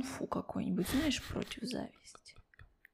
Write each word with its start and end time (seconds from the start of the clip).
Фу 0.00 0.26
какой-нибудь, 0.26 0.88
знаешь, 0.88 1.22
против 1.28 1.62
зависти. 1.62 2.34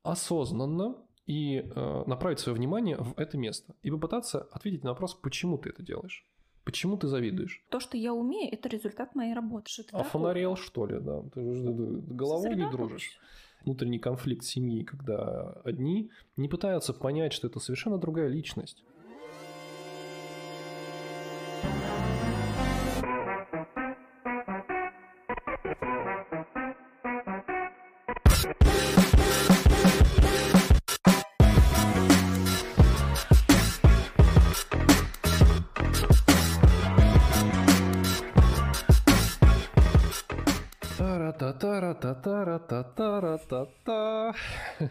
Осознанно 0.02 0.97
и 1.27 1.59
э, 1.59 2.05
направить 2.06 2.40
свое 2.40 2.56
внимание 2.56 2.97
в 2.97 3.19
это 3.19 3.36
место 3.36 3.74
и 3.82 3.90
попытаться 3.90 4.40
ответить 4.51 4.82
на 4.82 4.90
вопрос, 4.90 5.14
почему 5.14 5.58
ты 5.58 5.71
это 5.71 5.82
делаешь. 5.82 6.26
Почему 6.64 6.98
ты 6.98 7.06
завидуешь? 7.06 7.64
То, 7.71 7.80
что 7.80 7.96
я 7.96 8.12
умею, 8.12 8.53
это 8.53 8.69
результат 8.69 9.14
моей 9.14 9.32
работы. 9.32 9.71
Что 9.71 9.84
а 9.92 10.03
фонарел, 10.03 10.56
что 10.56 10.87
ли, 10.87 11.00
да? 11.00 11.22
Ты 11.32 11.54
же 11.54 11.72
головой 11.72 12.56
не 12.56 12.71
дружишь. 12.71 13.19
Внутренний 13.62 13.99
конфликт 13.99 14.44
семьи, 14.44 14.85
когда 14.85 15.53
одни 15.65 16.10
не 16.36 16.48
пытаются 16.48 16.92
понять, 16.92 17.32
что 17.32 17.46
это 17.46 17.58
совершенно 17.58 17.98
другая 17.98 18.28
личность. 18.28 18.84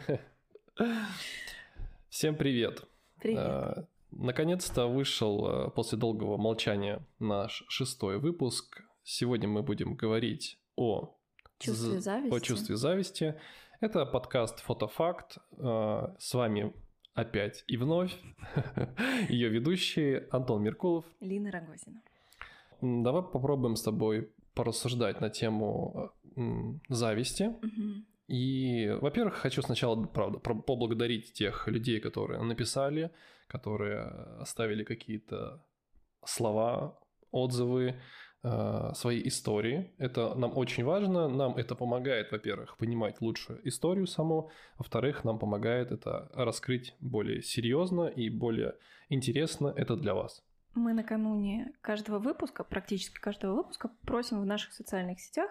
Всем 2.10 2.36
привет. 2.36 2.84
Привет. 3.20 3.40
А, 3.40 3.88
наконец-то 4.12 4.88
вышел 4.88 5.46
а, 5.46 5.70
после 5.70 5.98
долгого 5.98 6.38
молчания 6.38 7.06
наш 7.20 7.64
шестой 7.68 8.20
выпуск. 8.20 8.84
Сегодня 9.04 9.48
мы 9.48 9.64
будем 9.64 9.96
говорить 9.96 10.60
о 10.76 11.16
чувстве 11.60 12.00
зависти. 12.00 12.36
О 12.36 12.40
чувстве 12.40 12.76
зависти. 12.76 13.36
Это 13.80 14.06
подкаст 14.06 14.60
«Фотофакт». 14.62 15.38
А, 15.58 16.16
с 16.20 16.34
вами 16.34 16.74
опять 17.14 17.64
и 17.68 17.78
вновь 17.78 18.18
ее 19.30 19.50
ведущие 19.50 20.28
Антон 20.32 20.64
Меркулов. 20.64 21.06
Лина 21.20 21.52
Рогозина. 21.52 22.02
Давай 22.82 23.24
попробуем 23.24 23.76
с 23.76 23.82
тобой 23.82 24.32
порассуждать 24.54 25.22
на 25.22 25.30
тему 25.30 26.12
зависти. 26.90 27.44
Угу. 27.44 28.06
И, 28.28 28.90
во-первых, 29.02 29.36
хочу 29.36 29.62
сначала, 29.62 30.06
правда, 30.06 30.40
поблагодарить 30.40 31.34
тех 31.34 31.68
людей, 31.68 32.00
которые 32.00 32.42
написали, 32.42 33.12
которые 33.48 34.02
оставили 34.42 34.84
какие-то 34.84 35.66
слова, 36.26 37.00
отзывы, 37.32 37.96
э, 38.44 38.92
свои 38.94 39.26
истории. 39.28 39.94
Это 39.98 40.36
нам 40.36 40.58
очень 40.58 40.84
важно. 40.84 41.30
Нам 41.30 41.56
это 41.56 41.76
помогает, 41.76 42.32
во-первых, 42.32 42.78
понимать 42.78 43.22
лучше 43.22 43.60
историю 43.64 44.08
саму. 44.08 44.50
Во-вторых, 44.78 45.24
нам 45.24 45.40
помогает 45.40 45.92
это 45.92 46.30
раскрыть 46.34 46.96
более 47.00 47.42
серьезно 47.42 48.08
и 48.08 48.30
более 48.30 48.76
интересно 49.10 49.74
это 49.76 49.96
для 49.96 50.14
вас. 50.14 50.44
Мы 50.76 50.94
накануне 50.94 51.74
каждого 51.82 52.20
выпуска, 52.20 52.64
практически 52.64 53.20
каждого 53.20 53.56
выпуска, 53.56 53.90
просим 54.06 54.42
в 54.42 54.46
наших 54.46 54.74
социальных 54.74 55.20
сетях 55.20 55.50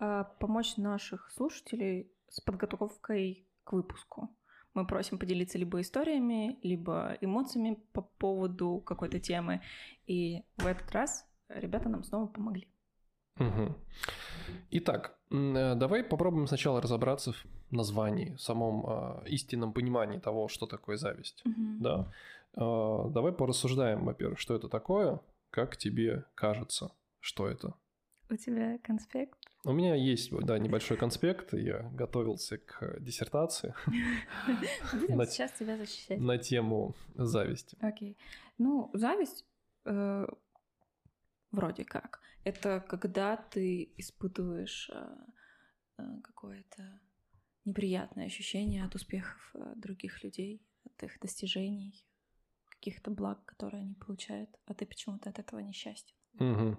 а, 0.00 0.24
помочь 0.40 0.76
наших 0.76 1.30
слушателей 1.30 2.10
с 2.34 2.40
подготовкой 2.40 3.46
к 3.62 3.72
выпуску. 3.72 4.28
Мы 4.74 4.86
просим 4.86 5.18
поделиться 5.18 5.56
либо 5.56 5.80
историями, 5.80 6.58
либо 6.62 7.16
эмоциями 7.20 7.78
по 7.92 8.02
поводу 8.02 8.80
какой-то 8.80 9.20
темы. 9.20 9.60
И 10.06 10.42
в 10.56 10.66
этот 10.66 10.90
раз 10.90 11.24
ребята 11.48 11.88
нам 11.88 12.02
снова 12.02 12.26
помогли. 12.26 12.68
Угу. 13.38 13.74
Итак, 14.70 15.16
э, 15.30 15.74
давай 15.76 16.02
попробуем 16.02 16.48
сначала 16.48 16.80
разобраться 16.80 17.32
в 17.32 17.46
названии, 17.70 18.34
в 18.34 18.40
самом 18.40 18.84
э, 18.86 19.28
истинном 19.28 19.72
понимании 19.72 20.18
того, 20.18 20.48
что 20.48 20.66
такое 20.66 20.96
зависть. 20.96 21.42
Угу. 21.46 21.78
Да. 21.80 22.12
Э, 22.56 23.10
давай 23.10 23.32
порассуждаем, 23.32 24.04
во-первых, 24.04 24.40
что 24.40 24.56
это 24.56 24.68
такое, 24.68 25.20
как 25.50 25.76
тебе 25.76 26.24
кажется, 26.34 26.90
что 27.20 27.46
это. 27.46 27.74
У 28.28 28.36
тебя 28.36 28.78
конспект? 28.78 29.53
У 29.64 29.72
меня 29.72 29.94
есть, 29.94 30.30
да, 30.30 30.58
небольшой 30.58 30.96
конспект. 30.98 31.54
Я 31.54 31.90
готовился 31.94 32.58
к 32.58 33.00
диссертации. 33.00 33.74
Будем 34.92 35.24
сейчас 35.26 35.52
тебя 35.52 35.78
защищать. 35.78 36.20
На 36.20 36.36
тему 36.36 36.94
зависти. 37.14 37.76
Окей. 37.80 38.18
Ну, 38.58 38.90
зависть 38.92 39.46
э, 39.86 40.26
вроде 41.50 41.84
как. 41.84 42.20
Это 42.44 42.84
когда 42.86 43.36
ты 43.36 43.90
испытываешь 43.96 44.90
э, 44.92 45.16
э, 45.98 46.02
какое-то 46.22 47.00
неприятное 47.64 48.26
ощущение 48.26 48.84
от 48.84 48.94
успехов 48.94 49.54
других 49.76 50.22
людей, 50.22 50.62
от 50.84 51.02
их 51.04 51.18
достижений, 51.20 52.04
каких-то 52.68 53.10
благ, 53.10 53.42
которые 53.46 53.80
они 53.80 53.94
получают, 53.94 54.50
а 54.66 54.74
ты 54.74 54.84
почему-то 54.84 55.30
от 55.30 55.38
этого 55.38 55.60
несчастен. 55.60 56.14
Угу. 56.38 56.76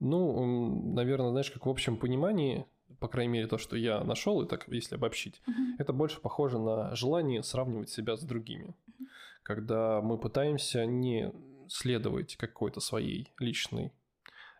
Ну, 0.00 0.94
наверное, 0.94 1.30
знаешь, 1.30 1.50
как 1.50 1.66
в 1.66 1.68
общем 1.68 1.96
понимании, 1.96 2.66
по 2.98 3.08
крайней 3.08 3.32
мере, 3.32 3.46
то, 3.46 3.58
что 3.58 3.76
я 3.76 4.02
нашел, 4.02 4.42
и 4.42 4.48
так, 4.48 4.66
если 4.68 4.96
обобщить, 4.96 5.40
uh-huh. 5.46 5.76
это 5.78 5.92
больше 5.92 6.20
похоже 6.20 6.58
на 6.58 6.94
желание 6.94 7.42
сравнивать 7.42 7.90
себя 7.90 8.16
с 8.16 8.22
другими. 8.22 8.74
Uh-huh. 8.88 9.04
Когда 9.42 10.00
мы 10.00 10.18
пытаемся 10.18 10.84
не 10.86 11.32
следовать 11.68 12.36
какой-то 12.36 12.80
своей 12.80 13.32
личной 13.38 13.92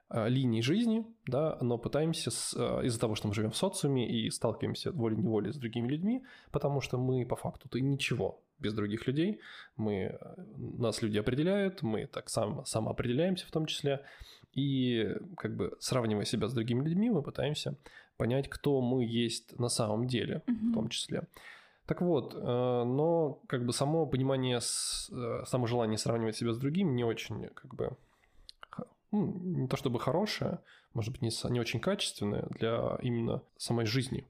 а, 0.08 0.26
линии 0.26 0.60
жизни, 0.60 1.06
да, 1.26 1.56
но 1.60 1.78
пытаемся 1.78 2.30
с, 2.30 2.54
а, 2.58 2.80
из-за 2.82 2.98
того, 2.98 3.14
что 3.14 3.28
мы 3.28 3.34
живем 3.34 3.52
в 3.52 3.56
социуме 3.56 4.10
и 4.10 4.28
сталкиваемся 4.30 4.90
волей-неволей 4.90 5.52
с 5.52 5.56
другими 5.56 5.86
людьми, 5.88 6.24
потому 6.50 6.80
что 6.80 6.98
мы 6.98 7.24
по 7.24 7.36
факту-то 7.36 7.80
ничего 7.80 8.42
без 8.58 8.74
других 8.74 9.06
людей, 9.06 9.40
мы, 9.76 10.18
нас 10.46 11.00
люди 11.00 11.16
определяют, 11.16 11.82
мы 11.82 12.06
так 12.06 12.28
сам, 12.28 12.64
самоопределяемся 12.66 13.46
в 13.46 13.50
том 13.52 13.66
числе, 13.66 14.04
и 14.52 15.08
как 15.36 15.56
бы 15.56 15.76
сравнивая 15.80 16.24
себя 16.24 16.48
с 16.48 16.52
другими 16.52 16.84
людьми, 16.84 17.10
мы 17.10 17.22
пытаемся 17.22 17.76
понять, 18.16 18.48
кто 18.48 18.80
мы 18.80 19.04
есть 19.04 19.58
на 19.58 19.68
самом 19.68 20.06
деле, 20.06 20.42
mm-hmm. 20.46 20.70
в 20.70 20.74
том 20.74 20.88
числе. 20.88 21.26
Так 21.86 22.02
вот, 22.02 22.34
э, 22.34 22.38
но 22.38 23.40
как 23.48 23.64
бы 23.64 23.72
само 23.72 24.06
понимание, 24.06 24.58
э, 24.58 25.44
само 25.46 25.66
желание 25.66 25.98
сравнивать 25.98 26.36
себя 26.36 26.52
с 26.52 26.58
другими 26.58 26.92
не 26.92 27.04
очень 27.04 27.48
как 27.48 27.74
бы 27.74 27.96
ну, 29.12 29.40
не 29.42 29.68
то 29.68 29.76
чтобы 29.76 29.98
хорошее, 29.98 30.60
может 30.94 31.12
быть, 31.12 31.22
не, 31.22 31.30
не 31.50 31.60
очень 31.60 31.80
качественное 31.80 32.46
для 32.50 32.98
именно 33.02 33.42
самой 33.56 33.86
жизни. 33.86 34.26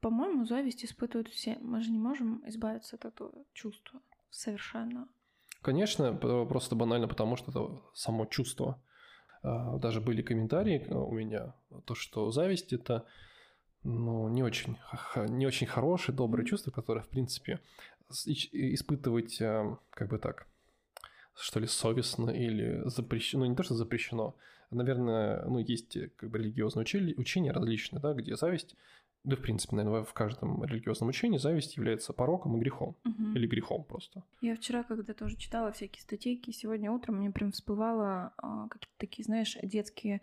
По-моему, 0.00 0.44
зависть 0.44 0.84
испытывают 0.84 1.28
все. 1.28 1.58
Мы 1.60 1.82
же 1.82 1.90
не 1.90 1.98
можем 1.98 2.42
избавиться 2.46 2.96
от 2.96 3.04
этого 3.04 3.32
чувства 3.52 4.00
совершенно. 4.30 5.08
Конечно, 5.62 6.12
просто 6.12 6.76
банально 6.76 7.08
потому, 7.08 7.36
что 7.36 7.50
это 7.50 7.82
само 7.94 8.26
чувство. 8.26 8.80
А, 9.46 9.78
даже 9.78 10.00
были 10.00 10.22
комментарии 10.22 10.84
э, 10.88 10.92
у 10.92 11.12
меня, 11.12 11.54
то, 11.84 11.94
что 11.94 12.32
зависть 12.32 12.72
это 12.72 13.06
ну, 13.84 14.28
не 14.28 14.42
очень, 14.42 14.76
не 15.28 15.46
очень 15.46 15.68
хорошее, 15.68 16.16
доброе 16.16 16.44
чувство, 16.44 16.72
которое, 16.72 17.02
в 17.02 17.08
принципе, 17.08 17.60
испытывать, 18.10 19.40
э, 19.40 19.76
как 19.90 20.08
бы 20.08 20.18
так, 20.18 20.48
что 21.36 21.60
ли, 21.60 21.68
совестно 21.68 22.30
или 22.30 22.82
запрещено, 22.86 23.44
ну, 23.44 23.50
не 23.50 23.56
то, 23.56 23.62
что 23.62 23.76
запрещено, 23.76 24.34
наверное, 24.72 25.44
ну, 25.44 25.58
есть 25.58 25.96
как 26.16 26.28
бы 26.28 26.38
религиозные 26.38 26.82
учения, 26.82 27.14
учения 27.16 27.52
различные, 27.52 28.00
да, 28.00 28.14
где 28.14 28.34
зависть 28.34 28.74
да, 29.26 29.34
в 29.34 29.40
принципе, 29.40 29.74
наверное, 29.74 30.04
в 30.04 30.12
каждом 30.14 30.64
религиозном 30.64 31.08
учении 31.08 31.36
зависть 31.36 31.76
является 31.76 32.12
пороком 32.12 32.56
и 32.56 32.60
грехом. 32.60 32.94
Угу. 33.04 33.32
Или 33.34 33.48
грехом 33.48 33.82
просто. 33.82 34.22
Я 34.40 34.54
вчера, 34.54 34.84
когда 34.84 35.14
тоже 35.14 35.36
читала 35.36 35.72
всякие 35.72 36.00
статейки, 36.00 36.52
сегодня 36.52 36.92
утром 36.92 37.16
мне 37.16 37.32
прям 37.32 37.50
всплывало 37.50 38.32
а, 38.36 38.68
какие-то 38.68 38.94
такие, 38.98 39.24
знаешь, 39.24 39.58
детские 39.62 40.20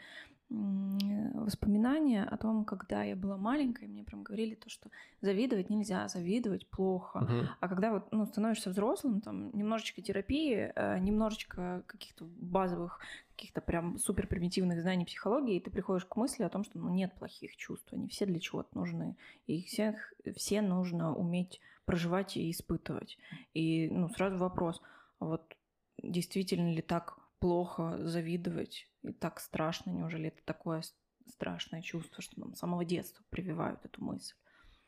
воспоминания 0.53 2.23
о 2.23 2.37
том, 2.37 2.63
когда 2.63 3.03
я 3.03 3.15
была 3.15 3.37
маленькой, 3.37 3.87
мне 3.87 4.03
прям 4.03 4.23
говорили 4.23 4.55
то, 4.55 4.69
что 4.69 4.89
завидовать 5.21 5.69
нельзя, 5.69 6.07
завидовать 6.07 6.67
плохо. 6.67 7.19
Uh-huh. 7.19 7.47
А 7.59 7.67
когда 7.67 7.91
вот 7.91 8.11
ну, 8.11 8.25
становишься 8.25 8.69
взрослым, 8.69 9.21
там 9.21 9.49
немножечко 9.55 10.01
терапии, 10.01 10.71
э, 10.75 10.99
немножечко 10.99 11.83
каких-то 11.87 12.25
базовых, 12.25 12.99
каких-то 13.35 13.61
прям 13.61 13.97
супер 13.97 14.27
примитивных 14.27 14.81
знаний 14.81 15.05
психологии, 15.05 15.55
и 15.55 15.59
ты 15.59 15.71
приходишь 15.71 16.05
к 16.05 16.15
мысли 16.15 16.43
о 16.43 16.49
том, 16.49 16.63
что 16.63 16.77
ну, 16.77 16.89
нет 16.89 17.13
плохих 17.15 17.55
чувств, 17.57 17.91
они 17.91 18.07
все 18.07 18.25
для 18.25 18.39
чего-то 18.39 18.69
нужны, 18.77 19.17
и 19.47 19.59
их 19.59 19.67
всех, 19.67 20.13
все 20.35 20.61
нужно 20.61 21.15
уметь 21.15 21.59
проживать 21.85 22.37
и 22.37 22.51
испытывать. 22.51 23.17
И 23.53 23.89
ну, 23.89 24.07
сразу 24.09 24.37
вопрос, 24.37 24.81
а 25.19 25.25
вот 25.25 25.57
действительно 26.01 26.71
ли 26.71 26.81
так 26.81 27.17
плохо 27.39 27.97
завидовать 27.99 28.87
и 29.03 29.11
так 29.11 29.39
страшно. 29.39 29.91
Неужели 29.91 30.27
это 30.27 30.41
такое 30.45 30.83
страшное 31.27 31.81
чувство, 31.81 32.21
что 32.21 32.39
нам 32.39 32.55
с 32.55 32.59
самого 32.59 32.85
детства 32.85 33.23
прививают 33.29 33.85
эту 33.85 34.03
мысль? 34.03 34.35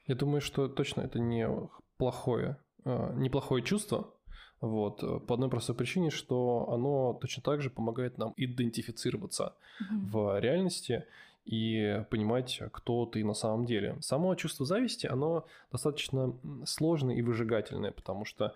Я 0.08 0.16
думаю, 0.16 0.42
что 0.42 0.68
точно 0.68 1.02
это 1.02 1.20
не 1.20 1.48
плохое, 1.98 2.58
а, 2.84 3.14
неплохое 3.14 3.64
чувство, 3.64 4.14
вот, 4.62 5.00
по 5.28 5.34
одной 5.34 5.50
простой 5.50 5.76
причине, 5.76 6.10
что 6.10 6.70
оно 6.70 7.14
точно 7.14 7.44
так 7.44 7.62
же 7.62 7.70
помогает 7.70 8.18
нам 8.18 8.34
идентифицироваться 8.38 9.56
угу. 9.80 10.00
в 10.00 10.40
реальности 10.40 11.06
и 11.46 12.04
понимать, 12.10 12.60
кто 12.72 13.06
ты 13.06 13.24
на 13.24 13.34
самом 13.34 13.66
деле. 13.66 13.98
Само 14.02 14.34
чувство 14.36 14.66
зависти, 14.66 15.06
оно 15.06 15.46
достаточно 15.72 16.36
сложное 16.66 17.16
и 17.16 17.22
выжигательное, 17.22 17.92
потому 17.92 18.26
что 18.26 18.54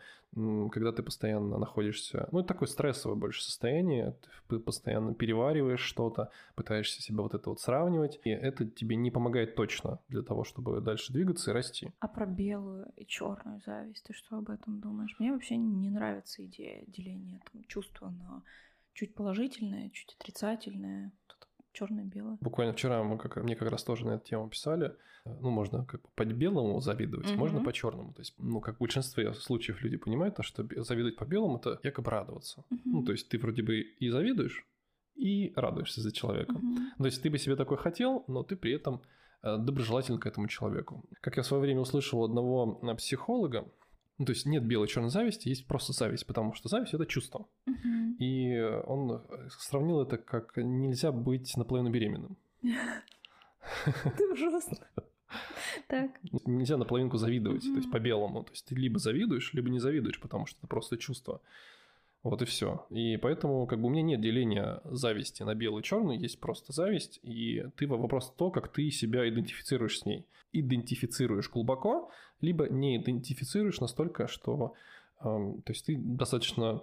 когда 0.71 0.91
ты 0.91 1.01
постоянно 1.01 1.57
находишься, 1.57 2.29
ну, 2.31 2.39
это 2.39 2.49
такое 2.49 2.67
стрессовое 2.67 3.15
больше 3.15 3.43
состояние, 3.43 4.15
ты 4.47 4.59
постоянно 4.59 5.13
перевариваешь 5.13 5.81
что-то, 5.81 6.29
пытаешься 6.55 7.01
себя 7.01 7.23
вот 7.23 7.33
это 7.33 7.49
вот 7.49 7.59
сравнивать, 7.59 8.19
и 8.23 8.29
это 8.29 8.65
тебе 8.65 8.95
не 8.95 9.09
помогает 9.09 9.55
точно 9.55 9.99
для 10.07 10.21
того, 10.21 10.43
чтобы 10.43 10.81
дальше 10.81 11.13
двигаться 11.13 11.51
и 11.51 11.53
расти. 11.53 11.91
А 11.99 12.07
про 12.07 12.25
белую 12.25 12.91
и 12.95 13.05
черную 13.05 13.59
зависть, 13.65 14.03
ты 14.05 14.13
что 14.13 14.37
об 14.37 14.49
этом 14.49 14.79
думаешь? 14.79 15.15
Мне 15.19 15.31
вообще 15.31 15.57
не 15.57 15.89
нравится 15.89 16.45
идея 16.45 16.83
деления 16.87 17.41
там, 17.51 17.63
чувства 17.65 18.09
на 18.09 18.43
чуть 18.93 19.15
положительное, 19.15 19.89
чуть 19.89 20.15
отрицательное 20.19 21.11
черное-белое. 21.73 22.37
Буквально 22.41 22.73
вчера 22.73 23.03
мы 23.03 23.17
как, 23.17 23.37
мне 23.37 23.55
как 23.55 23.69
раз 23.69 23.83
тоже 23.83 24.05
на 24.05 24.11
эту 24.11 24.25
тему 24.25 24.49
писали. 24.49 24.95
Ну, 25.25 25.49
можно 25.49 25.85
как 25.85 26.01
бы 26.01 26.09
по 26.15 26.25
белому 26.25 26.79
завидовать, 26.79 27.29
угу. 27.29 27.39
можно 27.39 27.63
по 27.63 27.73
черному. 27.73 28.13
То 28.13 28.21
есть, 28.21 28.35
ну, 28.37 28.61
как 28.61 28.77
в 28.77 28.79
большинстве 28.79 29.33
случаев 29.33 29.81
люди 29.81 29.97
понимают, 29.97 30.35
то, 30.35 30.43
что 30.43 30.67
завидовать 30.83 31.17
по 31.17 31.25
белому 31.25 31.57
это 31.57 31.79
якобы 31.83 32.11
радоваться. 32.11 32.63
Угу. 32.69 32.81
Ну, 32.85 33.03
то 33.03 33.11
есть 33.11 33.29
ты 33.29 33.37
вроде 33.37 33.61
бы 33.61 33.79
и 33.79 34.09
завидуешь, 34.09 34.65
и 35.15 35.53
радуешься 35.55 36.01
за 36.01 36.11
человека. 36.11 36.53
Угу. 36.53 36.75
То 36.97 37.05
есть 37.05 37.21
ты 37.21 37.29
бы 37.29 37.37
себе 37.37 37.55
такой 37.55 37.77
хотел, 37.77 38.23
но 38.27 38.43
ты 38.43 38.55
при 38.55 38.73
этом 38.73 39.01
э, 39.43 39.57
доброжелателен 39.57 40.19
к 40.19 40.25
этому 40.25 40.47
человеку. 40.47 41.03
Как 41.21 41.37
я 41.37 41.43
в 41.43 41.45
свое 41.45 41.61
время 41.61 41.81
услышал 41.81 42.21
у 42.21 42.25
одного 42.25 42.79
э, 42.81 42.95
психолога, 42.95 43.67
ну, 44.19 44.25
то 44.25 44.33
есть 44.33 44.45
нет 44.45 44.63
белой 44.65 44.85
и 44.85 44.89
черной 44.89 45.09
зависти, 45.09 45.47
есть 45.47 45.65
просто 45.65 45.93
зависть, 45.93 46.27
потому 46.27 46.53
что 46.53 46.67
зависть 46.67 46.93
это 46.93 47.05
чувство. 47.05 47.47
Uh-huh. 47.65 48.17
И 48.19 48.59
он 48.85 49.11
э, 49.13 49.49
сравнил 49.59 50.01
это 50.01 50.17
как 50.17 50.57
нельзя 50.57 51.13
быть 51.13 51.55
наполовину 51.55 51.89
беременным. 51.89 52.37
Ты 52.61 54.31
ужасно. 54.31 54.77
Так. 55.87 56.11
Нельзя 56.45 56.77
наполовинку 56.77 57.17
завидовать, 57.17 57.63
то 57.63 57.75
есть 57.75 57.91
по-белому. 57.91 58.43
То 58.43 58.51
есть 58.51 58.65
ты 58.65 58.75
либо 58.75 58.99
завидуешь, 58.99 59.53
либо 59.53 59.69
не 59.69 59.79
завидуешь, 59.79 60.19
потому 60.19 60.45
что 60.45 60.57
это 60.59 60.67
просто 60.67 60.97
чувство. 60.97 61.41
Вот 62.23 62.41
и 62.41 62.45
все. 62.45 62.85
И 62.89 63.17
поэтому 63.17 63.65
как 63.65 63.79
бы 63.79 63.87
у 63.87 63.89
меня 63.89 64.01
нет 64.01 64.21
деления 64.21 64.81
зависти 64.85 65.43
на 65.43 65.55
белую 65.55 65.81
и 65.81 65.85
черную, 65.85 66.19
есть 66.19 66.39
просто 66.39 66.73
зависть, 66.73 67.19
и 67.23 67.65
ты 67.77 67.87
вопрос 67.87 68.33
то, 68.37 68.51
как 68.51 68.71
ты 68.71 68.91
себя 68.91 69.27
идентифицируешь 69.29 69.99
с 69.99 70.05
ней. 70.05 70.25
Идентифицируешь 70.51 71.49
глубоко, 71.49 72.11
либо 72.41 72.69
не 72.69 72.97
идентифицируешь 72.97 73.79
настолько, 73.79 74.27
что 74.27 74.73
то 75.21 75.63
есть 75.67 75.85
ты 75.85 75.97
достаточно 75.97 76.81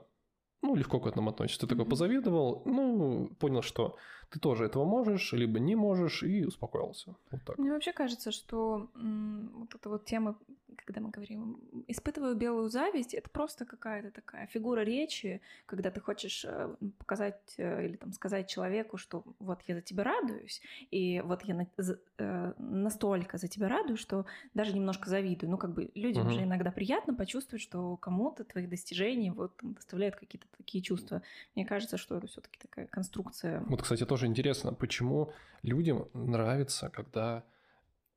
ну, 0.63 0.75
легко 0.75 1.01
к 1.01 1.07
этому 1.07 1.31
относишься. 1.31 1.61
Ты 1.61 1.67
такой 1.69 1.87
позавидовал, 1.87 2.63
ну, 2.65 3.29
понял, 3.39 3.63
что 3.63 3.97
ты 4.31 4.39
тоже 4.41 4.65
этого 4.65 4.85
можешь, 4.85 5.33
либо 5.33 5.59
не 5.59 5.77
можешь, 5.77 6.23
и 6.23 6.45
успокоился. 6.45 7.15
Вот 7.31 7.41
так. 7.45 7.59
Мне 7.59 7.73
вообще 7.73 7.93
кажется, 7.93 8.31
что 8.31 8.89
м- 8.95 9.51
вот 9.55 9.75
эта 9.75 9.89
вот 9.89 10.05
тема, 10.05 10.37
когда 10.85 11.01
мы 11.01 11.11
говорим 11.11 11.59
«испытываю 11.89 12.37
белую 12.37 12.69
зависть», 12.69 13.15
это 13.15 13.29
просто 13.31 13.65
какая-то 13.65 14.11
такая 14.11 14.47
фигура 14.47 14.81
речи, 14.83 15.41
когда 15.67 15.91
ты 15.91 16.01
хочешь 16.01 16.45
э, 16.45 16.75
показать 16.99 17.55
э, 17.57 17.87
или 17.87 17.97
там 17.97 18.13
сказать 18.13 18.49
человеку, 18.49 18.97
что 18.97 19.25
вот 19.41 19.61
я 19.67 19.75
за 19.75 19.81
тебя 19.81 20.05
радуюсь, 20.05 20.63
и 20.93 21.21
вот 21.25 21.43
я 21.43 21.55
на- 21.55 21.67
за- 21.77 21.99
э, 22.19 22.53
настолько 22.59 23.37
за 23.39 23.49
тебя 23.49 23.69
радуюсь, 23.69 23.99
что 24.01 24.27
даже 24.55 24.73
немножко 24.75 25.11
завидую. 25.11 25.51
Ну, 25.51 25.59
как 25.59 25.73
бы 25.73 25.91
людям 25.95 26.29
mm-hmm. 26.29 26.33
же 26.33 26.43
иногда 26.45 26.71
приятно 26.71 27.15
почувствовать, 27.15 27.63
что 27.63 27.97
кому-то 27.97 28.45
твоих 28.45 28.69
достижений 28.69 29.31
вот 29.31 29.57
там, 29.57 29.73
доставляют 29.75 30.17
какие-то 30.17 30.47
такие 30.57 30.83
чувства. 30.83 31.23
Мне 31.57 31.67
кажется, 31.67 31.97
что 31.97 32.17
это 32.17 32.29
все 32.29 32.41
таки 32.41 32.59
такая 32.61 32.87
конструкция. 32.87 33.61
Вот, 33.67 33.83
кстати, 33.83 34.05
тоже 34.07 34.16
тоже 34.17 34.29
интересно, 34.29 34.73
почему 34.73 35.31
людям 35.63 36.09
нравится, 36.15 36.89
когда 36.89 37.45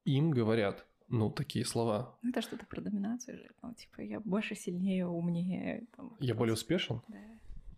им 0.06 0.31
говорят, 0.31 0.86
ну, 1.10 1.30
такие 1.30 1.66
слова. 1.66 2.18
Ну, 2.22 2.30
это 2.30 2.42
что-то 2.42 2.66
про 2.66 2.80
доминацию 2.81 3.38
же. 3.38 3.50
Ну, 3.62 3.74
типа, 3.74 4.01
я 4.01 4.22
больше, 4.22 4.56
сильнее, 4.56 5.06
умнее. 5.06 5.88
Там, 5.98 6.16
я 6.22 6.36
более 6.36 6.54
успешен? 6.54 7.01
Да. 7.10 7.18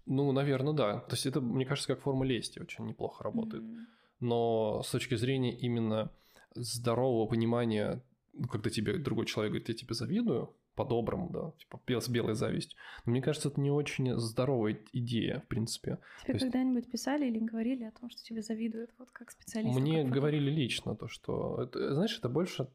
Ну, 0.05 0.31
наверное, 0.31 0.73
да. 0.73 0.99
То 0.99 1.15
есть 1.15 1.25
это, 1.25 1.41
мне 1.41 1.65
кажется, 1.65 1.95
как 1.95 2.03
форма 2.03 2.23
лести 2.23 2.59
очень 2.59 2.85
неплохо 2.85 3.23
работает. 3.23 3.63
Mm-hmm. 3.63 3.85
Но 4.19 4.83
с 4.83 4.91
точки 4.91 5.15
зрения 5.15 5.57
именно 5.57 6.11
здорового 6.53 7.27
понимания, 7.27 8.03
ну, 8.33 8.47
когда 8.47 8.69
тебе 8.69 8.99
другой 8.99 9.25
человек 9.25 9.53
говорит, 9.53 9.69
я 9.69 9.75
тебе 9.75 9.95
завидую, 9.95 10.55
по-доброму, 10.81 11.29
да, 11.29 11.51
типа 11.59 12.01
с 12.01 12.09
белой 12.09 12.33
завистью. 12.33 12.77
Но 13.05 13.11
мне 13.11 13.21
кажется, 13.21 13.49
это 13.49 13.61
не 13.61 13.71
очень 13.71 14.17
здоровая 14.17 14.77
идея, 14.93 15.41
в 15.41 15.47
принципе. 15.47 15.99
Тебе 16.23 16.33
есть... 16.33 16.45
когда-нибудь 16.45 16.89
писали 16.89 17.27
или 17.27 17.39
говорили 17.39 17.83
о 17.83 17.91
том, 17.91 18.09
что 18.09 18.23
тебе 18.23 18.41
завидуют, 18.41 18.91
вот 18.97 19.11
как 19.11 19.31
специалист? 19.31 19.79
Мне 19.79 20.03
как 20.03 20.11
говорили 20.11 20.49
лично 20.49 20.95
то, 20.95 21.07
что, 21.07 21.63
это, 21.63 21.93
знаешь, 21.93 22.17
это 22.17 22.29
больше 22.29 22.67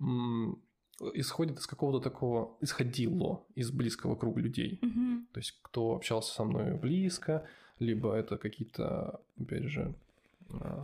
м- 0.00 0.58
исходит 1.14 1.58
из 1.58 1.66
какого-то 1.66 2.00
такого, 2.00 2.56
исходило 2.60 3.42
из 3.54 3.70
близкого 3.70 4.16
круга 4.16 4.40
людей. 4.40 4.78
Угу. 4.82 5.26
То 5.32 5.40
есть, 5.40 5.58
кто 5.62 5.96
общался 5.96 6.34
со 6.34 6.44
мной 6.44 6.74
близко, 6.74 7.46
либо 7.78 8.14
это 8.14 8.36
какие-то, 8.38 9.20
опять 9.40 9.64
же, 9.64 9.94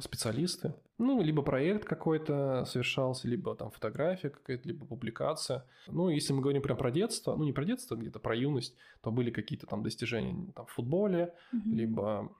специалисты. 0.01 0.75
Ну, 0.99 1.21
либо 1.23 1.43
проект 1.43 1.85
какой-то 1.85 2.65
совершался, 2.67 3.29
либо 3.29 3.55
там 3.55 3.71
фотография 3.71 4.31
какая-то, 4.31 4.69
либо 4.69 4.87
публикация. 4.87 5.67
Ну, 5.89 6.09
если 6.09 6.33
мы 6.33 6.41
говорим 6.41 6.63
прям 6.63 6.77
про 6.77 6.91
детство, 6.91 7.37
ну, 7.37 7.45
не 7.45 7.53
про 7.53 7.65
детство, 7.65 7.97
где-то 7.97 8.19
про 8.19 8.35
юность, 8.35 8.75
то 9.03 9.11
были 9.11 9.31
какие-то 9.31 9.67
там 9.67 9.83
достижения 9.83 10.53
там, 10.55 10.67
в 10.67 10.71
футболе, 10.71 11.35
mm-hmm. 11.53 11.71
либо 11.71 12.33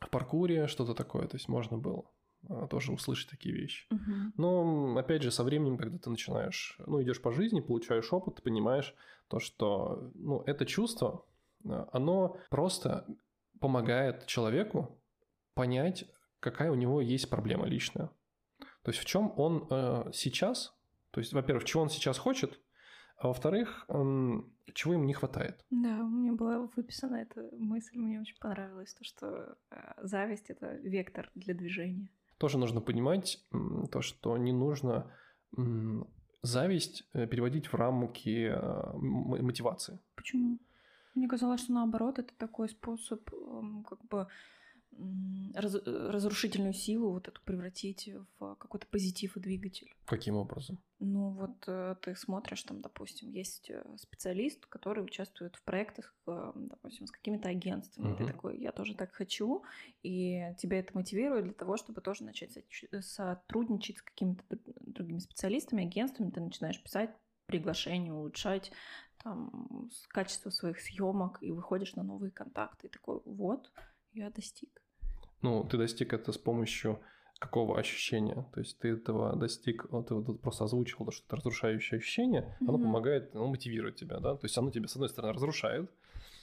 в 0.00 0.10
паркуре, 0.10 0.66
что-то 0.66 0.94
такое. 0.94 1.26
То 1.26 1.36
есть 1.36 1.48
можно 1.48 1.78
было 1.78 2.04
а, 2.48 2.66
тоже 2.66 2.92
услышать 2.92 3.30
такие 3.30 3.54
вещи. 3.54 3.86
Uh-huh. 3.92 4.32
Но, 4.36 4.96
опять 4.96 5.22
же, 5.22 5.30
со 5.30 5.44
временем, 5.44 5.76
когда 5.76 5.98
ты 5.98 6.10
начинаешь, 6.10 6.78
ну, 6.86 7.02
идешь 7.02 7.20
по 7.20 7.32
жизни, 7.32 7.60
получаешь 7.60 8.12
опыт, 8.12 8.36
ты 8.36 8.42
понимаешь 8.42 8.94
то, 9.28 9.40
что, 9.40 10.10
ну, 10.14 10.42
это 10.46 10.64
чувство, 10.64 11.24
а, 11.68 11.88
оно 11.92 12.36
просто 12.48 13.06
помогает 13.60 14.26
человеку 14.26 14.98
понять, 15.54 16.06
какая 16.40 16.70
у 16.70 16.74
него 16.74 17.00
есть 17.00 17.30
проблема 17.30 17.66
личная. 17.66 18.10
То 18.82 18.90
есть 18.90 18.98
в 18.98 19.04
чем 19.04 19.32
он 19.36 19.66
э, 19.70 20.10
сейчас, 20.12 20.74
то 21.10 21.20
есть, 21.20 21.32
во-первых, 21.32 21.64
чего 21.64 21.82
он 21.82 21.90
сейчас 21.90 22.18
хочет, 22.18 22.58
а 23.16 23.28
во-вторых, 23.28 23.84
э, 23.88 23.94
чего 24.74 24.94
ему 24.94 25.04
не 25.04 25.12
хватает. 25.12 25.64
Да, 25.70 25.98
у 26.00 26.08
меня 26.08 26.32
была 26.32 26.68
выписана 26.74 27.16
эта 27.16 27.48
мысль, 27.52 27.98
мне 27.98 28.20
очень 28.20 28.38
понравилось, 28.40 28.94
то, 28.94 29.04
что 29.04 29.56
э, 29.70 29.76
зависть— 30.02 30.46
это 30.50 30.76
вектор 30.76 31.30
для 31.34 31.54
движения. 31.54 32.08
Тоже 32.38 32.56
нужно 32.56 32.80
понимать 32.80 33.44
э, 33.52 33.56
то, 33.92 34.00
что 34.00 34.36
не 34.38 34.52
нужно 34.52 35.12
э, 35.56 35.60
зависть 36.42 37.10
переводить 37.12 37.66
в 37.66 37.74
рамки 37.74 38.48
э, 38.50 38.92
мотивации. 38.94 39.98
Почему? 40.14 40.58
Мне 41.14 41.28
казалось, 41.28 41.62
что 41.62 41.72
наоборот, 41.72 42.18
это 42.18 42.32
такой 42.38 42.68
способ 42.68 43.28
э, 43.30 43.82
как 43.88 44.02
бы 44.06 44.26
разрушительную 45.54 46.72
силу 46.72 47.12
вот 47.12 47.28
эту 47.28 47.40
превратить 47.42 48.10
в 48.38 48.54
какой-то 48.56 48.86
позитив 48.86 49.36
и 49.36 49.40
двигатель. 49.40 49.94
Каким 50.04 50.36
образом? 50.36 50.78
Ну 50.98 51.30
вот 51.30 51.64
э, 51.66 51.96
ты 52.02 52.14
смотришь, 52.14 52.62
там, 52.62 52.82
допустим, 52.82 53.30
есть 53.30 53.70
э, 53.70 53.82
специалист, 53.96 54.66
который 54.66 55.02
участвует 55.02 55.56
в 55.56 55.62
проектах, 55.62 56.14
э, 56.26 56.52
допустим, 56.54 57.06
с 57.06 57.10
какими-то 57.10 57.48
агентствами. 57.48 58.12
Угу. 58.12 58.16
Ты 58.16 58.26
такой, 58.26 58.58
я 58.58 58.70
тоже 58.70 58.94
так 58.94 59.12
хочу, 59.12 59.64
и 60.02 60.54
тебя 60.58 60.78
это 60.78 60.92
мотивирует 60.94 61.44
для 61.44 61.54
того, 61.54 61.76
чтобы 61.78 62.02
тоже 62.02 62.24
начать 62.24 62.56
сотрудничать 63.00 63.98
с 63.98 64.02
какими-то 64.02 64.44
другими 64.80 65.20
специалистами, 65.20 65.86
агентствами. 65.86 66.30
Ты 66.30 66.40
начинаешь 66.40 66.82
писать 66.82 67.10
приглашение, 67.46 68.12
улучшать 68.12 68.70
там 69.22 69.90
качество 70.08 70.50
своих 70.50 70.80
съемок 70.80 71.38
и 71.42 71.50
выходишь 71.50 71.94
на 71.94 72.02
новые 72.02 72.30
контакты. 72.30 72.86
И 72.86 72.90
такой, 72.90 73.20
вот, 73.24 73.72
я 74.12 74.30
достиг. 74.30 74.79
Ну, 75.42 75.64
ты 75.64 75.78
достиг 75.78 76.12
это 76.12 76.32
с 76.32 76.38
помощью 76.38 77.00
какого 77.38 77.78
ощущения? 77.78 78.46
То 78.52 78.60
есть 78.60 78.78
ты 78.78 78.88
этого 78.90 79.34
достиг, 79.36 79.90
вот 79.90 80.08
ты 80.08 80.14
вот 80.14 80.40
просто 80.40 80.64
озвучил, 80.64 81.04
то, 81.04 81.10
что 81.10 81.26
это 81.26 81.36
разрушающее 81.36 81.98
ощущение, 81.98 82.42
mm-hmm. 82.42 82.68
оно 82.68 82.78
помогает, 82.78 83.34
оно 83.34 83.48
мотивирует 83.48 83.96
тебя, 83.96 84.18
да? 84.18 84.36
То 84.36 84.44
есть 84.44 84.56
оно 84.58 84.70
тебя, 84.70 84.88
с 84.88 84.94
одной 84.94 85.08
стороны, 85.08 85.32
разрушает. 85.32 85.90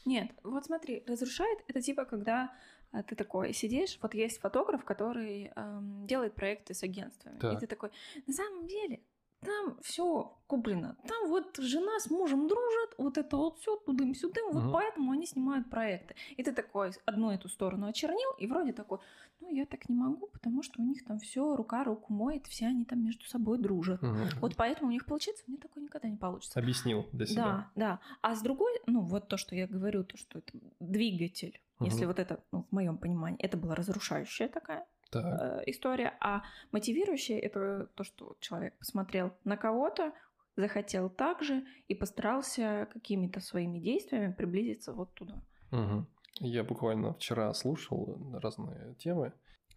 Нет, 0.05 0.31
вот 0.43 0.65
смотри, 0.65 1.03
разрушает 1.05 1.59
это 1.67 1.81
типа, 1.81 2.05
когда 2.05 2.51
а, 2.91 3.03
ты 3.03 3.15
такой 3.15 3.53
сидишь, 3.53 3.99
вот 4.01 4.13
есть 4.13 4.39
фотограф, 4.39 4.83
который 4.85 5.51
эм, 5.55 6.07
делает 6.07 6.33
проекты 6.33 6.73
с 6.73 6.83
агентствами, 6.83 7.37
так. 7.39 7.53
и 7.53 7.59
ты 7.59 7.67
такой, 7.67 7.91
на 8.25 8.33
самом 8.33 8.67
деле, 8.67 9.01
там 9.41 9.77
все 9.81 10.37
куплено. 10.47 10.95
Там 11.07 11.29
вот 11.29 11.57
жена 11.57 11.99
с 11.99 12.09
мужем 12.09 12.47
дружат, 12.47 12.95
вот 12.97 13.17
это 13.17 13.37
вот 13.37 13.59
все 13.59 13.75
тудым-сюдым, 13.77 14.51
вот 14.51 14.63
угу. 14.65 14.73
поэтому 14.73 15.11
они 15.11 15.25
снимают 15.25 15.69
проекты. 15.69 16.15
И 16.35 16.43
ты 16.43 16.51
такой 16.51 16.91
одну 17.05 17.31
эту 17.31 17.49
сторону 17.49 17.87
очернил, 17.87 18.31
и 18.39 18.47
вроде 18.47 18.73
такой, 18.73 18.99
ну 19.39 19.53
я 19.53 19.65
так 19.65 19.87
не 19.89 19.95
могу, 19.95 20.27
потому 20.27 20.63
что 20.63 20.81
у 20.81 20.85
них 20.85 21.05
там 21.05 21.19
все 21.19 21.55
рука 21.55 21.83
руку 21.83 22.13
моет, 22.13 22.47
все 22.47 22.67
они 22.67 22.85
там 22.85 23.03
между 23.03 23.25
собой 23.25 23.59
дружат. 23.59 24.01
Угу. 24.01 24.39
Вот 24.41 24.55
поэтому 24.55 24.89
у 24.89 24.91
них 24.91 25.05
получится, 25.05 25.43
мне 25.47 25.57
такое 25.57 25.83
никогда 25.83 26.09
не 26.09 26.17
получится. 26.17 26.59
Объяснил 26.59 27.07
для 27.11 27.25
себя. 27.25 27.43
Да, 27.43 27.71
да. 27.75 27.99
А 28.21 28.35
с 28.35 28.41
другой, 28.41 28.71
ну 28.87 29.01
вот 29.01 29.27
то, 29.27 29.37
что 29.37 29.55
я 29.55 29.67
говорю, 29.67 30.03
то, 30.03 30.17
что 30.17 30.39
это 30.39 30.53
двигатель. 30.79 31.61
Угу. 31.79 31.85
Если 31.85 32.05
вот 32.05 32.19
это, 32.19 32.43
ну, 32.51 32.63
в 32.63 32.71
моем 32.71 32.97
понимании, 32.97 33.39
это 33.39 33.57
была 33.57 33.75
разрушающая 33.75 34.47
такая 34.47 34.87
э, 35.15 35.63
история, 35.65 36.17
а 36.19 36.43
мотивирующая 36.71 37.39
это 37.39 37.89
то, 37.95 38.03
что 38.03 38.35
человек 38.39 38.77
посмотрел 38.77 39.31
на 39.43 39.57
кого-то, 39.57 40.13
захотел 40.55 41.09
так 41.09 41.43
же 41.43 41.65
и 41.87 41.95
постарался 41.95 42.87
какими-то 42.91 43.39
своими 43.39 43.79
действиями 43.79 44.33
приблизиться 44.33 44.93
вот 44.93 45.13
туда. 45.13 45.41
Угу. 45.71 46.05
Я 46.39 46.63
буквально 46.63 47.13
вчера 47.13 47.53
слушал 47.53 48.19
разные 48.33 48.95
темы, 48.95 49.33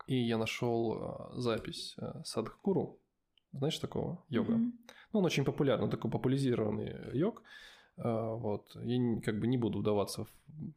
и 0.07 0.17
я 0.17 0.39
нашел 0.39 0.95
э, 0.95 1.41
запись 1.41 1.95
э, 1.99 2.23
Садхгуру. 2.25 2.99
Знаешь 3.53 3.79
такого 3.79 4.25
йога? 4.29 4.53
Mm-hmm. 4.53 4.73
Ну, 5.13 5.19
он 5.19 5.25
очень 5.25 5.45
популярный, 5.45 5.91
такой 5.91 6.09
популяризированный 6.09 7.19
йог. 7.19 7.43
Вот. 7.97 8.77
Я 8.77 9.21
как 9.23 9.41
бы 9.41 9.49
не 9.49 9.59
буду 9.59 9.81
вдаваться 9.81 10.25
в, 10.25 10.29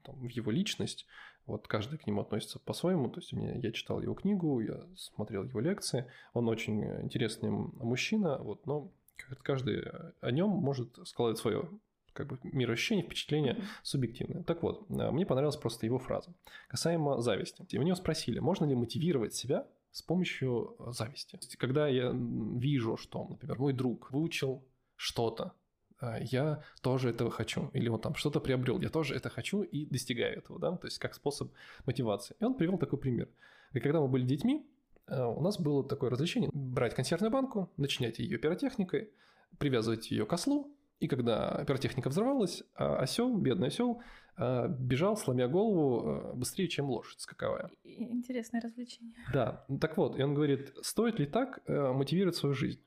там, 0.04 0.16
в 0.20 0.30
его 0.30 0.50
личность. 0.50 1.06
Вот 1.46 1.68
каждый 1.68 2.00
к 2.00 2.08
нему 2.08 2.22
относится 2.22 2.60
по-своему. 2.60 3.10
То 3.10 3.20
есть 3.20 3.34
мне, 3.34 3.60
я 3.60 3.72
читал 3.72 4.02
его 4.02 4.14
книгу, 4.14 4.60
я 4.62 4.82
смотрел 4.96 5.44
его 5.44 5.60
лекции. 5.60 6.10
Он 6.34 6.48
очень 6.48 6.84
интересный 7.02 7.50
мужчина, 7.52 8.38
вот, 8.38 8.66
но 8.66 8.92
каждый 9.44 9.84
о 10.22 10.32
нем 10.32 10.50
может 10.50 10.98
складывать 11.08 11.40
свое 11.40 11.70
как 12.14 12.28
бы 12.28 12.40
мироощущение, 12.44 13.06
впечатление 13.06 13.54
mm-hmm. 13.54 13.66
субъективное. 13.82 14.44
Так 14.44 14.64
вот, 14.64 14.86
э, 14.90 15.12
мне 15.12 15.26
понравилась 15.26 15.58
просто 15.58 15.86
его 15.86 16.00
фраза. 16.00 16.34
Касаемо 16.68 17.22
зависти. 17.22 17.66
И 17.70 17.78
у 17.78 17.82
него 17.82 17.96
спросили, 17.96 18.40
можно 18.40 18.66
ли 18.66 18.76
мотивировать 18.76 19.34
себя 19.34 19.68
с 19.92 20.02
помощью 20.02 20.76
э, 20.80 20.92
зависти. 20.92 21.40
Когда 21.58 21.88
я 21.88 22.12
вижу, 22.14 22.98
что, 22.98 23.28
например, 23.28 23.60
мой 23.60 23.74
друг 23.74 24.12
выучил 24.12 24.64
что-то, 24.96 25.44
э, 25.44 25.62
я 26.22 26.64
тоже 26.82 27.10
этого 27.10 27.32
хочу. 27.32 27.70
Или 27.74 27.90
он 27.90 28.00
там 28.00 28.16
что-то 28.16 28.40
приобрел, 28.40 28.80
я 28.82 28.90
тоже 28.90 29.16
это 29.16 29.30
хочу 29.30 29.64
и 29.64 29.86
достигаю 29.86 30.38
этого, 30.38 30.60
да, 30.60 30.76
то 30.78 30.88
есть 30.88 30.98
как 31.00 31.14
способ 31.14 31.52
мотивации. 31.86 32.36
И 32.40 32.44
он 32.44 32.56
привел 32.56 32.78
такой 32.78 33.00
пример. 33.00 33.30
И 33.74 33.80
когда 33.80 34.00
мы 34.02 34.08
были 34.08 34.26
детьми, 34.26 34.66
у 35.08 35.42
нас 35.42 35.60
было 35.60 35.88
такое 35.88 36.10
развлечение 36.10 36.50
брать 36.54 36.96
консервную 36.96 37.32
банку, 37.32 37.72
начинять 37.78 38.20
ее 38.20 38.38
пиротехникой, 38.38 39.12
привязывать 39.58 40.12
ее 40.12 40.26
к 40.26 40.34
ослу, 40.34 40.74
и 41.00 41.08
когда 41.08 41.64
пиротехника 41.66 42.10
взорвалась, 42.10 42.64
а 42.76 42.98
осел, 42.98 43.36
бедный 43.38 43.68
осел, 43.68 44.02
а, 44.38 44.68
бежал, 44.68 45.18
сломя 45.18 45.48
голову, 45.48 46.10
а, 46.10 46.34
быстрее, 46.34 46.68
чем 46.68 46.90
лошадь 46.90 47.20
скаковая. 47.20 47.70
Интересное 47.84 48.62
развлечение. 48.62 49.14
Да, 49.34 49.66
так 49.82 49.98
вот, 49.98 50.18
и 50.18 50.24
он 50.24 50.34
говорит, 50.34 50.74
стоит 50.82 51.20
ли 51.20 51.26
так 51.26 51.60
э, 51.68 51.92
мотивировать 51.92 52.36
свою 52.36 52.56
жизнь? 52.56 52.80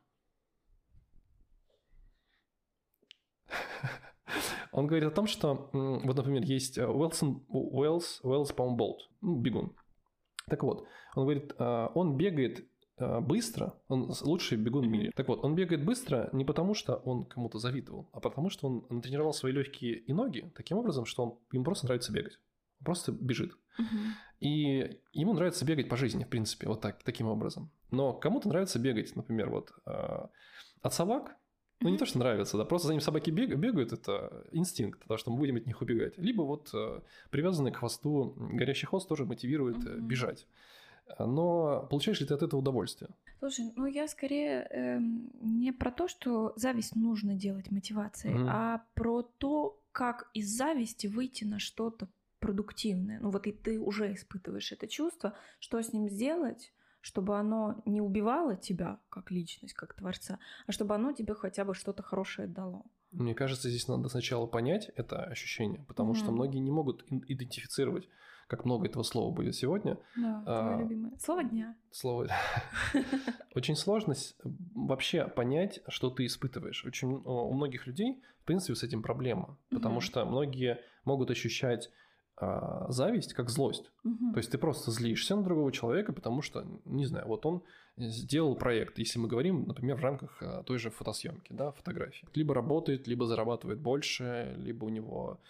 Он 4.76 4.86
говорит 4.86 5.08
о 5.08 5.14
том, 5.14 5.26
что, 5.26 5.68
вот, 5.72 6.16
например, 6.16 6.42
есть 6.42 6.78
Уэлсон, 6.78 7.44
Уэллс, 7.48 8.20
Уэллс, 8.22 8.52
по-моему, 8.52 8.76
Болт, 8.76 9.10
ну, 9.20 9.36
бегун. 9.36 9.74
Так 10.48 10.62
вот, 10.62 10.86
он 11.14 11.24
говорит, 11.24 11.54
он 11.58 12.16
бегает 12.16 12.68
Э, 12.98 13.20
быстро, 13.20 13.74
он 13.88 14.10
лучший 14.22 14.56
бегун 14.56 14.86
в 14.86 14.88
мире. 14.88 15.10
Так 15.14 15.28
вот, 15.28 15.44
он 15.44 15.54
бегает 15.54 15.84
быстро 15.84 16.30
не 16.32 16.46
потому, 16.46 16.72
что 16.72 16.96
он 16.96 17.26
кому-то 17.26 17.58
завидовал, 17.58 18.08
а 18.12 18.20
потому, 18.20 18.48
что 18.48 18.66
он 18.68 18.86
натренировал 18.88 19.34
свои 19.34 19.52
легкие 19.52 19.98
и 19.98 20.12
ноги 20.14 20.50
таким 20.56 20.78
образом, 20.78 21.04
что 21.04 21.24
он, 21.24 21.38
ему 21.52 21.64
просто 21.64 21.86
нравится 21.86 22.12
бегать. 22.12 22.38
Он 22.80 22.84
просто 22.84 23.12
бежит. 23.12 23.52
И 24.40 24.98
ему 25.12 25.34
нравится 25.34 25.66
бегать 25.66 25.90
по 25.90 25.96
жизни, 25.96 26.24
в 26.24 26.28
принципе, 26.28 26.68
вот 26.68 26.80
так, 26.80 27.02
таким 27.02 27.28
образом. 27.28 27.70
Но 27.90 28.14
кому-то 28.14 28.48
нравится 28.48 28.78
бегать, 28.78 29.14
например, 29.14 29.50
вот 29.50 29.72
э, 29.84 30.26
от 30.80 30.94
собак, 30.94 31.36
ну, 31.80 31.88
не 31.90 31.98
то, 31.98 32.06
что 32.06 32.18
нравится, 32.18 32.56
да, 32.56 32.64
просто 32.64 32.88
за 32.88 32.94
ним 32.94 33.00
собаки 33.00 33.30
бег, 33.30 33.54
бегают, 33.56 33.92
это 33.92 34.46
инстинкт, 34.52 35.00
потому 35.00 35.18
что 35.18 35.30
мы 35.30 35.38
будем 35.38 35.56
от 35.56 35.66
них 35.66 35.82
убегать. 35.82 36.16
Либо 36.18 36.42
вот 36.42 36.70
э, 36.74 37.00
привязанный 37.30 37.70
к 37.70 37.76
хвосту 37.76 38.34
горящий 38.36 38.86
хвост 38.86 39.08
тоже 39.08 39.24
мотивирует 39.24 39.84
э, 39.86 39.98
бежать 39.98 40.46
но 41.18 41.86
получаешь 41.90 42.20
ли 42.20 42.26
ты 42.26 42.34
от 42.34 42.42
этого 42.42 42.60
удовольствие? 42.60 43.10
Слушай, 43.38 43.72
ну 43.76 43.86
я 43.86 44.08
скорее 44.08 44.66
э, 44.70 44.98
не 45.40 45.72
про 45.72 45.90
то, 45.90 46.08
что 46.08 46.52
зависть 46.56 46.96
нужно 46.96 47.34
делать 47.34 47.70
мотивацией, 47.70 48.34
mm 48.34 48.46
а 48.48 48.82
про 48.94 49.22
то, 49.22 49.80
как 49.92 50.30
из 50.34 50.48
зависти 50.48 51.06
выйти 51.06 51.44
на 51.44 51.58
что-то 51.58 52.08
продуктивное. 52.38 53.18
Ну 53.20 53.30
вот 53.30 53.46
и 53.46 53.52
ты 53.52 53.78
уже 53.80 54.12
испытываешь 54.12 54.72
это 54.72 54.88
чувство, 54.88 55.34
что 55.58 55.80
с 55.80 55.92
ним 55.92 56.08
сделать, 56.08 56.72
чтобы 57.06 57.38
оно 57.38 57.80
не 57.84 58.00
убивало 58.00 58.56
тебя 58.56 58.98
как 59.10 59.30
личность, 59.30 59.74
как 59.74 59.94
творца, 59.94 60.40
а 60.66 60.72
чтобы 60.72 60.96
оно 60.96 61.12
тебе 61.12 61.34
хотя 61.34 61.64
бы 61.64 61.72
что-то 61.72 62.02
хорошее 62.02 62.48
дало. 62.48 62.84
Мне 63.12 63.32
кажется, 63.32 63.70
здесь 63.70 63.86
надо 63.86 64.08
сначала 64.08 64.48
понять 64.48 64.90
это 64.96 65.22
ощущение, 65.22 65.84
потому 65.86 66.12
mm 66.12 66.16
что 66.16 66.32
многие 66.32 66.58
не 66.58 66.72
могут 66.72 67.04
идентифицировать 67.28 68.08
как 68.48 68.64
много 68.64 68.86
этого 68.86 69.04
слова 69.04 69.32
будет 69.32 69.54
сегодня. 69.54 69.98
Да, 70.16 70.42
а, 70.46 70.80
любимое. 70.80 71.12
Слово 71.18 71.44
дня. 71.44 71.76
Слово. 71.92 72.28
Очень 73.54 73.76
сложно 73.76 74.14
вообще 74.74 75.28
понять, 75.28 75.80
что 75.86 76.10
ты 76.10 76.26
испытываешь. 76.26 76.84
Очень 76.84 77.22
у 77.24 77.52
многих 77.52 77.86
людей, 77.86 78.20
в 78.42 78.46
принципе, 78.46 78.74
с 78.74 78.82
этим 78.82 79.02
проблема, 79.02 79.58
потому 79.70 80.00
что 80.00 80.24
многие 80.24 80.80
могут 81.04 81.30
ощущать 81.30 81.88
а, 82.36 82.90
зависть 82.90 83.32
как 83.32 83.48
злость. 83.48 83.90
Угу. 84.04 84.32
То 84.32 84.38
есть 84.38 84.50
ты 84.50 84.58
просто 84.58 84.90
злишься 84.90 85.36
на 85.36 85.42
другого 85.42 85.72
человека, 85.72 86.12
потому 86.12 86.42
что, 86.42 86.66
не 86.84 87.06
знаю, 87.06 87.26
вот 87.26 87.46
он 87.46 87.62
сделал 87.96 88.54
проект, 88.56 88.98
если 88.98 89.18
мы 89.18 89.26
говорим, 89.26 89.64
например, 89.66 89.96
в 89.96 90.02
рамках 90.02 90.42
а, 90.42 90.62
той 90.62 90.78
же 90.78 90.90
фотосъемки, 90.90 91.52
да, 91.52 91.72
фотографии. 91.72 92.28
Либо 92.34 92.54
работает, 92.54 93.06
либо 93.06 93.24
зарабатывает 93.26 93.80
больше, 93.80 94.54
либо 94.58 94.84
у 94.84 94.90
него 94.90 95.40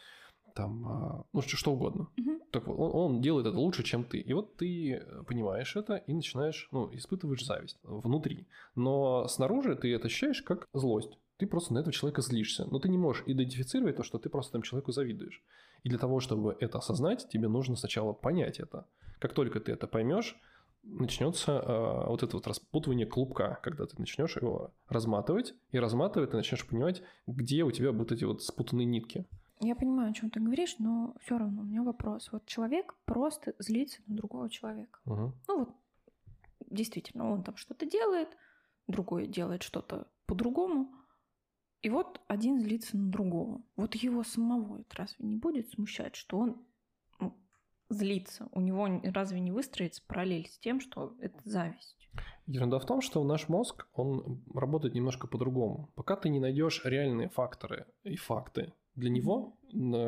там, 0.54 0.88
а, 0.88 1.24
ну, 1.32 1.42
что, 1.42 1.56
что 1.56 1.72
угодно. 1.72 2.08
Угу. 2.16 2.40
Так 2.50 2.66
вот, 2.66 2.78
он, 2.78 2.90
он 2.94 3.20
делает 3.20 3.46
это 3.46 3.58
лучше, 3.58 3.82
чем 3.82 4.04
ты. 4.04 4.18
И 4.18 4.32
вот 4.32 4.56
ты 4.56 4.92
э, 4.94 5.22
понимаешь 5.24 5.76
это 5.76 5.96
и 5.96 6.14
начинаешь, 6.14 6.68
ну, 6.70 6.88
испытываешь 6.94 7.44
зависть 7.44 7.78
внутри. 7.82 8.46
Но 8.74 9.26
снаружи 9.28 9.74
ты 9.74 9.92
это 9.92 10.06
ощущаешь 10.06 10.42
как 10.42 10.66
злость. 10.72 11.18
Ты 11.36 11.46
просто 11.46 11.74
на 11.74 11.80
этого 11.80 11.92
человека 11.92 12.22
злишься. 12.22 12.64
Но 12.70 12.78
ты 12.78 12.88
не 12.88 12.96
можешь 12.96 13.24
идентифицировать 13.26 13.96
то, 13.96 14.02
что 14.02 14.18
ты 14.18 14.30
просто 14.30 14.52
там 14.52 14.62
человеку 14.62 14.92
завидуешь. 14.92 15.42
И 15.86 15.88
для 15.88 15.98
того, 15.98 16.18
чтобы 16.18 16.56
это 16.58 16.78
осознать, 16.78 17.28
тебе 17.28 17.46
нужно 17.46 17.76
сначала 17.76 18.12
понять 18.12 18.58
это. 18.58 18.88
Как 19.20 19.34
только 19.34 19.60
ты 19.60 19.70
это 19.70 19.86
поймешь, 19.86 20.36
начнется 20.82 21.52
э, 21.52 22.08
вот 22.08 22.24
это 22.24 22.36
вот 22.36 22.48
распутывание 22.48 23.06
клубка, 23.06 23.60
когда 23.62 23.86
ты 23.86 23.96
начнешь 23.96 24.34
его 24.34 24.74
разматывать, 24.88 25.54
и 25.70 25.78
разматывать 25.78 26.32
ты 26.32 26.38
начнешь 26.38 26.66
понимать, 26.66 27.04
где 27.28 27.62
у 27.62 27.70
тебя 27.70 27.92
будут 27.92 28.10
эти 28.10 28.24
вот 28.24 28.42
спутанные 28.42 28.84
нитки. 28.84 29.26
Я 29.60 29.76
понимаю, 29.76 30.10
о 30.10 30.12
чем 30.12 30.28
ты 30.30 30.40
говоришь, 30.40 30.74
но 30.80 31.14
все 31.20 31.38
равно 31.38 31.62
у 31.62 31.64
меня 31.64 31.84
вопрос. 31.84 32.30
Вот 32.32 32.46
человек 32.46 32.96
просто 33.04 33.54
злится 33.60 34.00
на 34.08 34.16
другого 34.16 34.50
человека. 34.50 34.98
Угу. 35.04 35.32
Ну 35.46 35.58
вот, 35.58 35.70
действительно, 36.68 37.30
он 37.30 37.44
там 37.44 37.54
что-то 37.56 37.86
делает, 37.86 38.36
другой 38.88 39.28
делает 39.28 39.62
что-то 39.62 40.08
по-другому. 40.26 40.92
И 41.86 41.88
вот 41.88 42.20
один 42.26 42.58
злится 42.58 42.96
на 42.96 43.12
другого. 43.12 43.62
Вот 43.76 43.94
его 43.94 44.24
самого 44.24 44.80
это 44.80 44.96
разве 44.96 45.24
не 45.24 45.36
будет 45.36 45.70
смущать, 45.70 46.16
что 46.16 46.38
он 46.38 46.56
ну, 47.20 47.38
злится? 47.88 48.48
У 48.50 48.60
него 48.60 48.88
разве 49.04 49.38
не 49.38 49.52
выстроится 49.52 50.02
параллель 50.04 50.48
с 50.48 50.58
тем, 50.58 50.80
что 50.80 51.14
это 51.20 51.38
зависть? 51.44 52.08
Ерунда 52.46 52.80
в 52.80 52.86
том, 52.86 53.00
что 53.02 53.22
наш 53.22 53.48
мозг, 53.48 53.86
он 53.92 54.42
работает 54.52 54.94
немножко 54.96 55.28
по-другому. 55.28 55.92
Пока 55.94 56.16
ты 56.16 56.28
не 56.28 56.40
найдешь 56.40 56.84
реальные 56.84 57.28
факторы 57.28 57.86
и 58.02 58.16
факты 58.16 58.72
для 58.96 59.10
него, 59.10 59.56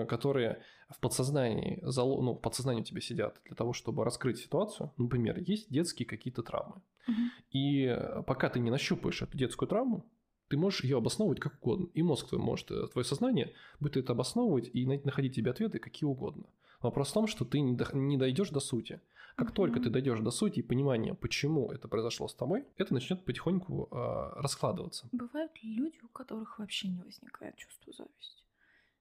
которые 0.09 0.61
в 0.89 0.99
подсознании, 0.99 1.81
ну, 1.85 2.35
в 2.35 2.41
подсознании 2.41 2.81
у 2.81 2.85
тебя 2.85 3.01
сидят 3.01 3.41
для 3.45 3.55
того, 3.55 3.73
чтобы 3.73 4.05
раскрыть 4.05 4.39
ситуацию. 4.39 4.93
Например, 4.97 5.39
есть 5.39 5.71
детские 5.71 6.07
какие-то 6.09 6.43
травмы. 6.43 6.83
Угу. 7.07 7.17
И 7.53 7.97
пока 8.27 8.51
ты 8.51 8.59
не 8.59 8.73
нащупаешь 8.73 9.23
эту 9.23 9.39
детскую 9.39 9.69
травму, 9.69 10.05
ты 10.49 10.57
можешь 10.57 10.85
ее 10.85 10.99
обосновывать 10.99 11.41
как 11.41 11.55
угодно. 11.63 11.89
И 11.95 12.03
мозг 12.03 12.29
твой 12.29 12.41
может, 12.41 12.71
э, 12.71 12.87
твое 12.89 13.05
сознание 13.05 13.55
будет 13.81 13.97
это 13.97 14.13
обосновывать 14.13 14.71
и 14.73 14.87
находить 14.87 15.35
тебе 15.35 15.51
ответы 15.51 15.79
какие 15.79 16.07
угодно. 16.07 16.45
Вопрос 16.81 17.11
в 17.11 17.15
том, 17.15 17.27
что 17.27 17.45
ты 17.45 17.61
не 17.61 18.17
дойдешь 18.17 18.51
до 18.51 18.61
сути. 18.61 19.01
Как 19.37 19.51
mm 19.51 19.55
только 19.55 19.81
ты 19.81 19.89
дойдешь 19.89 20.19
до 20.19 20.33
сути 20.33 20.61
и 20.61 20.63
понимания, 20.63 21.15
почему 21.15 21.71
это 21.71 21.87
произошло 21.87 22.27
с 22.27 22.35
тобой, 22.35 22.65
это 22.77 22.93
начнет 22.93 23.25
потихоньку 23.25 23.89
э, 23.91 24.41
раскладываться. 24.41 25.09
Бывают 25.13 25.53
люди, 25.63 25.99
у 26.03 26.09
которых 26.09 26.59
вообще 26.59 26.89
не 26.89 27.03
возникает 27.03 27.57
чувство 27.57 27.93
зависти. 27.93 28.43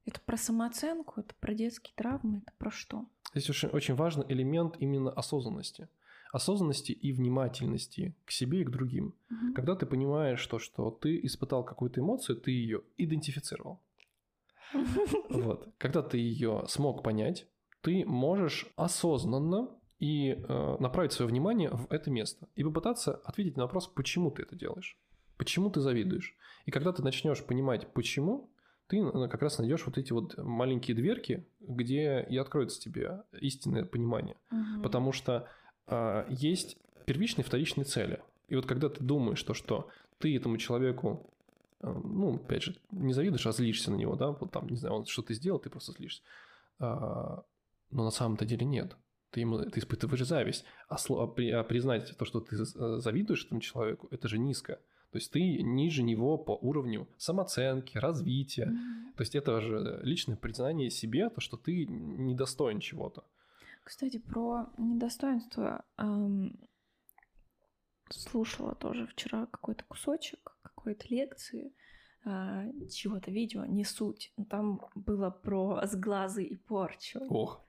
Это 0.05 0.21
про 0.21 0.37
самооценку, 0.37 1.19
это 1.19 1.33
про 1.39 1.53
детские 1.53 1.93
травмы, 1.95 2.37
это 2.37 2.53
про 2.57 2.71
что? 2.71 3.05
Здесь 3.33 3.49
очень, 3.49 3.69
очень 3.69 3.95
важный 3.95 4.25
элемент 4.29 4.77
именно 4.79 5.11
осознанности. 5.11 5.89
Осознанности 6.37 6.91
и 6.91 7.11
внимательности 7.11 8.15
к 8.25 8.31
себе 8.31 8.61
и 8.61 8.63
к 8.63 8.69
другим. 8.69 9.15
Угу. 9.29 9.53
Когда 9.55 9.75
ты 9.75 9.85
понимаешь 9.85 10.45
то, 10.45 10.59
что 10.59 10.91
ты 10.91 11.19
испытал 11.23 11.63
какую-то 11.63 12.01
эмоцию, 12.01 12.37
ты 12.37 12.51
ее 12.51 12.81
идентифицировал. 12.97 13.81
Вот. 15.29 15.69
Когда 15.77 16.01
ты 16.01 16.17
ее 16.17 16.63
смог 16.67 17.03
понять, 17.03 17.47
ты 17.81 18.05
можешь 18.05 18.67
осознанно 18.75 19.69
и 19.99 20.31
э, 20.31 20.77
направить 20.79 21.13
свое 21.13 21.29
внимание 21.29 21.69
в 21.69 21.91
это 21.91 22.11
место 22.11 22.47
и 22.55 22.63
попытаться 22.63 23.15
ответить 23.15 23.57
на 23.57 23.63
вопрос, 23.63 23.87
почему 23.87 24.29
ты 24.29 24.43
это 24.43 24.55
делаешь, 24.55 24.97
почему 25.37 25.69
ты 25.69 25.81
завидуешь. 25.81 26.35
И 26.65 26.71
когда 26.71 26.91
ты 26.91 27.01
начнешь 27.01 27.43
понимать, 27.43 27.91
почему, 27.93 28.51
ты 28.87 29.03
как 29.29 29.41
раз 29.41 29.57
найдешь 29.57 29.85
вот 29.85 29.97
эти 29.97 30.13
вот 30.13 30.37
маленькие 30.37 30.95
дверки, 30.95 31.47
где 31.59 32.25
и 32.29 32.37
откроется 32.37 32.79
тебе 32.79 33.23
истинное 33.39 33.85
понимание. 33.85 34.35
Угу. 34.51 34.83
Потому 34.83 35.11
что 35.11 35.33
э, 35.33 35.66
есть 36.29 36.77
первичные 37.05 37.43
и 37.43 37.47
вторичные 37.47 37.85
цели. 37.85 38.21
И 38.49 38.55
вот 38.55 38.65
когда 38.65 38.89
ты 38.89 39.03
думаешь, 39.03 39.41
то, 39.43 39.53
что 39.53 39.89
ты 40.19 40.35
этому 40.35 40.57
человеку, 40.57 41.29
э, 41.81 41.91
ну, 41.91 42.35
опять 42.35 42.63
же, 42.63 42.75
не 42.91 43.13
завидуешь, 43.13 43.45
а 43.47 43.51
злишься 43.51 43.91
на 43.91 43.95
него, 43.95 44.15
да, 44.15 44.31
вот 44.31 44.51
там, 44.51 44.67
не 44.67 44.77
знаю, 44.77 44.95
он 44.95 45.05
что 45.05 45.21
ты 45.21 45.33
сделал, 45.33 45.59
ты 45.59 45.69
просто 45.69 45.91
злишься. 45.93 46.21
А, 46.79 47.43
но 47.91 48.03
на 48.03 48.11
самом-то 48.11 48.45
деле 48.45 48.65
нет. 48.65 48.95
Ты, 49.31 49.41
ему, 49.41 49.59
ты 49.59 49.79
испытываешь 49.79 50.25
зависть. 50.25 50.65
А, 50.89 50.95
а, 50.95 51.27
при, 51.27 51.51
а 51.51 51.63
признать 51.63 52.15
то, 52.17 52.25
что 52.25 52.39
ты 52.39 52.55
завидуешь 52.55 53.45
этому 53.45 53.61
человеку, 53.61 54.07
это 54.11 54.27
же 54.27 54.37
низко. 54.37 54.79
То 55.11 55.17
есть 55.17 55.31
ты 55.31 55.61
ниже 55.61 56.03
него 56.03 56.37
по 56.37 56.51
уровню 56.51 57.07
самооценки, 57.17 57.97
развития. 57.97 58.65
Mm-hmm. 58.65 59.15
То 59.15 59.21
есть 59.21 59.35
это 59.35 59.61
же 59.61 59.99
личное 60.03 60.35
признание 60.35 60.89
себе, 60.89 61.29
то, 61.29 61.39
что 61.39 61.57
ты 61.57 61.85
недостоин 61.85 62.79
чего-то. 62.79 63.23
Кстати, 63.87 64.17
про 64.17 64.69
недостоинство 64.77 65.85
эм, 65.97 66.59
слушала 68.09 68.75
тоже 68.75 69.07
вчера 69.07 69.45
какой-то 69.45 69.85
кусочек 69.85 70.57
какой-то 70.61 71.05
лекции, 71.07 71.73
э, 72.25 72.69
чего-то 72.91 73.31
видео, 73.31 73.63
не 73.63 73.85
суть. 73.85 74.33
Там 74.49 74.81
было 74.93 75.29
про 75.29 75.85
сглазы 75.85 76.43
и 76.43 76.57
порчу. 76.57 77.21
Ох. 77.29 77.65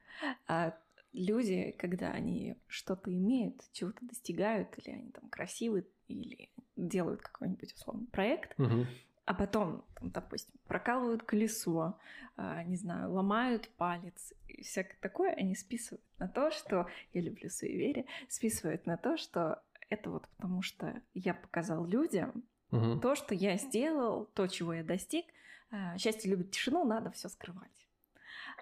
А 0.48 0.76
люди, 1.12 1.70
когда 1.78 2.10
они 2.10 2.56
что-то 2.66 3.14
имеют, 3.14 3.62
чего-то 3.70 4.04
достигают, 4.04 4.76
или 4.76 4.90
они 4.96 5.12
там 5.12 5.30
красивы, 5.30 5.88
или 6.08 6.50
делают 6.75 7.22
какой-нибудь 7.22 7.75
условный 7.75 8.08
проект, 8.08 8.58
угу. 8.58 8.87
А 9.28 9.35
потом, 9.35 9.85
допустим, 10.00 10.54
прокалывают 10.68 11.23
колесо, 11.23 11.99
э, 12.38 12.62
не 12.64 12.76
знаю, 12.76 13.12
ломают 13.12 13.68
палец 13.76 14.32
и 14.47 14.62
всякое 14.62 14.97
такое, 15.02 15.32
они 15.35 15.54
списывают 15.54 16.02
на 16.18 16.28
то, 16.28 16.50
что 16.50 16.87
я 17.12 17.20
люблю 17.20 17.50
суеверие, 17.50 18.06
списывают 18.30 18.87
на 18.87 18.97
то, 18.97 19.18
что 19.18 19.62
это 19.90 20.08
вот 20.08 20.26
потому 20.28 20.62
что 20.62 21.02
я 21.12 21.35
показал 21.35 21.85
людям 21.85 22.42
угу. 22.70 23.00
то, 23.00 23.14
что 23.16 23.35
я 23.35 23.58
сделал, 23.58 24.25
то, 24.32 24.47
чего 24.47 24.73
я 24.73 24.82
достиг. 24.82 25.26
Э, 25.73 25.99
счастье 25.99 26.30
любит 26.30 26.52
тишину, 26.52 26.87
надо 26.87 27.11
все 27.11 27.28
скрывать. 27.28 27.87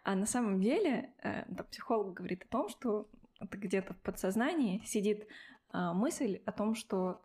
А 0.02 0.16
на 0.16 0.26
самом 0.26 0.60
деле 0.60 1.12
э, 1.22 1.44
там, 1.44 1.64
психолог 1.70 2.12
говорит 2.12 2.42
о 2.42 2.48
том, 2.48 2.68
что 2.68 3.08
где-то 3.40 3.94
в 3.94 3.98
подсознании 3.98 4.82
сидит 4.84 5.28
э, 5.72 5.92
мысль 5.92 6.40
о 6.44 6.50
том, 6.50 6.74
что 6.74 7.22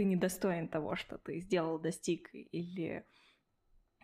ты 0.00 0.04
недостоин 0.04 0.66
того, 0.66 0.96
что 0.96 1.18
ты 1.18 1.40
сделал, 1.40 1.78
достиг 1.78 2.30
или 2.32 3.04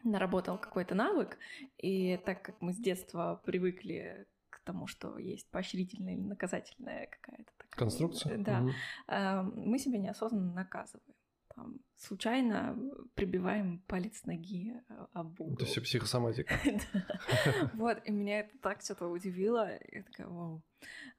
наработал 0.04 0.58
какой-то 0.58 0.94
навык. 0.94 1.38
И 1.78 2.18
так 2.18 2.42
как 2.42 2.60
мы 2.60 2.74
с 2.74 2.76
детства 2.76 3.40
привыкли 3.46 4.26
к 4.50 4.60
тому, 4.60 4.86
что 4.86 5.16
есть 5.16 5.50
поощрительная 5.50 6.12
или 6.12 6.20
наказательная 6.20 7.06
какая-то 7.06 7.50
такая... 7.56 7.78
Конструкция? 7.78 8.36
Да. 8.36 8.60
Угу. 8.60 9.70
Мы 9.70 9.78
себя 9.78 9.98
неосознанно 9.98 10.52
наказываем. 10.52 11.14
Там, 11.54 11.78
случайно 11.96 12.78
прибиваем 13.14 13.78
палец 13.86 14.22
ноги 14.26 14.74
э, 14.90 15.06
об 15.14 15.40
угол. 15.40 15.54
Это 15.54 15.64
все 15.64 15.80
психосоматика. 15.80 16.60
Вот, 17.72 18.02
и 18.04 18.12
меня 18.12 18.40
это 18.40 18.58
так 18.58 18.82
что-то 18.82 19.06
удивило. 19.06 19.70
Я 19.90 20.02
такая, 20.02 20.26
вау. 20.26 20.62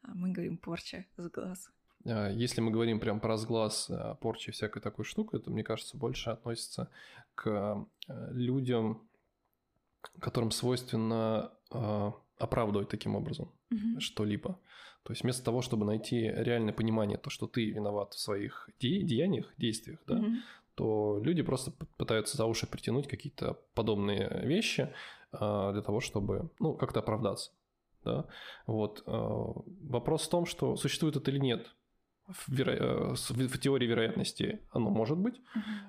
А 0.04 0.14
мы 0.14 0.32
говорим 0.34 0.60
порча 0.60 1.08
с 1.18 1.28
глаз. 1.32 1.72
А, 2.06 2.30
если 2.30 2.62
мы 2.62 2.72
говорим 2.72 3.00
прям 3.00 3.20
про 3.20 3.30
разглаз, 3.30 3.90
э, 3.90 4.16
порчи 4.22 4.52
всякой 4.52 4.82
такой 4.82 5.06
штукой, 5.06 5.40
то, 5.40 5.52
мне 5.52 5.64
кажется, 5.64 5.98
больше 5.98 6.30
относится 6.30 6.90
к 7.36 7.48
э, 8.08 8.32
людям, 8.32 9.08
которым 10.20 10.52
свойственно 10.52 11.52
оправдывать 12.40 12.88
таким 12.88 13.16
образом 13.16 13.52
Мгм. 13.70 14.00
что-либо. 14.00 14.58
То 15.04 15.12
есть 15.14 15.24
вместо 15.24 15.44
того, 15.44 15.62
чтобы 15.62 15.86
найти 15.86 16.22
реальное 16.22 16.74
понимание, 16.74 17.18
то, 17.18 17.30
что 17.30 17.48
ты 17.48 17.72
виноват 17.72 18.14
в 18.14 18.20
своих 18.20 18.70
де- 18.80 19.02
деяниях, 19.02 19.54
действиях, 19.58 20.00
да, 20.08 20.16
Мгм. 20.16 20.38
то 20.76 21.20
люди 21.24 21.42
просто 21.42 21.72
пытаются 21.98 22.38
за 22.38 22.46
уши 22.46 22.68
притянуть 22.68 23.08
какие-то 23.08 23.60
подобные 23.74 24.42
вещи 24.44 24.94
а, 25.32 25.72
для 25.74 25.82
того, 25.82 26.00
чтобы, 26.00 26.50
ну, 26.60 26.74
как-то 26.74 27.00
оправдаться. 27.00 27.52
Да? 28.04 28.26
Вот. 28.66 29.04
а, 29.08 29.54
Вопрос 29.90 30.28
в 30.28 30.30
том, 30.30 30.46
что 30.46 30.76
существует 30.76 31.16
это 31.16 31.32
или 31.32 31.40
нет. 31.40 31.74
В, 32.28 32.50
веро- 32.50 32.76
э, 32.76 33.14
в- 33.16 33.58
теории 33.60 33.88
вероятности 33.88 34.60
оно 34.72 34.90
может 34.90 35.18
быть, 35.18 35.42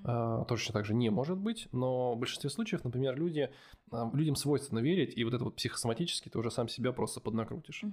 а, 0.05 0.44
точно 0.44 0.72
так 0.72 0.85
же 0.85 0.94
не 0.94 1.11
может 1.11 1.37
быть, 1.37 1.68
но 1.72 2.14
в 2.14 2.18
большинстве 2.18 2.48
случаев, 2.48 2.85
например, 2.85 3.16
люди, 3.16 3.51
а, 3.90 4.09
людям 4.14 4.37
свойственно 4.37 4.79
верить, 4.79 5.16
и 5.18 5.24
вот 5.24 5.35
это 5.35 5.44
вот 5.44 5.57
психосоматически 5.57 6.29
ты 6.29 6.38
уже 6.38 6.51
сам 6.53 6.68
себя 6.68 6.92
просто 6.92 7.20
поднакрутишь. 7.20 7.85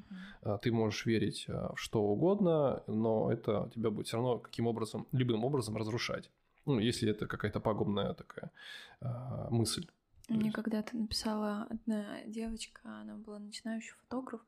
А, 0.43 0.58
Ты 0.60 0.71
можешь 0.71 1.05
верить 1.08 1.45
в 1.47 1.73
что 1.75 2.03
угодно, 2.03 2.84
но 2.88 3.31
это 3.31 3.69
тебя 3.73 3.89
будет 3.89 4.08
все 4.08 4.17
равно 4.17 4.38
каким 4.38 4.67
образом, 4.67 5.08
любым 5.12 5.43
образом 5.43 5.75
разрушать. 5.75 6.29
Ну, 6.67 6.77
если 6.79 7.10
это 7.12 7.25
какая-то 7.27 7.60
пагубная 7.60 8.13
такая 8.13 8.51
мысль. 9.49 9.88
Мне 10.29 10.51
когда-то 10.51 10.97
написала 10.97 11.67
одна 11.69 12.23
девочка, 12.25 12.81
она 13.01 13.15
была 13.15 13.38
начинающий 13.39 13.93
фотограф, 14.01 14.41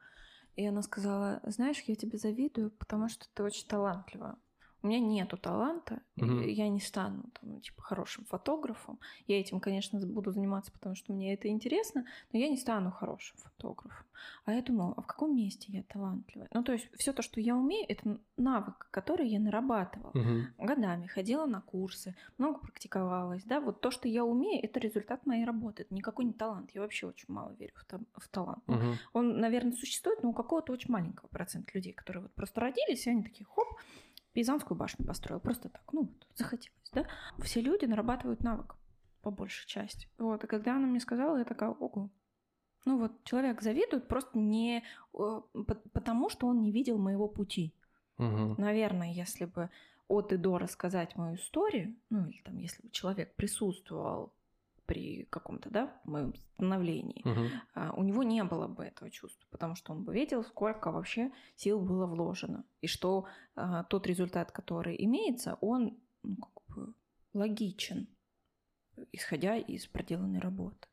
и 0.58 0.66
она 0.66 0.82
сказала, 0.82 1.40
знаешь, 1.46 1.82
я 1.86 1.96
тебе 1.96 2.18
завидую, 2.18 2.72
потому 2.72 3.08
что 3.08 3.28
ты 3.34 3.44
очень 3.44 3.68
талантлива. 3.68 4.38
У 4.84 4.88
меня 4.88 5.00
нету 5.00 5.38
таланта, 5.38 6.02
Мгм. 6.16 6.42
я 6.48 6.70
не 6.70 6.80
стану 6.80 7.24
там, 7.42 7.60
типа, 7.62 7.82
хорошим 7.82 8.26
фотографом. 8.26 9.00
Я 9.26 9.40
этим, 9.40 9.60
конечно, 9.60 10.00
буду 10.00 10.32
заниматься, 10.32 10.72
потому 10.72 10.96
что 10.96 11.14
мне 11.14 11.34
это 11.34 11.48
интересно, 11.48 12.06
но 12.32 12.40
я 12.40 12.48
не 12.48 12.58
стану 12.58 12.92
хорошим 12.92 13.38
фотографом. 13.38 14.06
А 14.46 14.54
я 14.54 14.62
думала, 14.62 14.94
а 14.98 15.02
в 15.02 15.08
каком 15.08 15.36
месте 15.36 15.72
я 15.72 15.84
талантливая? 15.84 16.48
Ну, 16.54 16.64
то 16.64 16.74
есть 16.74 16.90
все 16.96 17.12
то, 17.14 17.22
что 17.22 17.40
я 17.42 17.56
умею, 17.56 17.86
это 17.90 18.20
навык, 18.38 18.88
который 18.92 19.28
я 19.28 19.40
нарабатывала 19.40 20.12
Мгм. 20.14 20.54
годами 20.58 21.08
ходила 21.08 21.46
на 21.46 21.62
курсы, 21.62 22.16
много 22.38 22.60
практиковалась, 22.60 23.44
да, 23.44 23.60
вот 23.60 23.82
то, 23.82 23.92
что 23.92 24.08
я 24.08 24.24
умею, 24.26 24.64
это 24.64 24.80
результат 24.80 25.26
моей 25.26 25.44
работы, 25.46 25.84
это 25.84 25.94
никакой 25.94 26.26
не 26.26 26.34
талант, 26.34 26.72
я 26.74 26.82
вообще 26.82 27.08
очень 27.08 27.26
мало 27.34 27.52
верю 27.60 27.74
в, 27.76 27.86
та- 27.86 28.00
в 28.16 28.28
талант. 28.30 28.64
Мгм. 28.68 28.96
Он, 29.14 29.40
наверное, 29.40 29.74
существует, 29.74 30.22
но 30.24 30.30
у 30.30 30.34
какого-то 30.34 30.72
очень 30.74 30.92
маленького 30.92 31.28
процента 31.28 31.72
людей, 31.74 31.94
которые 31.94 32.24
вот 32.24 32.34
просто 32.34 32.62
родились, 32.62 33.06
и 33.08 33.10
они 33.10 33.24
такие, 33.24 33.46
хоп, 33.46 33.68
Пизанскую 34.38 34.78
башню 34.78 35.04
построил, 35.04 35.40
просто 35.40 35.68
так, 35.68 35.82
ну, 35.92 36.02
вот, 36.02 36.28
захотелось, 36.36 36.92
да. 36.94 37.08
Все 37.40 37.60
люди 37.60 37.86
нарабатывают 37.86 38.44
навык, 38.44 38.76
по 39.24 39.32
большей 39.32 39.68
части. 39.68 40.08
Вот, 40.20 40.44
и 40.44 40.48
когда 40.48 40.76
она 40.76 40.86
мне 40.86 41.00
сказала, 41.00 41.38
я 41.38 41.44
такая, 41.44 41.72
ого, 41.72 42.12
ну 42.86 43.00
вот 43.00 43.24
человек 43.24 43.64
завидует 43.64 44.08
просто 44.08 44.38
не 44.38 44.78
э, 44.78 44.82
по- 45.16 45.82
потому, 45.92 46.30
что 46.30 46.46
он 46.46 46.62
не 46.62 46.72
видел 46.72 47.00
моего 47.00 47.28
пути. 47.28 47.74
Мгм. 48.20 48.54
Наверное, 48.60 49.12
если 49.12 49.46
бы 49.46 49.72
от 50.08 50.32
и 50.32 50.38
до 50.38 50.60
рассказать 50.60 51.16
мою 51.16 51.38
историю, 51.38 51.96
ну 52.12 52.28
или 52.28 52.40
там, 52.44 52.58
если 52.58 52.84
бы 52.84 52.92
человек 52.92 53.34
присутствовал 53.34 54.32
при 54.88 55.26
каком-то, 55.30 55.70
да, 55.70 56.02
моем 56.06 56.34
становлении, 56.56 57.24
а, 57.76 57.94
у 57.96 58.04
него 58.04 58.24
не 58.24 58.44
было 58.44 58.68
бы 58.68 58.86
этого 58.86 59.12
чувства, 59.12 59.46
потому 59.52 59.76
что 59.76 59.94
он 59.94 60.04
бы 60.04 60.14
видел, 60.14 60.44
сколько 60.44 60.92
вообще 60.92 61.32
сил 61.56 61.80
было 61.80 62.08
вложено, 62.08 62.64
и 62.82 62.88
что 62.88 63.26
а, 63.56 63.84
тот 63.84 64.08
результат, 64.08 64.52
который 64.52 64.96
имеется, 65.06 65.58
он 65.62 65.98
ну, 66.24 66.38
как 66.38 66.76
бы 66.76 66.94
логичен, 67.34 68.08
исходя 69.12 69.58
из 69.58 69.86
проделанной 69.88 70.40
работы. 70.40 70.88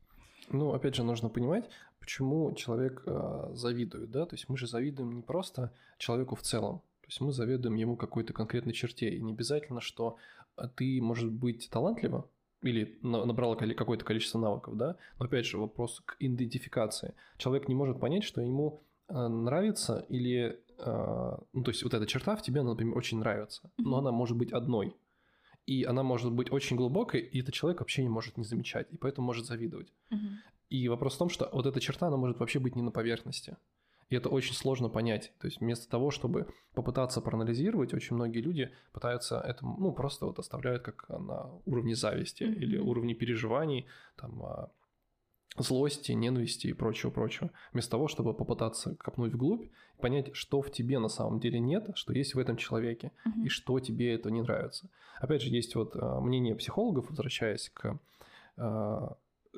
Ну, 0.49 0.73
опять 0.73 0.95
же, 0.95 1.03
нужно 1.03 1.29
понимать, 1.29 1.69
почему 1.99 2.53
человек 2.53 3.03
а, 3.07 3.51
завидует, 3.53 4.11
да, 4.11 4.25
то 4.25 4.35
есть 4.35 4.49
мы 4.49 4.57
же 4.57 4.67
завидуем 4.67 5.15
не 5.15 5.21
просто 5.21 5.73
человеку 5.97 6.35
в 6.35 6.41
целом, 6.41 6.79
то 7.01 7.07
есть 7.07 7.21
мы 7.21 7.31
завидуем 7.31 7.75
ему 7.75 7.95
какой-то 7.95 8.33
конкретной 8.33 8.73
черте, 8.73 9.09
и 9.09 9.21
не 9.21 9.33
обязательно, 9.33 9.79
что 9.79 10.17
а, 10.55 10.67
ты, 10.67 11.01
может 11.01 11.31
быть, 11.31 11.69
талантлива, 11.71 12.29
или 12.65 12.97
на- 13.01 13.25
набрала 13.25 13.55
какое-то 13.55 14.03
количество 14.05 14.39
навыков, 14.39 14.75
да, 14.77 14.97
но 15.19 15.25
опять 15.25 15.45
же 15.45 15.57
вопрос 15.57 16.01
к 16.05 16.15
идентификации. 16.19 17.13
Человек 17.37 17.67
не 17.67 17.75
может 17.75 17.99
понять, 17.99 18.23
что 18.23 18.41
ему 18.41 18.81
а, 19.07 19.27
нравится 19.29 20.05
или, 20.09 20.59
а, 20.79 21.39
ну, 21.53 21.63
то 21.63 21.71
есть 21.71 21.83
вот 21.83 21.93
эта 21.93 22.05
черта 22.07 22.35
в 22.35 22.41
тебе, 22.41 22.61
она, 22.61 22.71
например, 22.71 22.97
очень 22.97 23.19
нравится, 23.19 23.69
но 23.77 23.97
она 23.99 24.11
может 24.11 24.35
быть 24.37 24.51
одной, 24.51 24.95
и 25.67 25.83
она 25.83 26.03
может 26.03 26.31
быть 26.31 26.51
очень 26.51 26.75
глубокой, 26.75 27.21
и 27.21 27.41
этот 27.41 27.53
человек 27.53 27.79
вообще 27.81 28.01
не 28.01 28.09
может 28.09 28.37
не 28.37 28.43
замечать, 28.43 28.87
и 28.91 28.97
поэтому 28.97 29.27
может 29.27 29.45
завидовать. 29.45 29.93
И 30.69 30.87
вопрос 30.89 31.15
в 31.15 31.17
том, 31.19 31.29
что 31.29 31.49
вот 31.53 31.67
эта 31.67 31.79
черта, 31.79 32.07
она 32.07 32.17
может 32.17 32.39
вообще 32.39 32.59
быть 32.59 32.75
не 32.75 32.81
на 32.81 32.91
поверхности. 32.91 33.57
И 34.09 34.15
это 34.15 34.29
очень 34.29 34.53
сложно 34.53 34.89
понять. 34.89 35.33
То 35.39 35.47
есть 35.47 35.59
вместо 35.59 35.89
того, 35.89 36.11
чтобы 36.11 36.47
попытаться 36.73 37.21
проанализировать, 37.21 37.93
очень 37.93 38.15
многие 38.15 38.39
люди 38.39 38.71
пытаются 38.91 39.39
это, 39.39 39.65
ну, 39.65 39.91
просто 39.91 40.25
вот 40.25 40.37
оставляют 40.39 40.83
как 40.83 41.09
на 41.09 41.49
уровне 41.65 41.95
зависти 41.95 42.43
Мгм. 42.43 42.53
или 42.53 42.77
уровне 42.77 43.15
переживаний, 43.15 43.87
там, 44.15 44.43
а, 44.43 44.69
злости, 45.57 46.11
ненависти 46.11 46.67
и 46.67 46.73
прочего-прочего. 46.73 47.49
Вместо 47.71 47.91
того, 47.91 48.07
чтобы 48.07 48.33
попытаться 48.33 48.95
копнуть 48.95 49.33
вглубь, 49.33 49.69
понять, 49.99 50.35
что 50.35 50.61
в 50.61 50.69
тебе 50.69 50.99
на 50.99 51.07
самом 51.07 51.39
деле 51.39 51.59
нет, 51.59 51.91
что 51.95 52.13
есть 52.13 52.35
в 52.35 52.39
этом 52.39 52.57
человеке, 52.57 53.11
и 53.43 53.47
что 53.47 53.79
тебе 53.79 54.13
это 54.13 54.29
не 54.29 54.41
нравится. 54.41 54.89
Опять 55.19 55.41
же, 55.41 55.49
есть 55.49 55.75
вот 55.75 55.95
а, 55.95 56.19
мнение 56.19 56.55
психологов, 56.55 57.09
возвращаясь 57.09 57.69
к 57.73 57.97
а, 58.57 59.15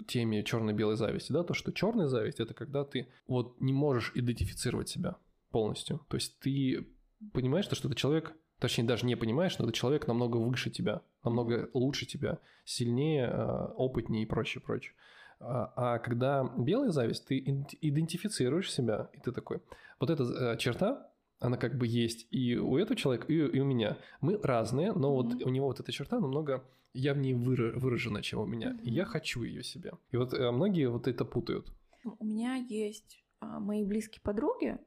теме 0.07 0.43
черно-белой 0.43 0.95
зависти, 0.95 1.31
да, 1.31 1.43
то, 1.43 1.53
что 1.53 1.71
черная 1.71 2.07
зависть 2.07 2.39
это 2.39 2.53
когда 2.53 2.83
ты 2.83 3.09
вот 3.27 3.59
не 3.59 3.73
можешь 3.73 4.11
идентифицировать 4.15 4.89
себя 4.89 5.17
полностью. 5.51 6.05
То 6.09 6.17
есть 6.17 6.39
ты 6.39 6.87
понимаешь, 7.33 7.65
что, 7.65 7.75
что 7.75 7.87
этот 7.87 7.97
человек 7.97 8.35
точнее 8.59 8.85
даже 8.85 9.05
не 9.05 9.15
понимаешь, 9.15 9.57
но 9.57 9.65
этот 9.65 9.75
человек 9.75 10.07
намного 10.07 10.37
выше 10.37 10.69
тебя, 10.69 11.01
намного 11.23 11.69
лучше 11.73 12.05
тебя, 12.05 12.39
сильнее, 12.65 13.27
а, 13.27 13.73
опытнее 13.75 14.23
и 14.23 14.25
прочее, 14.25 14.61
прочее. 14.61 14.93
А, 15.39 15.73
а 15.75 15.99
когда 15.99 16.51
белая 16.57 16.89
зависть, 16.89 17.27
ты 17.27 17.37
идентифицируешь 17.39 18.71
себя, 18.71 19.09
и 19.13 19.19
ты 19.19 19.31
такой, 19.31 19.61
вот 19.99 20.09
эта 20.09 20.23
э, 20.23 20.57
черта, 20.57 21.11
она 21.39 21.57
как 21.57 21.77
бы 21.77 21.85
есть 21.85 22.27
и 22.31 22.57
у 22.57 22.77
этого 22.77 22.95
человека, 22.95 23.31
и, 23.31 23.35
и 23.35 23.59
у 23.59 23.65
меня. 23.65 23.97
Мы 24.21 24.39
разные, 24.41 24.93
но 24.93 25.09
mm-hmm. 25.09 25.33
вот 25.33 25.43
у 25.43 25.49
него 25.49 25.67
вот 25.67 25.79
эта 25.79 25.91
черта 25.91 26.19
намного 26.19 26.63
явнее 26.93 27.35
выражена, 27.35 28.21
чем 28.21 28.39
у 28.39 28.45
меня. 28.45 28.71
Mm-hmm. 28.71 28.81
И 28.83 28.91
я 28.91 29.05
хочу 29.05 29.43
ее 29.43 29.63
себе. 29.63 29.93
И 30.11 30.17
вот 30.17 30.33
э, 30.33 30.51
многие 30.51 30.89
вот 30.89 31.07
это 31.07 31.25
путают. 31.25 31.71
У 32.03 32.25
меня 32.25 32.55
есть 32.55 33.23
а, 33.39 33.59
мои 33.59 33.83
близкие 33.83 34.21
подруги, 34.21 34.77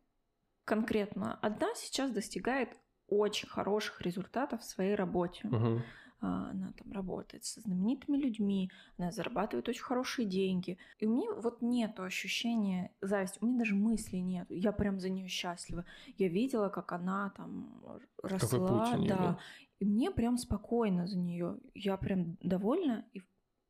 конкретно 0.65 1.35
одна 1.43 1.75
сейчас 1.75 2.11
достигает 2.11 2.71
очень 3.09 3.49
хороших 3.49 4.01
результатов 4.03 4.63
в 4.63 4.65
своей 4.65 4.95
работе. 4.95 5.49
Uh-huh. 5.49 5.83
Она 6.21 6.73
там 6.77 6.93
работает 6.93 7.45
со 7.45 7.63
знаменитыми 7.63 8.19
людьми, 8.19 8.71
она 8.99 9.11
зарабатывает 9.11 9.69
очень 9.69 9.83
хорошие 9.83 10.29
деньги. 10.29 10.77
И 10.99 11.07
у 11.07 11.11
меня 11.11 11.33
вот 11.33 11.63
нет 11.63 11.99
ощущения 11.99 12.93
зависти, 13.01 13.39
у 13.41 13.47
меня 13.47 13.59
даже 13.59 13.75
мысли 13.75 14.19
нет. 14.19 14.47
Я 14.51 14.73
прям 14.73 15.01
за 15.01 15.09
нее 15.09 15.29
счастлива. 15.29 15.87
Я 16.19 16.29
видела, 16.29 16.69
как 16.69 16.93
она 16.93 17.33
там 17.37 17.83
росла, 18.23 18.97
да. 18.99 19.17
да. 19.17 19.39
И 19.81 19.87
мне 19.87 20.11
прям 20.11 20.37
спокойно 20.37 21.07
за 21.07 21.19
нее. 21.19 21.59
Я 21.75 21.97
прям 21.97 22.37
довольна, 22.43 23.09
и 23.13 23.23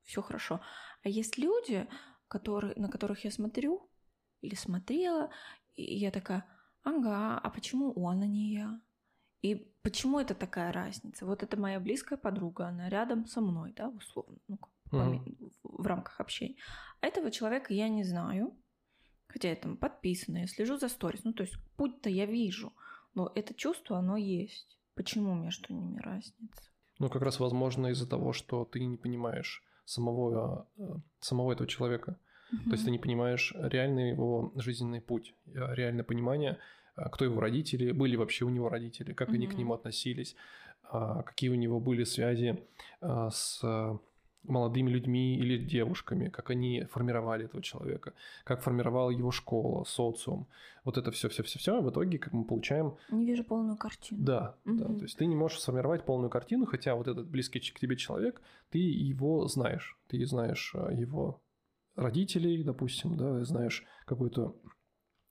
все 0.03 0.23
хорошо. 0.23 0.61
А 1.05 1.09
есть 1.09 1.39
люди, 1.39 1.89
которые, 2.29 2.75
на 2.77 2.89
которых 2.89 3.25
я 3.25 3.31
смотрю 3.31 3.89
или 4.41 4.57
смотрела, 4.57 5.31
и 5.77 5.97
я 5.97 6.11
такая, 6.11 6.45
ага, 6.83 7.39
а 7.39 7.51
почему 7.51 7.93
он, 7.93 8.23
а 8.23 8.27
не 8.27 8.53
я? 8.55 8.81
И 9.43 9.73
почему 9.83 10.19
это 10.19 10.35
такая 10.35 10.73
разница? 10.73 11.25
Вот 11.27 11.43
это 11.43 11.57
моя 11.57 11.79
близкая 11.81 12.19
подруга, 12.19 12.67
она 12.67 12.89
рядом 12.89 13.27
со 13.27 13.41
мной, 13.41 13.73
да, 13.73 13.89
условно, 13.89 14.39
ну, 14.49 14.59
mm-hmm. 14.91 15.53
в 15.63 15.87
рамках 15.87 16.21
общения. 16.21 16.57
А 17.01 17.07
этого 17.07 17.31
человека 17.31 17.73
я 17.73 17.89
не 17.89 18.03
знаю, 18.03 18.61
хотя 19.29 19.49
я 19.49 19.57
там 19.57 19.77
подписана, 19.77 20.39
я 20.39 20.47
слежу 20.49 20.77
за 20.77 20.89
сторис, 20.89 21.25
ну, 21.25 21.33
то 21.33 21.45
есть 21.45 21.55
путь-то 21.77 22.11
я 22.11 22.27
вижу, 22.27 22.75
но 23.15 23.31
это 23.35 23.55
чувство, 23.55 23.99
оно 23.99 24.17
есть. 24.17 24.80
Почему 25.03 25.35
между 25.35 25.75
ними 25.75 25.99
разница? 26.01 26.63
Ну, 26.99 27.09
как 27.09 27.23
раз 27.23 27.41
возможно 27.41 27.89
из-за 27.89 28.09
того, 28.09 28.33
что 28.33 28.65
ты 28.65 28.85
не 28.85 28.97
понимаешь 28.97 29.63
самого, 29.85 30.67
э, 30.77 30.83
самого 31.21 31.53
этого 31.53 31.67
человека. 31.67 32.19
Mm-hmm. 32.53 32.65
То 32.65 32.71
есть 32.73 32.85
ты 32.85 32.91
не 32.91 32.99
понимаешь 32.99 33.55
реальный 33.57 34.11
его 34.11 34.53
жизненный 34.57 35.01
путь, 35.01 35.35
э, 35.47 35.75
реальное 35.75 36.05
понимание– 36.05 36.59
а, 37.01 37.09
кто 37.09 37.25
его 37.25 37.41
родители, 37.41 37.93
были 37.93 38.17
вообще 38.17 38.45
у 38.45 38.51
него 38.51 38.69
родители, 38.69 39.13
как 39.13 39.31
mm-hmm. 39.31 39.35
они 39.35 39.47
к 39.47 39.55
нему 39.55 39.75
относились, 39.75 40.37
а, 40.85 41.23
какие 41.23 41.51
у 41.51 41.55
него 41.55 41.81
были 41.81 42.05
связи 42.05 42.63
с 43.01 43.61
молодыми 44.43 44.91
людьми 44.91 45.37
или 45.37 45.59
девушками, 45.59 46.29
как 46.29 46.51
они 46.51 46.85
формировали 46.85 47.45
этого 47.45 47.63
человека, 47.63 48.15
как 48.45 48.63
формировала 48.63 49.11
его 49.11 49.31
школа, 49.31 49.85
социум. 49.85 50.47
Вот 50.85 50.97
это 50.97 51.11
все, 51.11 51.29
все, 51.29 51.43
все, 51.43 51.59
все. 51.59 51.81
В 51.81 51.91
итоге, 51.91 52.19
как 52.19 52.33
мы 52.33 52.45
получаем. 52.45 52.97
Не 53.11 53.27
вижу 53.27 53.45
полную 53.45 53.77
картину. 53.77 54.25
Да, 54.25 54.57
угу. 54.65 54.77
да. 54.77 54.85
То 54.87 55.03
есть 55.03 55.19
ты 55.19 55.27
не 55.27 55.37
можешь 55.37 55.61
сформировать 55.61 56.05
полную 56.05 56.31
картину, 56.31 56.67
хотя 56.67 56.95
вот 56.95 57.07
этот 57.07 57.29
близкий 57.29 57.61
к 57.61 57.79
тебе 57.79 57.97
человек, 57.97 58.41
ты 58.71 58.79
его 58.79 59.47
знаешь, 59.47 59.99
ты 60.09 60.25
знаешь 60.27 60.75
его 60.93 61.43
родителей, 61.97 62.63
допустим, 62.65 63.17
да, 63.17 63.45
знаешь 63.45 63.85
какую-то 64.07 64.57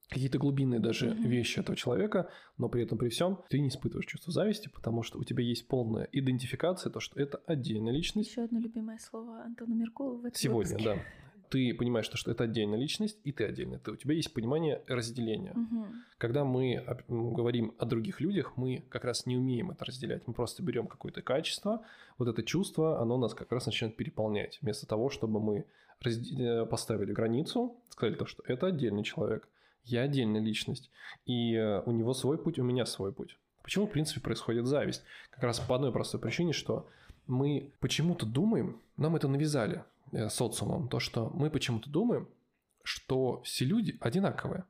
какие-то 0.09 0.39
глубинные 0.39 0.79
даже 0.79 1.07
mm-hmm. 1.07 1.27
вещи 1.27 1.59
этого 1.59 1.77
человека, 1.77 2.29
но 2.57 2.67
при 2.67 2.83
этом 2.83 2.97
при 2.97 3.09
всем 3.09 3.39
ты 3.49 3.59
не 3.59 3.69
испытываешь 3.69 4.07
чувство 4.07 4.33
зависти, 4.33 4.67
потому 4.67 5.03
что 5.03 5.19
у 5.19 5.23
тебя 5.23 5.43
есть 5.43 5.67
полная 5.67 6.09
идентификация, 6.11 6.91
то, 6.91 6.99
что 6.99 7.19
это 7.19 7.39
отдельная 7.45 7.93
личность. 7.93 8.31
Еще 8.31 8.43
одно 8.43 8.59
любимое 8.59 8.97
слово 8.97 9.43
Антона 9.43 9.73
Меркулова 9.73 10.17
в 10.17 10.25
этом 10.25 10.35
Сегодня, 10.35 10.77
выпуске. 10.77 10.95
да. 10.95 11.01
Ты 11.49 11.73
понимаешь, 11.73 12.05
что, 12.05 12.15
что 12.15 12.29
это 12.29 12.43
отдельная 12.43 12.77
личность, 12.77 13.17
и 13.23 13.31
ты 13.31 13.43
отдельная. 13.43 13.79
Ты, 13.79 13.91
у 13.91 13.95
тебя 13.95 14.13
есть 14.13 14.31
понимание 14.33 14.83
разделения. 14.87 15.51
Угу. 15.51 15.85
Когда 16.19 16.43
мы 16.43 16.85
говорим 17.07 17.73
о 17.79 17.85
других 17.85 18.21
людях, 18.21 18.53
мы 18.55 18.83
как 18.89 19.03
раз 19.03 19.25
не 19.25 19.35
умеем 19.35 19.71
это 19.71 19.85
разделять. 19.85 20.27
Мы 20.27 20.33
просто 20.33 20.61
берем 20.61 20.85
какое-то 20.85 21.23
качество, 21.23 21.83
вот 22.19 22.27
это 22.27 22.43
чувство, 22.43 23.01
оно 23.01 23.17
нас 23.17 23.33
как 23.33 23.51
раз 23.51 23.65
начинает 23.65 23.95
переполнять. 23.95 24.59
Вместо 24.61 24.85
того, 24.85 25.09
чтобы 25.09 25.39
мы 25.39 25.65
разде... 26.01 26.65
поставили 26.65 27.13
границу, 27.13 27.75
сказали 27.89 28.15
то, 28.15 28.27
что 28.27 28.43
это 28.45 28.67
отдельный 28.67 29.03
человек– 29.03 29.47
я 29.83 30.01
отдельная 30.01 30.41
личность, 30.41 30.89
и 31.25 31.55
э, 31.55 31.81
у 31.85 31.91
него 31.91 32.13
свой 32.13 32.37
путь, 32.37 32.59
у 32.59 32.63
меня 32.63 32.85
свой 32.85 33.13
путь. 33.13 33.37
Почему, 33.63 33.87
в 33.87 33.91
принципе, 33.91 34.21
происходит 34.21 34.65
зависть? 34.65 35.03
Как 35.29 35.43
раз 35.43 35.59
по 35.59 35.75
одной 35.75 35.91
простой 35.91 36.19
причине, 36.19 36.53
что 36.53 36.87
мы 37.27 37.71
почему-то 37.79 38.25
думаем, 38.25 38.81
нам 38.97 39.15
это 39.15 39.27
навязали 39.27 39.83
э, 40.11 40.29
социумом, 40.29 40.89
то, 40.89 40.99
что 40.99 41.29
мы 41.29 41.49
почему-то 41.49 41.89
думаем, 41.89 42.27
что 42.83 43.41
все 43.43 43.65
люди 43.65 43.97
одинаковые. 43.99 44.65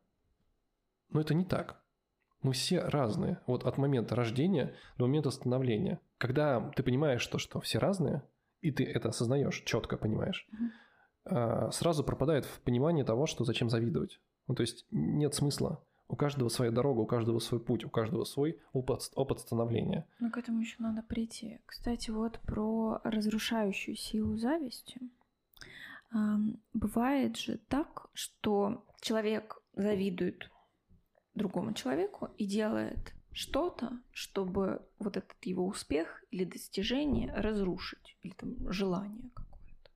Но 1.10 1.22
это 1.22 1.34
не 1.34 1.46
так. 1.46 1.82
Мы 2.42 2.54
все 2.54 2.82
разные. 2.82 3.40
Вот 3.48 3.66
от 3.66 3.78
момента 3.78 4.16
рождения 4.16 4.76
до 4.98 5.06
момента 5.08 5.32
становления. 5.32 6.00
Когда 6.18 6.72
ты 6.76 6.84
понимаешь 6.84 7.26
то, 7.28 7.38
что 7.38 7.60
все 7.60 7.80
разные, 7.80 8.24
и 8.62 8.72
ты 8.72 8.84
это 8.84 9.10
осознаешь, 9.10 9.64
четко 9.66 9.98
понимаешь, 9.98 10.48
mm-hmm. 11.26 11.72
сразу 11.72 12.04
пропадает 12.04 12.46
в 12.46 12.60
понимании 12.62 13.04
того, 13.04 13.26
что 13.26 13.46
зачем 13.46 13.70
завидовать. 13.70 14.20
Ну, 14.50 14.56
то 14.56 14.62
есть 14.62 14.86
нет 14.92 15.36
смысла. 15.36 15.82
У 16.08 16.16
каждого 16.16 16.50
своя 16.50 16.72
дорога, 16.72 17.02
у 17.02 17.06
каждого 17.06 17.38
свой 17.38 17.62
путь, 17.62 17.86
у 17.86 17.90
каждого 17.90 18.24
свой 18.24 18.60
опыт, 18.74 19.12
опыт 19.14 19.40
становления. 19.42 20.08
Ну, 20.20 20.32
к 20.32 20.38
этому 20.38 20.60
еще 20.60 20.76
надо 20.80 21.04
прийти. 21.04 21.60
Кстати, 21.68 22.10
вот 22.10 22.40
про 22.40 23.00
разрушающую 23.04 23.96
силу 23.96 24.38
зависти. 24.38 25.00
Бывает 26.74 27.38
же 27.38 27.60
так, 27.70 28.10
что 28.14 28.84
человек 29.02 29.62
завидует 29.76 30.50
другому 31.36 31.74
человеку 31.74 32.30
и 32.40 32.48
делает 32.48 33.14
что-то, 33.32 34.02
чтобы 34.12 34.82
вот 34.98 35.16
этот 35.16 35.38
его 35.44 35.68
успех 35.68 36.24
или 36.32 36.44
достижение 36.44 37.32
разрушить, 37.36 38.18
или 38.24 38.34
там 38.34 38.72
желание 38.72 39.30
какое-то. 39.36 39.92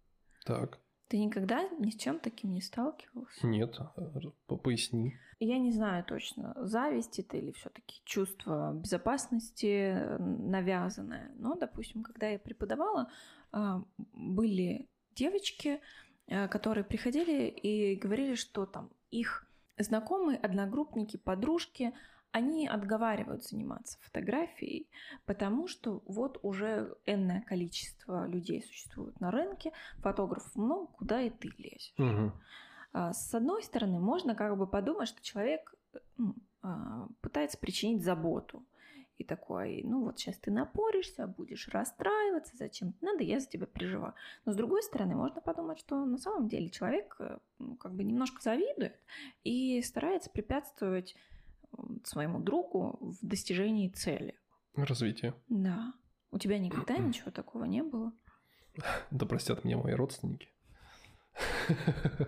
Так. 0.45 0.79
Ты 1.13 1.19
никогда 1.19 1.69
ни 1.77 1.91
с 1.91 1.95
чем 1.95 2.17
таким 2.17 2.53
не 2.53 2.59
сталкивался? 2.59 3.45
Нет, 3.45 3.77
поясни. 4.47 5.13
Я 5.39 5.59
не 5.59 5.71
знаю 5.71 6.03
точно, 6.03 6.55
зависть 6.57 7.19
это 7.19 7.37
или 7.37 7.51
все-таки 7.51 8.01
чувство 8.03 8.73
безопасности 8.73 10.17
навязанное. 10.17 11.31
Но, 11.35 11.53
допустим, 11.53 12.01
когда 12.01 12.29
я 12.29 12.39
преподавала, 12.39 13.11
а, 13.51 13.83
были 14.13 14.89
девочки, 15.11 15.81
а, 16.27 16.47
которые 16.47 16.83
приходили 16.83 17.47
и 17.47 17.95
говорили, 17.95 18.33
что 18.33 18.65
там 18.65 18.89
их 19.11 19.47
знакомые, 19.77 20.39
одногруппники, 20.39 21.17
подружки 21.17 21.93
они 22.33 22.67
отговаривают 22.67 23.45
заниматься 23.45 23.99
фотографией, 24.01 24.89
потому 25.25 25.67
что 25.67 26.01
вот 26.07 26.39
уже 26.41 26.97
энное 27.05 27.41
количество 27.41 28.27
людей 28.27 28.63
существует 28.63 29.19
на 29.19 29.29
рынке, 29.29 29.71
фотографов 29.99 30.53
много, 30.55 30.87
куда 30.87 31.21
и 31.21 31.29
ты 31.29 31.49
лезешь. 31.57 31.93
Угу. 31.97 32.31
С 33.13 33.33
одной 33.33 33.63
стороны, 33.63 33.99
можно 33.99 34.35
как 34.35 34.57
бы 34.57 34.67
подумать, 34.67 35.07
что 35.07 35.21
человек 35.21 35.75
ну, 36.17 36.35
а, 36.63 37.07
пытается 37.21 37.57
причинить 37.57 38.03
заботу. 38.03 38.65
И 39.19 39.23
такой, 39.23 39.83
ну 39.83 40.05
вот 40.05 40.17
сейчас 40.17 40.37
ты 40.37 40.49
напоришься, 40.49 41.27
будешь 41.27 41.67
расстраиваться, 41.67 42.57
зачем 42.57 42.95
надо, 42.99 43.23
я 43.23 43.39
за 43.39 43.47
тебя 43.47 43.67
переживаю. 43.67 44.15
Но 44.45 44.53
с 44.53 44.55
другой 44.55 44.81
стороны, 44.81 45.15
можно 45.15 45.39
подумать, 45.39 45.77
что 45.77 46.03
на 46.03 46.17
самом 46.17 46.47
деле 46.47 46.69
человек 46.69 47.15
э, 47.19 47.37
ну, 47.59 47.75
как 47.75 47.93
бы 47.93 48.03
немножко 48.03 48.41
завидует 48.41 48.95
и 49.43 49.83
старается 49.83 50.31
препятствовать 50.31 51.15
своему 52.07 52.39
другу 52.39 52.97
в 52.99 53.25
достижении 53.25 53.89
цели. 53.89 54.35
Развитие. 54.75 55.33
Да. 55.49 55.93
У 56.31 56.39
тебя 56.39 56.59
никогда 56.59 56.97
ничего 56.97 57.31
такого 57.31 57.65
не 57.65 57.83
было? 57.83 58.11
Да 59.11 59.25
простят 59.25 59.63
меня 59.63 59.77
мои 59.77 59.93
родственники. 59.93 60.49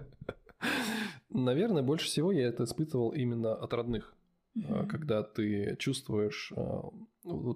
Наверное, 1.29 1.83
больше 1.83 2.05
всего 2.05 2.31
я 2.31 2.47
это 2.47 2.63
испытывал 2.63 3.09
именно 3.11 3.53
от 3.53 3.73
родных. 3.73 4.15
Mm-hmm. 4.55 4.88
Когда 4.88 5.21
ты 5.21 5.75
чувствуешь 5.77 6.53
а, 6.55 6.89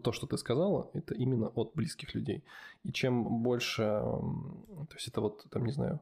то, 0.03 0.11
что 0.11 0.27
ты 0.27 0.37
сказала, 0.37 0.89
это 0.93 1.13
именно 1.13 1.47
от 1.47 1.73
близких 1.73 2.13
людей. 2.13 2.43
И 2.83 2.91
чем 2.91 3.41
больше, 3.41 3.83
то 3.83 4.95
есть 4.95 5.07
это 5.07 5.21
вот, 5.21 5.45
там, 5.49 5.65
не 5.65 5.71
знаю, 5.71 6.01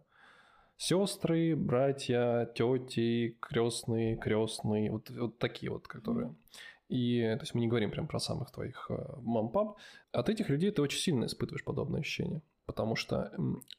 сестры, 0.77 1.55
братья, 1.55 2.49
тети, 2.55 3.37
крестные, 3.39 4.15
крестные, 4.17 4.91
вот, 4.91 5.09
вот 5.09 5.37
такие 5.39 5.71
вот, 5.71 5.87
которые. 5.87 6.35
И, 6.87 7.21
то 7.21 7.41
есть 7.41 7.53
мы 7.53 7.61
не 7.61 7.67
говорим 7.67 7.91
прям 7.91 8.07
про 8.07 8.19
самых 8.19 8.51
твоих 8.51 8.89
э, 8.89 8.95
мам-пап. 9.21 9.77
От 10.13 10.29
этих 10.29 10.49
людей 10.49 10.71
ты 10.71 10.81
очень 10.81 10.99
сильно 10.99 11.25
испытываешь 11.25 11.65
подобное 11.65 11.99
ощущение. 11.99 12.41
Потому 12.65 12.95
что 12.95 13.31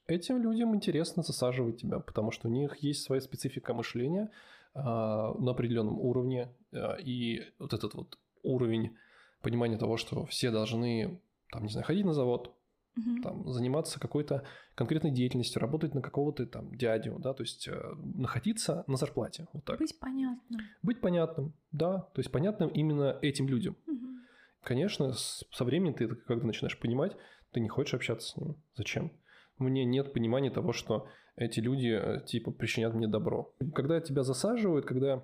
этим 0.07 0.43
людям 0.43 0.75
интересно 0.75 1.23
засаживать 1.23 1.81
тебя, 1.81 2.01
потому 2.01 2.31
что 2.31 2.49
у 2.49 2.51
них 2.51 2.77
есть 2.79 3.03
своя 3.03 3.21
специфика 3.21 3.75
мышления 3.75 4.31
э, 4.75 4.81
на 4.81 5.51
определенном 5.51 5.99
уровне. 5.99 6.49
Э, 6.73 7.01
и 7.01 7.45
вот 7.59 7.73
этот 7.73 7.95
вот 7.95 8.19
уровень 8.43 8.97
понимание 9.41 9.79
того, 9.79 9.97
что 9.97 10.27
все 10.27 10.51
должны, 10.51 11.21
там, 11.51 11.63
не 11.65 11.71
знаю, 11.71 11.87
ходить 11.87 12.05
на 12.05 12.13
завод, 12.13 12.55
Мгм. 12.99 13.23
там, 13.23 13.53
заниматься 13.53 14.01
какой-то 14.01 14.45
конкретной 14.75 15.11
деятельностью, 15.11 15.61
работать 15.61 15.95
на 15.95 16.03
какого-то 16.03 16.47
там 16.47 16.75
дядю, 16.75 17.19
да, 17.19 17.33
то 17.33 17.43
есть 17.43 17.69
э, 17.69 17.81
находиться 18.15 18.85
на 18.87 18.97
зарплате, 18.97 19.47
вот 19.53 19.65
так. 19.65 19.79
Быть 19.79 19.99
понятным. 19.99 20.61
Быть 20.83 21.01
понятным, 21.01 21.53
да, 21.73 21.99
то 22.15 22.19
есть 22.21 22.33
понятным 22.33 22.69
именно 22.71 23.19
этим 23.23 23.49
людям. 23.49 23.77
Мгм. 23.87 24.21
Конечно, 24.63 25.13
с- 25.13 25.45
со 25.53 25.65
временем 25.65 25.95
ты, 25.95 26.09
когда 26.09 26.47
начинаешь 26.47 26.79
понимать, 26.79 27.17
ты 27.53 27.61
не 27.61 27.69
хочешь 27.69 27.95
общаться 27.95 28.29
с 28.29 28.37
ними. 28.37 28.55
Зачем? 28.77 29.13
Мне 29.59 29.85
нет 29.85 30.13
понимания 30.13 30.51
того, 30.51 30.73
что 30.73 31.09
эти 31.37 31.61
люди, 31.61 31.89
э, 31.89 32.25
типа, 32.27 32.51
причинят 32.51 32.95
мне 32.95 33.07
добро. 33.09 33.55
Когда 33.75 34.01
тебя 34.01 34.23
засаживают, 34.23 34.87
когда 34.87 35.23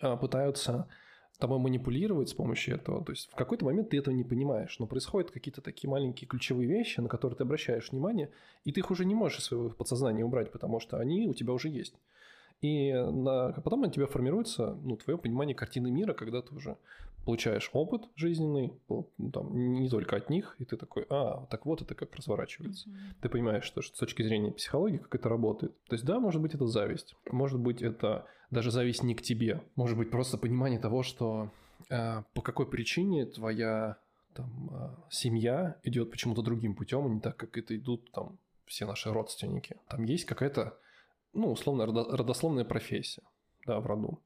а, 0.00 0.16
пытаются 0.16 0.88
тобой 1.40 1.58
манипулировать 1.58 2.28
с 2.28 2.34
помощью 2.34 2.76
этого, 2.76 3.04
то 3.04 3.12
есть 3.12 3.30
в 3.30 3.34
какой-то 3.34 3.64
момент 3.64 3.90
ты 3.90 3.98
этого 3.98 4.14
не 4.14 4.24
понимаешь, 4.24 4.78
но 4.78 4.86
происходят 4.86 5.30
какие-то 5.30 5.60
такие 5.60 5.90
маленькие 5.90 6.28
ключевые 6.28 6.68
вещи, 6.68 7.00
на 7.00 7.08
которые 7.08 7.36
ты 7.36 7.42
обращаешь 7.42 7.90
внимание, 7.90 8.30
и 8.64 8.72
ты 8.72 8.80
их 8.80 8.90
уже 8.90 9.04
не 9.04 9.14
можешь 9.14 9.38
из 9.38 9.44
своего 9.44 9.70
подсознания 9.70 10.24
убрать, 10.24 10.52
потому 10.52 10.80
что 10.80 10.98
они 10.98 11.26
у 11.26 11.34
тебя 11.34 11.52
уже 11.52 11.68
есть. 11.68 11.94
И 12.60 12.92
на- 12.92 13.52
потом 13.52 13.82
у 13.82 13.90
тебя 13.90 14.06
формируется 14.06 14.78
ну, 14.82 14.96
твое 14.96 15.18
понимание 15.18 15.54
картины 15.54 15.90
мира, 15.90 16.12
когда 16.12 16.42
ты 16.42 16.54
уже 16.54 16.76
получаешь 17.24 17.70
опыт 17.72 18.02
жизненный, 18.16 18.72
ну, 18.88 19.08
там, 19.32 19.74
не 19.74 19.88
только 19.88 20.16
от 20.16 20.30
них, 20.30 20.56
и 20.58 20.64
ты 20.64 20.76
такой, 20.76 21.06
а, 21.10 21.46
так 21.50 21.66
вот 21.66 21.82
это 21.82 21.94
как 21.94 22.14
разворачивается. 22.16 22.88
Мгм. 22.88 22.98
Ты 23.20 23.28
понимаешь, 23.28 23.64
что, 23.64 23.82
что 23.82 23.94
с 23.96 23.98
точки 23.98 24.22
зрения 24.22 24.52
психологии, 24.52 24.98
как 24.98 25.14
это 25.14 25.28
работает. 25.28 25.72
То 25.84 25.94
есть, 25.94 26.04
да, 26.04 26.18
может 26.18 26.40
быть, 26.40 26.54
это 26.54 26.66
зависть. 26.66 27.14
Может 27.30 27.60
быть, 27.60 27.82
это 27.82 28.26
даже 28.50 28.70
зависть 28.70 29.02
не 29.02 29.14
к 29.14 29.22
тебе. 29.22 29.62
Может 29.76 29.96
быть, 29.98 30.10
просто 30.10 30.38
понимание 30.38 30.80
того, 30.80 31.02
что 31.02 31.50
э, 31.90 32.22
по 32.34 32.42
какой 32.42 32.66
причине 32.66 33.26
твоя 33.26 33.98
там, 34.34 34.70
э, 34.72 34.88
семья 35.10 35.76
идет 35.84 36.10
почему-то 36.10 36.42
другим 36.42 36.74
путем, 36.74 37.06
а 37.06 37.08
не 37.08 37.20
так, 37.20 37.36
как 37.36 37.56
это 37.58 37.76
идут 37.76 38.10
там 38.12 38.38
все 38.66 38.86
наши 38.86 39.12
родственники. 39.12 39.76
Там 39.88 40.04
есть 40.04 40.24
какая-то, 40.24 40.78
ну, 41.32 41.50
условно, 41.52 41.82
родо- 41.82 42.10
родословная 42.16 42.64
профессия, 42.64 43.22
да, 43.66 43.80
в 43.80 43.86
роду. 43.86 44.20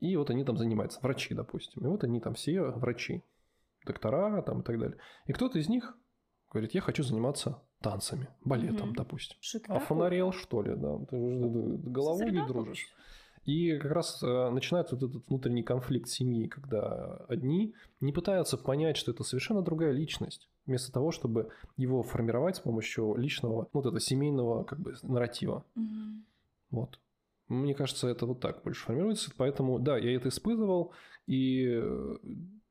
И 0.00 0.16
вот 0.16 0.30
они 0.30 0.44
там 0.44 0.56
занимаются, 0.56 1.00
врачи, 1.02 1.34
допустим. 1.34 1.82
И 1.84 1.86
вот 1.88 2.04
они 2.04 2.20
там 2.20 2.34
все 2.34 2.62
врачи, 2.62 3.22
доктора 3.84 4.42
там 4.42 4.60
и 4.60 4.64
так 4.64 4.78
далее. 4.78 4.98
И 5.26 5.32
кто-то 5.32 5.58
из 5.58 5.68
них 5.68 5.96
говорит, 6.50 6.72
я 6.74 6.80
хочу 6.80 7.02
заниматься 7.02 7.62
танцами, 7.80 8.28
балетом, 8.44 8.88
Мгм. 8.88 8.96
допустим. 8.96 9.38
Это 9.54 9.74
А 9.74 9.78
фонарел, 9.78 10.32
что 10.32 10.62
ли, 10.62 10.74
да? 10.74 10.98
Ты 11.10 11.16
головой 11.84 12.30
не 12.30 12.46
дружишь. 12.46 12.88
И 13.44 13.78
как 13.78 13.92
раз 13.92 14.22
э, 14.22 14.50
начинается 14.50 14.96
вот 14.96 15.08
этот 15.10 15.26
внутренний 15.28 15.62
конфликт 15.62 16.08
семьи, 16.08 16.46
когда 16.46 17.16
одни 17.26 17.74
не 18.00 18.12
пытаются 18.12 18.58
понять, 18.58 18.98
что 18.98 19.12
это 19.12 19.24
совершенно 19.24 19.62
другая 19.62 19.92
личность, 19.92 20.50
вместо 20.66 20.92
того, 20.92 21.10
чтобы 21.10 21.50
его 21.78 22.02
формировать 22.02 22.56
с 22.56 22.60
помощью 22.60 23.14
личного, 23.16 23.62
ну, 23.62 23.68
вот 23.80 23.86
этого 23.86 23.98
семейного 24.00 24.64
как 24.64 24.78
бы 24.80 24.94
нарратива. 25.02 25.64
Мгм. 25.74 26.26
Вот. 26.70 27.00
Мне 27.48 27.74
кажется, 27.74 28.08
это 28.08 28.26
вот 28.26 28.40
так 28.40 28.62
больше 28.62 28.84
формируется. 28.84 29.30
Поэтому, 29.36 29.78
да, 29.78 29.98
я 29.98 30.14
это 30.14 30.28
испытывал, 30.28 30.92
и 31.26 31.66
э, 31.66 32.16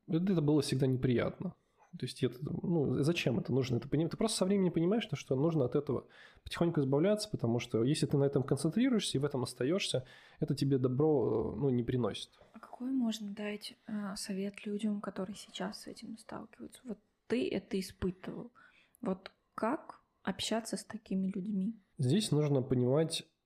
это 0.08 0.40
было 0.40 0.62
всегда 0.62 0.86
неприятно. 0.86 1.54
То 1.98 2.06
есть, 2.06 2.22
это, 2.22 2.38
ну, 2.40 3.02
зачем 3.02 3.40
это 3.40 3.52
нужно? 3.52 3.76
Это, 3.76 3.88
ты 3.88 4.16
просто 4.16 4.38
со 4.38 4.44
временем 4.44 4.72
понимаешь, 4.72 5.08
что, 5.12 5.34
нужно 5.34 5.64
от 5.64 5.74
этого 5.74 6.06
потихоньку 6.44 6.80
избавляться, 6.80 7.28
потому 7.28 7.58
что 7.58 7.82
если 7.82 8.06
ты 8.06 8.16
на 8.16 8.24
этом 8.24 8.44
концентрируешься 8.44 9.18
и 9.18 9.20
в 9.20 9.24
этом 9.24 9.42
остаешься, 9.42 10.06
это 10.38 10.54
тебе 10.54 10.78
добро 10.78 11.54
э, 11.54 11.58
ну, 11.58 11.70
не 11.70 11.82
приносит. 11.82 12.30
А 12.52 12.60
какой 12.60 12.92
можно 12.92 13.34
дать 13.34 13.74
а, 13.86 14.14
совет 14.16 14.64
людям, 14.64 15.00
которые 15.00 15.36
сейчас 15.36 15.82
с 15.82 15.86
этим 15.88 16.16
сталкиваются? 16.16 16.80
Вот 16.84 16.98
ты 17.26 17.48
это 17.48 17.78
испытывал. 17.78 18.52
Вот 19.00 19.32
как 19.54 20.00
общаться 20.22 20.76
с 20.76 20.84
такими 20.84 21.28
людьми? 21.28 21.74
Здесь 21.98 22.30
нужно 22.30 22.62
понимать 22.62 23.22
э, 23.22 23.39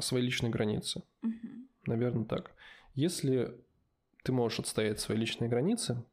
свои 0.00 0.22
личные 0.22 0.50
границы. 0.50 1.02
Мгм. 1.22 1.68
Наверное, 1.86 2.24
так. 2.24 2.52
Если 2.94 3.54
ты 4.24 4.32
можешь 4.32 4.60
отстоять 4.60 5.00
свои 5.00 5.16
личные 5.16 5.48
границы, 5.48 6.04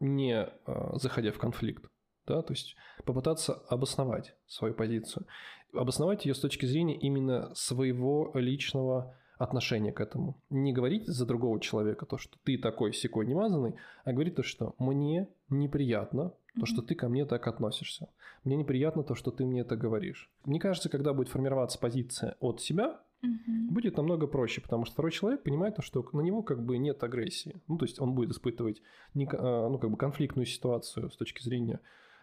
не 0.00 0.34
э, 0.34 0.48
заходя 0.94 1.32
в 1.32 1.38
конфликт, 1.38 1.84
да, 2.26 2.42
то 2.42 2.52
есть 2.52 2.76
попытаться 3.04 3.54
обосновать 3.68 4.34
свою 4.46 4.74
позицию, 4.74 5.26
обосновать 5.72 6.26
ее 6.26 6.34
с 6.34 6.40
точки 6.40 6.66
зрения 6.66 6.96
именно 6.98 7.54
своего 7.54 8.30
личного 8.34 9.16
отношения 9.38 9.92
к 9.92 10.00
этому. 10.00 10.40
Не 10.50 10.72
говорить 10.72 11.06
за 11.06 11.26
другого 11.26 11.60
человека 11.60 12.06
то, 12.06 12.16
что 12.18 12.38
ты 12.44 12.58
такой 12.58 12.92
секой 12.92 13.26
немазанный, 13.26 13.74
а 14.04 14.12
говорить 14.12 14.34
то, 14.34 14.42
что 14.42 14.74
мне 14.78 15.28
неприятно 15.48 16.32
то, 16.58 16.66
что 16.66 16.82
ты 16.82 16.94
ко 16.94 17.08
мне 17.08 17.24
так 17.26 17.46
относишься. 17.46 18.08
Мне 18.44 18.56
неприятно 18.56 19.02
то, 19.02 19.14
что 19.14 19.30
ты 19.30 19.44
мне 19.44 19.60
это 19.60 19.76
говоришь. 19.76 20.30
Мне 20.44 20.58
кажется, 20.58 20.88
когда 20.88 21.12
будет 21.12 21.28
формироваться 21.28 21.78
позиция 21.78 22.36
от 22.40 22.60
себя, 22.60 23.00
Мгм. 23.22 23.68
будет 23.72 23.96
намного 23.96 24.26
проще, 24.26 24.60
потому 24.60 24.84
что 24.84 24.92
второй 24.92 25.10
человек 25.10 25.42
понимает, 25.42 25.76
то, 25.76 25.82
что 25.82 26.06
на 26.12 26.20
него 26.20 26.42
как 26.42 26.64
бы 26.64 26.78
нет 26.78 27.02
агрессии. 27.02 27.60
Ну, 27.66 27.78
то 27.78 27.84
есть 27.86 28.00
он 28.00 28.14
будет 28.14 28.30
испытывать 28.30 28.82
не, 29.14 29.26
а, 29.32 29.68
ну, 29.68 29.78
как 29.78 29.90
бы 29.90 29.96
конфликтную 29.96 30.46
ситуацию 30.46 31.10
с 31.10 31.16
точки 31.16 31.42
зрения 31.42 31.80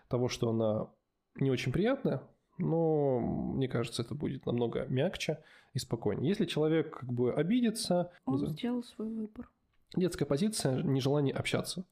того, 0.08 0.30
что 0.30 0.50
она 0.50 0.88
не 1.40 1.50
очень 1.52 1.72
приятная, 1.72 2.22
но 2.60 3.20
мне 3.20 3.68
кажется, 3.68 4.04
это 4.04 4.14
будет 4.16 4.46
намного 4.46 4.86
мягче 4.88 5.40
и 5.74 5.80
спокойнее. 5.80 6.30
Если 6.30 6.46
человек 6.46 7.00
как 7.00 7.12
бы 7.12 7.34
обидится, 7.34 8.12
Он 8.26 8.38
за- 8.38 8.48
сделал 8.48 8.84
свой 8.84 9.10
выбор. 9.10 9.50
Детская 9.96 10.26
позиция, 10.26 10.82
нежелание 10.84 11.34
общаться. 11.34 11.86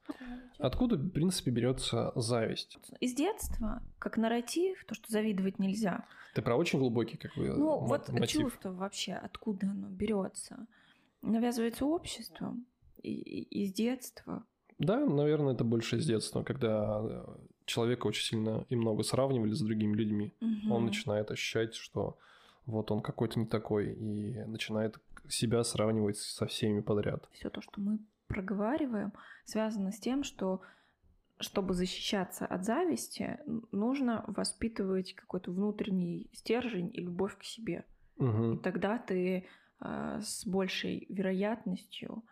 Откуда, 0.58 0.96
в 0.96 1.10
принципе, 1.10 1.50
берется 1.50 2.12
зависть? 2.14 2.78
Из 3.00 3.14
детства, 3.14 3.82
как 3.98 4.16
нарратив, 4.16 4.84
то, 4.84 4.94
что 4.94 5.10
завидовать 5.10 5.58
нельзя. 5.58 6.04
Ты 6.34 6.42
про 6.42 6.56
очень 6.56 6.78
глубокий 6.78 7.16
как 7.16 7.34
бы 7.36 7.48
Ну, 7.48 7.80
мо- 7.80 7.86
вот 7.86 8.08
мотив. 8.10 8.42
чувство 8.52 8.70
вообще, 8.70 9.14
откуда 9.14 9.66
оно 9.70 9.88
берется, 9.88 10.66
навязывается 11.20 11.84
обществом 11.84 12.66
и, 13.02 13.12
и- 13.12 13.64
из 13.64 13.72
детства. 13.72 14.44
Да, 14.78 15.04
наверное, 15.04 15.54
это 15.54 15.64
больше 15.64 16.00
с 16.00 16.06
детства, 16.06 16.42
когда 16.42 17.00
э, 17.02 17.24
человека 17.66 18.06
очень 18.06 18.24
сильно 18.24 18.64
и 18.68 18.76
много 18.76 19.02
сравнивали 19.02 19.52
с 19.52 19.60
другими 19.60 19.94
людьми. 19.94 20.32
Он 20.40 20.48
Мгм. 20.82 20.86
начинает 20.86 21.30
ощущать, 21.30 21.74
что 21.74 22.16
вот 22.66 22.90
он 22.90 23.00
какой-то 23.00 23.38
не 23.38 23.46
такой, 23.46 23.92
и 23.92 24.44
начинает 24.46 24.98
себя 25.32 25.64
сравнивать 25.64 26.18
со 26.18 26.46
всеми 26.46 26.80
подряд. 26.80 27.28
Все 27.32 27.50
то, 27.50 27.60
что 27.60 27.80
мы 27.80 27.98
проговариваем, 28.26 29.12
связано 29.44 29.92
с 29.92 29.98
тем, 29.98 30.24
что 30.24 30.62
чтобы 31.38 31.74
защищаться 31.74 32.46
от 32.46 32.64
зависти, 32.64 33.38
нужно 33.72 34.24
воспитывать 34.28 35.14
какой-то 35.14 35.50
внутренний 35.50 36.30
стержень 36.32 36.90
и 36.92 37.00
любовь 37.00 37.36
к 37.36 37.42
себе. 37.42 37.84
И 38.16 38.22
Мгм. 38.22 38.58
тогда 38.60 38.98
ты 38.98 39.46
а, 39.80 40.20
с 40.20 40.46
большей 40.46 41.06
вероятностью 41.08 42.22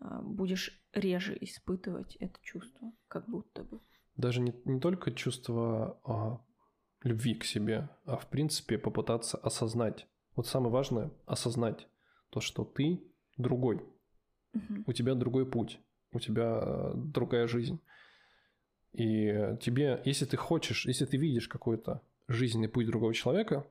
а, 0.00 0.20
будешь 0.20 0.84
реже 0.92 1.36
испытывать 1.40 2.16
это 2.16 2.38
чувство, 2.42 2.92
как 3.08 3.28
будто 3.28 3.64
бы. 3.64 3.80
Даже 4.16 4.40
не, 4.40 4.54
не 4.64 4.80
только 4.80 5.12
чувство 5.12 5.98
а, 6.04 6.40
любви 7.02 7.34
к 7.34 7.44
себе, 7.44 7.88
а 8.04 8.16
в 8.16 8.28
принципе 8.28 8.76
попытаться 8.76 9.38
осознать. 9.38 10.06
Вот 10.36 10.46
самое 10.46 10.72
важное– 10.72 11.10
осознать 11.26 11.88
то, 12.30 12.40
что 12.40 12.64
ты 12.64 13.02
другой, 13.36 13.82
Мгм. 14.52 14.84
у 14.86 14.92
тебя 14.92 15.14
другой 15.14 15.46
путь, 15.46 15.80
у 16.12 16.20
тебя 16.20 16.60
э, 16.62 16.92
другая 16.96 17.46
жизнь. 17.46 17.80
И 18.92 19.56
тебе, 19.60 20.00
если 20.04 20.24
ты 20.24 20.36
хочешь, 20.36 20.86
если 20.86 21.04
ты 21.04 21.16
видишь 21.18 21.48
какой-то 21.48 22.02
жизненный 22.26 22.68
путь 22.68 22.86
другого 22.86 23.14
человека, 23.14 23.66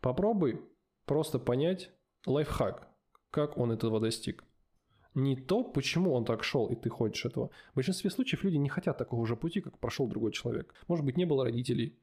попробуй 0.00 0.60
просто 1.04 1.38
понять 1.38 1.90
лайфхак, 2.26 2.88
как 3.30 3.56
он 3.56 3.72
этого 3.72 4.00
достиг. 4.00 4.44
Не 5.14 5.36
то, 5.36 5.64
почему 5.64 6.12
он 6.12 6.24
так 6.24 6.44
шел, 6.44 6.66
и 6.66 6.76
ты 6.76 6.90
хочешь 6.90 7.24
этого. 7.24 7.50
В 7.72 7.76
большинстве 7.76 8.10
случаев 8.10 8.44
люди 8.44 8.56
не 8.56 8.68
хотят 8.68 8.98
такого 8.98 9.26
же 9.26 9.36
пути, 9.36 9.60
как 9.60 9.78
прошел 9.78 10.06
другой 10.06 10.32
человек. 10.32 10.74
Может 10.86 11.04
быть, 11.04 11.16
не 11.16 11.24
было 11.24 11.44
родителей. 11.44 11.98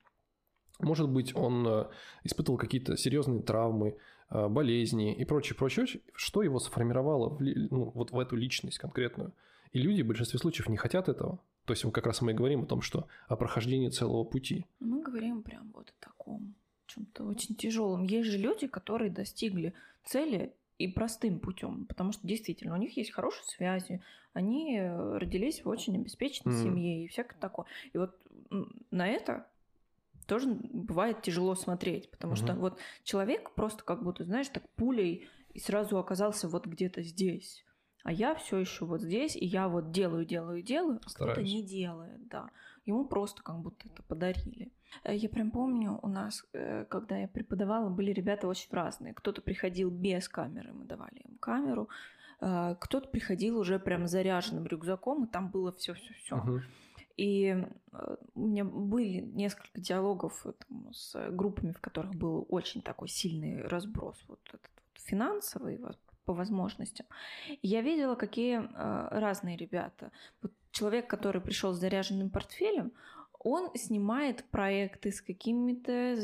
Может 0.80 1.10
быть, 1.10 1.34
он 1.36 1.66
э, 1.68 1.86
испытывал 2.24 2.58
какие-то 2.58 2.98
серьезные 2.98 3.42
травмы, 3.42 3.98
болезни 4.30 5.14
и 5.14 5.26
прочее, 5.26 5.56
прочее, 5.56 5.86
что 6.14 6.44
его 6.44 6.60
сформировало 6.60 7.30
в, 7.30 7.42
ну, 7.42 7.92
вот 7.94 8.12
в 8.12 8.20
эту 8.20 8.36
личность 8.36 8.78
конкретную. 8.80 9.34
И 9.72 9.80
люди 9.80 10.02
в 10.02 10.08
большинстве 10.08 10.40
случаев 10.40 10.70
не 10.70 10.78
хотят 10.78 11.10
этого. 11.10 11.40
То 11.66 11.74
есть, 11.74 11.84
мы 11.84 11.92
как 11.92 12.06
раз 12.06 12.22
мы 12.22 12.32
и 12.32 12.36
говорим 12.36 12.64
о 12.64 12.66
том, 12.66 12.82
что 12.82 13.08
о 13.28 13.36
прохождении 13.36 13.90
целого 13.90 14.24
пути. 14.24 14.66
Мы 14.80 15.02
говорим 15.02 15.42
прям 15.44 15.72
вот 15.74 15.90
о 15.90 16.06
таком 16.06 16.56
чем-то 16.88 17.24
очень 17.24 17.56
тяжелом. 17.56 18.04
Есть 18.04 18.30
же 18.30 18.38
люди, 18.38 18.68
которые 18.68 19.10
достигли 19.10 19.74
цели 20.04 20.54
и 20.78 20.88
простым 20.88 21.40
путем, 21.40 21.86
потому 21.86 22.12
что 22.12 22.28
действительно 22.28 22.74
у 22.76 22.78
них 22.78 22.96
есть 22.98 23.12
хорошие 23.12 23.46
связи, 23.46 24.02
они 24.34 24.78
э, 24.78 25.18
родились 25.18 25.64
в 25.64 25.70
очень 25.70 25.96
обеспеченной 25.96 26.54
Мгм. 26.54 26.64
семье 26.64 27.04
и 27.06 27.08
всякое 27.08 27.40
такое. 27.40 27.66
И 27.94 27.98
вот 27.98 28.16
на 28.92 29.08
это 29.08 29.48
тоже 30.26 30.48
бывает 30.50 31.22
тяжело 31.22 31.56
смотреть, 31.56 32.10
потому 32.12 32.36
что 32.36 32.54
Мгм. 32.54 32.62
вот 32.62 32.80
человек 33.04 33.52
просто 33.56 33.84
как 33.84 34.04
будто, 34.04 34.24
знаешь, 34.24 34.50
так 34.50 34.68
пулей 34.76 35.28
и 35.54 35.60
сразу 35.60 35.98
оказался 35.98 36.48
вот 36.48 36.66
где-то 36.68 37.02
здесь. 37.04 37.64
а 38.04 38.12
я 38.12 38.36
все 38.36 38.60
еще 38.60 38.86
вот 38.86 39.02
здесь, 39.02 39.36
и 39.36 39.44
я 39.46 39.68
вот 39.68 39.92
делаю, 39.92 40.26
делаю, 40.26 40.62
делаю, 40.62 41.00
а 41.04 41.10
кто-то 41.10 41.42
не 41.42 41.64
делает, 41.64 42.28
да. 42.28 42.52
Ему 42.86 43.06
просто 43.06 43.42
как 43.42 43.58
будто 43.62 43.88
это 43.88 44.04
подарили. 44.04 44.72
Э, 45.04 45.16
Я 45.16 45.28
прям 45.28 45.50
помню, 45.50 45.98
у 46.04 46.08
нас, 46.08 46.46
э, 46.54 46.86
когда 46.86 47.18
я 47.18 47.28
преподавала, 47.28 47.90
были 47.90 48.12
ребята 48.12 48.48
очень 48.48 48.70
разные. 48.72 49.16
Кто-то 49.16 49.42
приходил 49.42 49.90
без 49.90 50.30
камеры, 50.30 50.72
мы 50.72 50.86
давали 50.86 51.18
им 51.28 51.38
камеру. 51.40 51.90
э, 52.42 52.76
Кто-то 52.80 53.10
приходил 53.10 53.58
уже 53.58 53.80
прям 53.80 54.06
заряженным 54.08 54.68
рюкзаком, 54.68 55.24
и 55.24 55.28
там 55.28 55.50
было 55.50 55.72
все-все-все. 55.72 56.36
Мгм. 56.36 56.62
И 57.18 57.56
э, 57.94 58.16
у 58.34 58.40
меня 58.40 58.66
были 58.66 59.22
несколько 59.22 59.80
диалогов 59.80 60.46
э, 60.46 60.54
там, 60.68 60.94
с 60.94 61.30
группами, 61.32 61.72
в 61.72 61.80
которых 61.80 62.14
был 62.16 62.46
очень 62.50 62.82
такой 62.82 63.08
сильный 63.08 63.62
разброс 63.64 64.24
вот 64.28 64.40
этот 64.50 64.72
вот 64.76 65.02
финансовый 65.02 65.80
по 66.26 66.34
возможностям. 66.34 67.06
И 67.50 67.68
я 67.68 67.82
видела, 67.82 68.16
какие 68.16 68.60
э, 68.60 69.08
разные 69.12 69.56
ребята. 69.58 70.12
Вот 70.42 70.52
человек, 70.72 71.10
который 71.10 71.42
пришел 71.42 71.74
с 71.74 71.80
заряженным 71.80 72.30
портфелем, 72.30 72.92
он 73.40 73.70
снимает 73.76 74.44
проекты 74.46 75.12
с 75.12 75.22
какими-то 75.22 76.16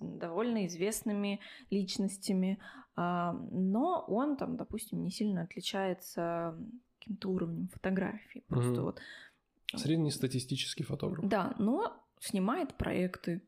довольно 0.00 0.66
известными 0.66 1.40
личностями, 1.70 2.58
а, 2.94 3.32
но 3.50 4.04
он 4.06 4.36
там, 4.36 4.56
допустим, 4.56 5.02
не 5.02 5.10
сильно 5.10 5.42
отличается 5.42 6.54
каким-то 6.98 7.30
уровнем 7.30 7.68
фотографии. 7.68 8.44
Просто 8.48 8.72
Мгм. 8.72 8.82
вот 8.82 9.00
Среднестатистический 9.78 10.84
фотограф. 10.84 11.28
да, 11.28 11.54
но 11.58 11.96
снимает 12.20 12.74
проекты, 12.74 13.42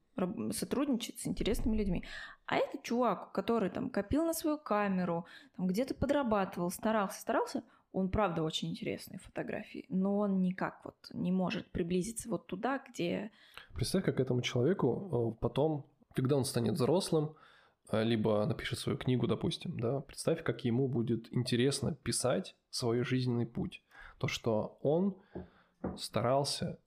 сотрудничает 0.52 1.18
с 1.18 1.26
интересными 1.26 1.76
людьми. 1.76 2.04
А 2.46 2.56
этот 2.56 2.82
чувак, 2.82 3.32
который 3.32 3.70
там 3.70 3.90
копил 3.90 4.24
на 4.24 4.34
свою 4.34 4.58
камеру, 4.58 5.26
там 5.56 5.66
где-то 5.66 5.94
подрабатывал, 5.94 6.70
старался, 6.70 7.20
старался, 7.20 7.62
он 7.92 8.08
правда 8.08 8.42
очень 8.42 8.70
интересные 8.70 9.20
фотографии, 9.20 9.87
но 9.88 10.18
он 10.18 10.40
никак 10.40 10.80
вот 10.84 10.96
не 11.12 11.30
может 11.30 11.70
приблизиться 11.70 12.28
вот 12.28 12.46
туда, 12.46 12.82
где... 12.88 13.30
Представь, 13.72 14.04
как 14.04 14.18
этому 14.18 14.42
человеку 14.42 15.34
э, 15.37 15.40
потом, 15.40 15.87
когда 16.12 16.37
он 16.37 16.44
станет 16.44 16.74
взрослым, 16.74 17.37
э, 17.92 18.02
либо 18.02 18.44
напишет 18.46 18.80
свою 18.80 18.98
книгу, 18.98 19.28
допустим, 19.28 19.78
да, 19.78 20.00
представь, 20.00 20.42
как 20.42 20.64
ему 20.64 20.88
будет 20.88 21.32
интересно 21.32 21.94
писать 21.94 22.56
свой 22.68 23.04
жизненный 23.04 23.46
путь. 23.46 23.80
То, 24.18 24.26
что 24.26 24.76
он 24.82 25.16
старался, 25.99 26.79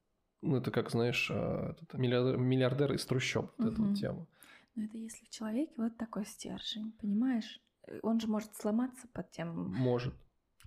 ну, 0.42 0.58
это 0.58 0.72
как, 0.72 0.90
знаешь, 0.92 1.30
э, 1.32 1.72
этот 1.72 1.94
миллиардер, 1.94 2.38
миллиардер 2.38 2.94
из 2.94 3.06
трущоб, 3.06 3.52
вот 3.58 3.68
эта 3.68 3.82
Мгм. 3.82 3.90
вот 3.90 4.00
тема. 4.00 4.28
Но 4.76 4.84
это 4.84 4.98
если 4.98 5.26
в 5.26 5.30
человеке 5.30 5.74
вот 5.78 5.98
такой 5.98 6.26
стержень, 6.26 6.92
понимаешь? 7.02 7.60
Э, 7.88 8.00
Он 8.04 8.20
же 8.20 8.28
может 8.28 8.56
сломаться 8.56 9.08
под 9.14 9.32
тем... 9.32 9.72
Может. 9.72 10.14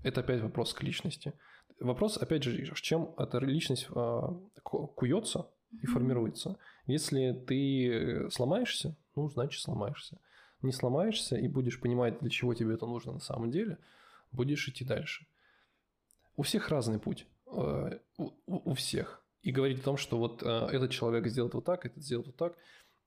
Это 0.02 0.20
опять 0.20 0.40
вопрос 0.40 0.74
к 0.74 0.82
личности. 0.82 1.32
Вопрос, 1.78 2.16
опять 2.16 2.42
же, 2.42 2.74
чем 2.74 3.14
эта 3.18 3.38
личность 3.38 3.86
а, 3.90 4.34
ку- 4.62 4.86
куется 4.88 5.46
и 5.82 5.86
формируется. 5.86 6.56
Если 6.86 7.32
ты 7.46 8.28
сломаешься, 8.30 8.96
ну, 9.14 9.28
значит, 9.28 9.62
сломаешься. 9.62 10.18
Не 10.62 10.72
сломаешься 10.72 11.36
и 11.36 11.48
будешь 11.48 11.80
понимать, 11.80 12.18
для 12.20 12.30
чего 12.30 12.54
тебе 12.54 12.74
это 12.74 12.86
нужно 12.86 13.12
на 13.12 13.20
самом 13.20 13.50
деле, 13.50 13.78
будешь 14.32 14.68
идти 14.68 14.84
дальше. 14.84 15.26
У 16.36 16.42
всех 16.42 16.68
разный 16.68 16.98
путь. 16.98 17.26
Э, 17.52 17.98
У, 18.18 18.30
у- 18.46 18.74
всех. 18.74 19.22
И 19.42 19.52
говорить 19.52 19.80
о 19.80 19.84
том, 19.84 19.96
что 19.96 20.18
вот 20.18 20.42
э, 20.42 20.46
этот 20.72 20.90
человек 20.90 21.26
сделает 21.26 21.54
вот 21.54 21.64
так, 21.64 21.86
этот 21.86 22.02
сделает 22.02 22.26
вот 22.26 22.36
так, 22.36 22.56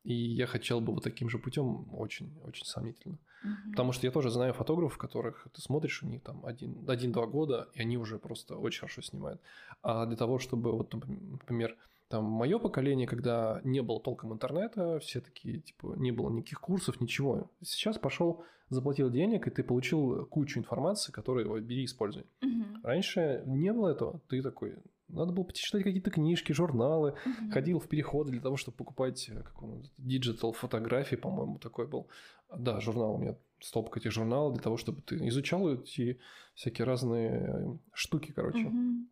и 0.03 0.13
я 0.13 0.47
хотел 0.47 0.82
бы 0.82 0.93
вот 0.93 1.03
таким 1.03 1.29
же 1.29 1.38
путем, 1.38 1.93
очень, 1.93 2.38
очень 2.43 2.65
сомнительно. 2.65 3.17
Мгм. 3.43 3.71
Потому 3.71 3.91
что 3.93 4.08
я 4.08 4.12
тоже 4.12 4.29
знаю 4.32 4.53
фотографов, 4.53 4.97
которых 4.97 5.47
ты 5.53 5.62
смотришь, 5.62 6.03
у 6.03 6.08
них 6.08 6.23
там 6.23 6.45
один- 6.45 6.89
один-два 6.89 7.25
года, 7.27 7.69
и 7.73 7.82
они 7.82 7.97
уже 7.97 8.17
просто 8.17 8.58
очень 8.58 8.79
хорошо 8.82 9.01
снимают. 9.01 9.41
А 9.82 10.06
для 10.06 10.17
того, 10.17 10.39
чтобы, 10.39 10.71
вот, 10.71 10.93
например, 10.93 11.77
там 12.10 12.26
мое 12.26 12.60
поколение, 12.60 13.08
когда 13.08 13.62
не 13.63 13.82
было 13.82 14.00
толком 14.00 14.34
интернета, 14.34 15.00
все 15.00 15.22
такие, 15.22 15.60
типа, 15.60 15.96
не 15.98 16.12
было 16.12 16.30
никаких 16.30 16.62
курсов, 16.62 17.02
ничего. 17.02 17.52
Сейчас 17.62 17.98
пошел, 17.98 18.44
заплатил 18.70 19.10
денег, 19.10 19.48
и 19.48 19.52
ты 19.52 19.63
получил 19.63 20.26
кучу 20.26 20.60
информации, 20.60 21.12
которую 21.12 21.50
вот, 21.50 21.62
бери, 21.62 21.86
используй. 21.86 22.26
Мгм. 22.42 22.82
Раньше 22.84 23.44
не 23.46 23.74
было 23.74 23.89
этого. 23.89 24.22
Ты 24.30 24.42
такой, 24.42 24.78
надо 25.08 25.32
было 25.34 25.44
почитать 25.44 25.84
какие-то 25.84 26.12
книжки, 26.12 26.52
журналы, 26.54 27.16
Мгм. 27.26 27.52
ходил 27.52 27.80
в 27.80 27.88
переходы 27.88 28.32
для 28.32 28.42
того, 28.42 28.58
чтобы 28.58 28.78
покупать 28.78 29.30
э, 29.30 29.42
как 29.42 29.62
он, 29.63 29.84
digital 29.98 30.54
фотографии, 30.54 31.16
по-моему, 31.16 31.58
такой 31.60 31.88
был. 31.88 32.08
Да, 32.56 32.80
журнал 32.80 33.16
у 33.16 33.18
меня 33.18 33.36
стопка 33.60 34.00
этих 34.00 34.12
журналов 34.12 34.54
для 34.54 34.62
того, 34.62 34.78
чтобы 34.78 35.02
ты 35.02 35.16
изучал 35.30 35.70
эти 35.74 36.20
всякие 36.54 36.86
разные 36.86 37.30
э, 37.32 37.78
штуки, 37.94 38.32
короче. 38.32 38.60
Мгм. 38.68 39.10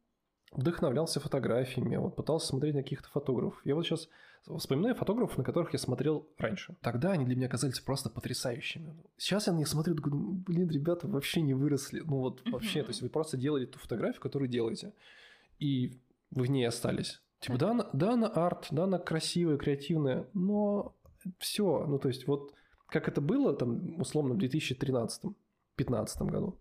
Вдохновлялся 0.51 1.19
фотографиями, 1.19 1.95
вот 1.95 2.15
пытался 2.15 2.47
смотреть 2.47 2.75
на 2.75 2.83
каких-то 2.83 3.09
фотографов. 3.09 3.61
Я 3.63 3.75
вот 3.75 3.85
сейчас 3.85 4.09
вспоминаю 4.57 4.95
фотографов, 4.95 5.37
на 5.37 5.43
которых 5.43 5.71
я 5.73 5.79
смотрел 5.79 6.27
раньше. 6.37 6.75
Тогда 6.81 7.11
они 7.11 7.25
для 7.25 7.35
меня 7.35 7.47
казались 7.47 7.79
просто 7.79 8.09
потрясающими. 8.09 8.93
Сейчас 9.17 9.47
я 9.47 9.53
на 9.53 9.57
них 9.57 9.67
смотрю, 9.67 9.95
думаю, 9.95 10.21
«Ну, 10.21 10.31
блин, 10.45 10.69
ребята 10.69 11.07
вообще 11.07 11.41
не 11.41 11.53
выросли. 11.53 12.01
Ну 12.01 12.17
вот 12.17 12.41
вообще, 12.51 12.83
то 12.83 12.89
есть 12.89 13.01
вы 13.01 13.09
просто 13.09 13.37
делали 13.37 13.65
ту 13.65 13.79
фотографию, 13.79 14.21
которую 14.21 14.49
делаете, 14.49 14.93
и 15.57 16.01
вы 16.31 16.43
в 16.43 16.49
ней 16.49 16.65
остались. 16.65 17.21
Типа, 17.39 17.57
да, 17.57 17.71
она, 17.71 17.89
да, 17.93 18.13
она 18.13 18.27
арт, 18.27 18.67
да, 18.71 18.83
она 18.83 18.99
красивая, 18.99 19.57
креативная, 19.57 20.27
но 20.33 20.95
все, 21.39 21.85
ну 21.87 21.97
то 21.97 22.07
есть 22.07 22.27
вот 22.27 22.53
как 22.87 23.07
это 23.07 23.21
было 23.21 23.55
там 23.55 23.99
условно 23.99 24.35
в 24.35 24.37
2013-2015 24.37 25.33
году, 26.25 26.59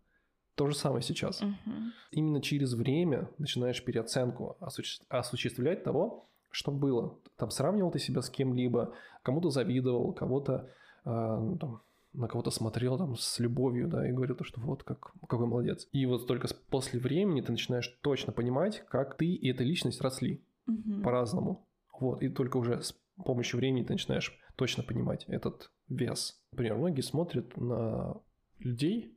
то 0.60 0.66
же 0.66 0.76
самое 0.76 1.00
сейчас 1.00 1.40
Мгм. 1.40 1.92
именно 2.10 2.42
через 2.42 2.74
время 2.74 3.30
начинаешь 3.38 3.82
переоценку 3.82 4.58
осуществ- 4.60 5.06
осуществлять 5.08 5.84
того, 5.84 6.28
что 6.50 6.70
было. 6.70 7.18
Там 7.36 7.48
сравнивал 7.50 7.90
ты 7.90 7.98
себя 7.98 8.20
с 8.20 8.28
кем-либо, 8.28 8.92
кому-то 9.22 9.48
завидовал, 9.48 10.12
кого-то 10.12 10.68
ну, 11.06 11.56
там, 11.58 11.80
на 12.12 12.28
кого-то 12.28 12.50
смотрел 12.50 12.98
там 12.98 13.16
с 13.16 13.38
любовью, 13.38 13.88
да, 13.88 14.06
и 14.06 14.12
говорил, 14.12 14.36
то, 14.36 14.44
что 14.44 14.60
вот 14.60 14.82
как, 14.82 15.12
какой 15.26 15.46
молодец. 15.46 15.88
И 15.92 16.04
вот 16.04 16.26
только 16.26 16.46
после 16.68 17.00
времени 17.00 17.40
ты 17.40 17.52
начинаешь 17.52 17.98
точно 18.02 18.34
понимать, 18.34 18.84
как 18.90 19.16
ты 19.16 19.24
и 19.24 19.48
эта 19.48 19.64
личность 19.64 20.02
росли 20.02 20.44
Мгм. 20.66 21.02
по-разному. 21.02 21.66
Вот, 21.98 22.22
и 22.22 22.28
только 22.28 22.58
уже 22.58 22.82
с 22.82 22.92
помощью 23.24 23.56
времени 23.56 23.82
ты 23.82 23.94
начинаешь 23.94 24.38
точно 24.56 24.82
понимать 24.82 25.24
этот 25.26 25.70
вес. 25.88 26.38
Например, 26.52 26.76
многие 26.76 27.00
смотрят 27.00 27.56
на 27.56 28.20
людей, 28.58 29.16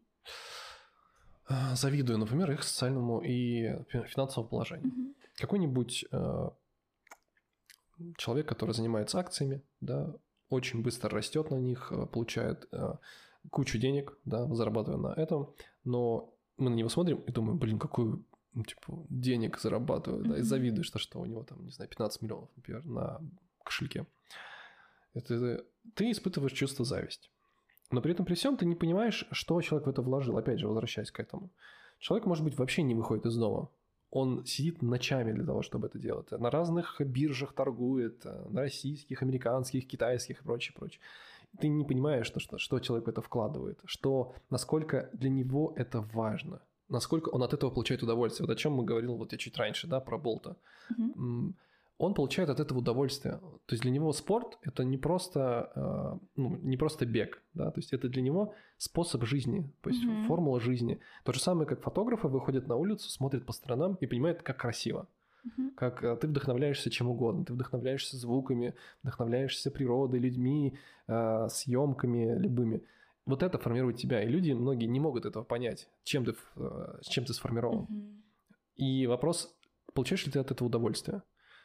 а, 1.46 1.76
завидуя, 1.76 2.18
например, 2.18 2.52
их 2.52 2.64
социальному 2.64 3.22
и 3.22 3.84
фи- 3.90 4.06
финансовому 4.08 4.50
положению. 4.50 4.88
Мгм. 4.88 5.16
Какой-нибудь 5.38 6.06
э, 6.12 6.50
человек, 8.18 8.48
который 8.48 8.74
занимается 8.74 9.20
акциями, 9.20 9.62
да, 9.82 10.14
очень 10.50 10.82
быстро 10.82 11.10
растет 11.10 11.52
на 11.52 11.56
них, 11.56 11.92
э, 11.92 12.06
получает 12.06 12.68
э, 12.72 12.94
кучу 13.50 13.78
денег, 13.78 14.18
да, 14.26 14.48
зарабатывая 14.54 15.00
на 15.00 15.20
этом, 15.20 15.54
но 15.84 16.34
мы 16.58 16.70
на 16.70 16.76
него 16.76 16.90
смотрим 16.90 17.18
и 17.22 17.32
думаем, 17.32 17.58
блин, 17.60 17.80
какую 17.80 18.26
ну, 18.54 18.64
типа, 18.64 19.06
денег 19.10 19.60
зарабатывает, 19.60 20.28
да, 20.28 20.38
и 20.38 20.42
завидуешь, 20.42 20.90
то, 20.90 21.00
что 21.00 21.20
у 21.20 21.26
него 21.26 21.44
там, 21.44 21.66
не 21.66 21.72
знаю, 21.72 21.90
15 21.90 22.22
миллионов, 22.22 22.50
например, 22.56 22.86
на 22.86 23.20
кошельке. 23.64 24.06
Это 25.14 25.64
ты 25.96 26.12
испытываешь 26.12 26.54
чувство 26.54 26.86
зависти. 26.86 27.30
Но 27.94 28.02
при 28.02 28.12
этом 28.12 28.26
при 28.26 28.34
всем 28.34 28.58
ты 28.58 28.66
не 28.66 28.76
понимаешь, 28.76 29.28
что 29.32 29.62
человек 29.62 29.88
в 29.88 29.90
это 29.90 30.02
вложил. 30.02 30.38
Опять 30.38 30.60
же, 30.60 30.68
возвращаясь 30.68 31.12
к 31.12 31.20
этому. 31.20 31.52
Человек, 32.00 32.26
может 32.26 32.44
быть, 32.44 32.58
вообще 32.58 32.82
не 32.82 32.96
выходит 32.96 33.26
из 33.26 33.36
дома. 33.36 33.70
Он 34.10 34.46
сидит 34.46 34.82
ночами 34.82 35.32
для 35.32 35.46
того, 35.46 35.62
чтобы 35.62 35.88
это 35.88 36.00
делать. 36.00 36.32
На 36.32 36.50
разных 36.50 37.00
биржах 37.00 37.54
торгует, 37.54 38.26
э, 38.26 38.46
на 38.50 38.62
российских, 38.62 39.22
американских, 39.22 39.88
китайских 39.88 40.42
и 40.42 40.44
прочее, 40.44 40.74
прочее. 40.76 41.00
Ты 41.60 41.68
не 41.68 41.86
понимаешь, 41.86 42.26
что, 42.26 42.40
что, 42.40 42.58
что 42.58 42.80
человек 42.80 43.06
в 43.06 43.10
это 43.10 43.22
вкладывает, 43.22 43.80
что 43.86 44.34
насколько 44.50 45.10
для 45.14 45.30
него 45.30 45.74
это 45.76 46.02
важно, 46.14 46.62
насколько 46.90 47.30
он 47.30 47.44
от 47.44 47.54
этого 47.54 47.70
получает 47.72 48.04
удовольствие. 48.04 48.48
Вот 48.48 48.54
о 48.54 48.60
чем 48.60 48.74
мы 48.74 48.86
говорил 48.86 49.16
вот 49.18 49.32
я 49.34 49.38
чуть 49.38 49.58
раньше, 49.58 49.88
да, 49.88 50.00
про 50.00 50.18
Болта 50.18 50.56
Мгм. 50.98 51.56
Он 51.98 52.14
получает 52.14 52.50
от 52.50 52.60
этого 52.60 52.80
удовольствие. 52.80 53.40
То 53.66 53.74
есть 53.74 53.84
для 53.84 53.92
него 53.92 54.12
спорт 54.14 54.58
это 54.62 54.84
не 54.84 54.98
просто, 54.98 55.72
э, 55.76 56.26
ну, 56.36 56.58
не 56.58 56.78
просто 56.78 57.06
бег, 57.06 57.42
да, 57.54 57.72
то 57.72 57.80
есть 57.80 57.94
это 57.94 58.10
для 58.10 58.22
него 58.22 58.54
способ 58.78 59.24
жизни, 59.26 59.72
то 59.82 59.90
есть 59.90 60.04
Мгм. 60.04 60.26
формула 60.26 60.60
жизни. 60.60 61.00
То 61.24 61.34
же 61.34 61.40
самое, 61.40 61.68
как 61.68 61.82
фотографы 61.82 62.28
выходят 62.28 62.68
на 62.68 62.76
улицу, 62.76 63.10
смотрят 63.10 63.46
по 63.46 63.54
сторонам 63.54 63.96
и 64.02 64.08
понимают, 64.08 64.42
как 64.42 64.58
красиво, 64.58 65.08
Мгм. 65.44 65.72
как 65.76 66.04
э, 66.04 66.16
ты 66.18 66.28
вдохновляешься 66.28 66.90
чем 66.90 67.10
угодно, 67.10 67.46
ты 67.46 67.54
вдохновляешься 67.54 68.18
звуками, 68.18 68.74
вдохновляешься 69.04 69.72
природой, 69.72 70.20
людьми, 70.20 70.78
э, 71.08 71.48
съемками 71.50 72.38
любыми. 72.38 72.82
Вот 73.26 73.44
это 73.44 73.58
формирует 73.58 73.98
тебя, 73.98 74.22
и 74.22 74.28
люди 74.28 74.52
многие 74.52 74.88
не 74.88 75.00
могут 75.00 75.26
этого 75.26 75.46
понять, 75.46 75.88
чем 76.04 76.26
ты, 76.26 76.36
чем 77.04 77.24
ты 77.24 77.34
сформирован. 77.34 77.88
Мгм. 77.90 78.24
И 78.76 79.08
вопрос, 79.08 79.56
получаешь 79.94 80.26
ли 80.26 80.32
ты 80.32 80.40
от 80.40 80.52
этого 80.52 80.68
удовольствие? 80.68 81.22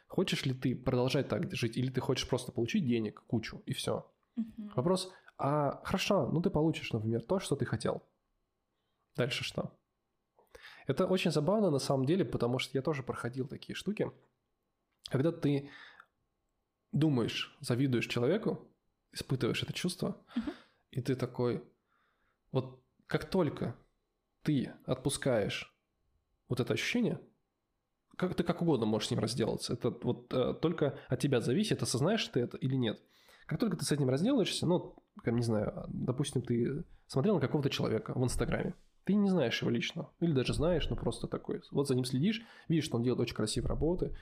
Хочешь 0.09 0.43
ли 0.45 0.55
ты 0.55 0.75
продолжать 0.75 1.29
так 1.29 1.53
жить, 1.53 1.77
или 1.77 1.91
ты 1.91 2.01
хочешь 2.01 2.27
просто 2.27 2.51
получить 2.51 2.85
денег, 2.85 3.23
кучу, 3.27 3.61
и 3.67 3.73
все? 3.73 4.11
Мгм. 4.35 4.73
Вопрос, 4.75 5.13
а 5.37 5.81
хорошо, 5.85 6.27
ну 6.31 6.41
ты 6.41 6.49
получишь, 6.49 6.91
например, 6.91 7.21
то, 7.21 7.39
что 7.39 7.55
ты 7.55 7.65
хотел. 7.65 8.03
Дальше 9.15 9.43
что? 9.43 9.77
Это 10.87 11.05
очень 11.05 11.29
забавно 11.31 11.69
на 11.69 11.77
самом 11.77 12.07
деле, 12.07 12.25
потому 12.25 12.57
что 12.57 12.75
я 12.75 12.81
тоже 12.81 13.03
проходил 13.03 13.47
такие 13.47 13.75
штуки. 13.75 14.11
Когда 15.11 15.31
ты 15.31 15.69
думаешь, 16.91 17.55
завидуешь 17.61 18.07
человеку, 18.07 18.67
испытываешь 19.11 19.61
это 19.61 19.73
чувство, 19.73 20.25
Мгм. 20.35 20.53
и 20.89 21.01
ты 21.01 21.15
такой, 21.15 21.63
вот 22.51 22.83
как 23.05 23.29
только 23.29 23.75
ты 24.41 24.73
отпускаешь 24.85 25.71
вот 26.47 26.59
это 26.59 26.73
ощущение, 26.73 27.21
как 28.19 28.35
ты 28.35 28.43
как 28.43 28.61
угодно 28.61 28.85
можешь 28.85 29.07
с 29.07 29.11
ним 29.11 29.21
разделаться. 29.21 29.73
Это 29.73 29.91
вот 29.91 30.33
э, 30.33 30.53
только 30.61 30.99
от 31.07 31.19
тебя 31.19 31.39
зависит, 31.39 31.81
осознаешь 31.81 32.27
ты 32.27 32.41
это 32.41 32.57
или 32.57 32.75
нет. 32.75 32.99
Как 33.47 33.59
только 33.59 33.77
ты 33.77 33.85
с 33.85 33.91
этим 33.93 34.09
разделаешься, 34.09 34.67
ну, 34.67 34.95
не 35.25 35.41
знаю, 35.41 35.85
допустим, 35.87 36.41
ты 36.41 36.83
смотрел 37.07 37.35
на 37.35 37.41
какого-то 37.41 37.69
человека 37.69 38.11
в 38.13 38.21
Инстаграме, 38.21 38.75
ты 39.05 39.13
не 39.13 39.29
знаешь 39.29 39.59
его 39.61 39.71
лично, 39.71 40.09
или 40.19 40.33
даже 40.33 40.53
знаешь, 40.53 40.89
но 40.89 40.97
просто 40.97 41.27
такой, 41.27 41.61
вот 41.71 41.87
за 41.87 41.95
ним 41.95 42.03
следишь, 42.03 42.41
видишь, 42.67 42.83
что 42.83 42.97
он 42.97 43.03
делает 43.03 43.21
очень 43.21 43.35
красивые 43.35 43.69
работы, 43.69 44.17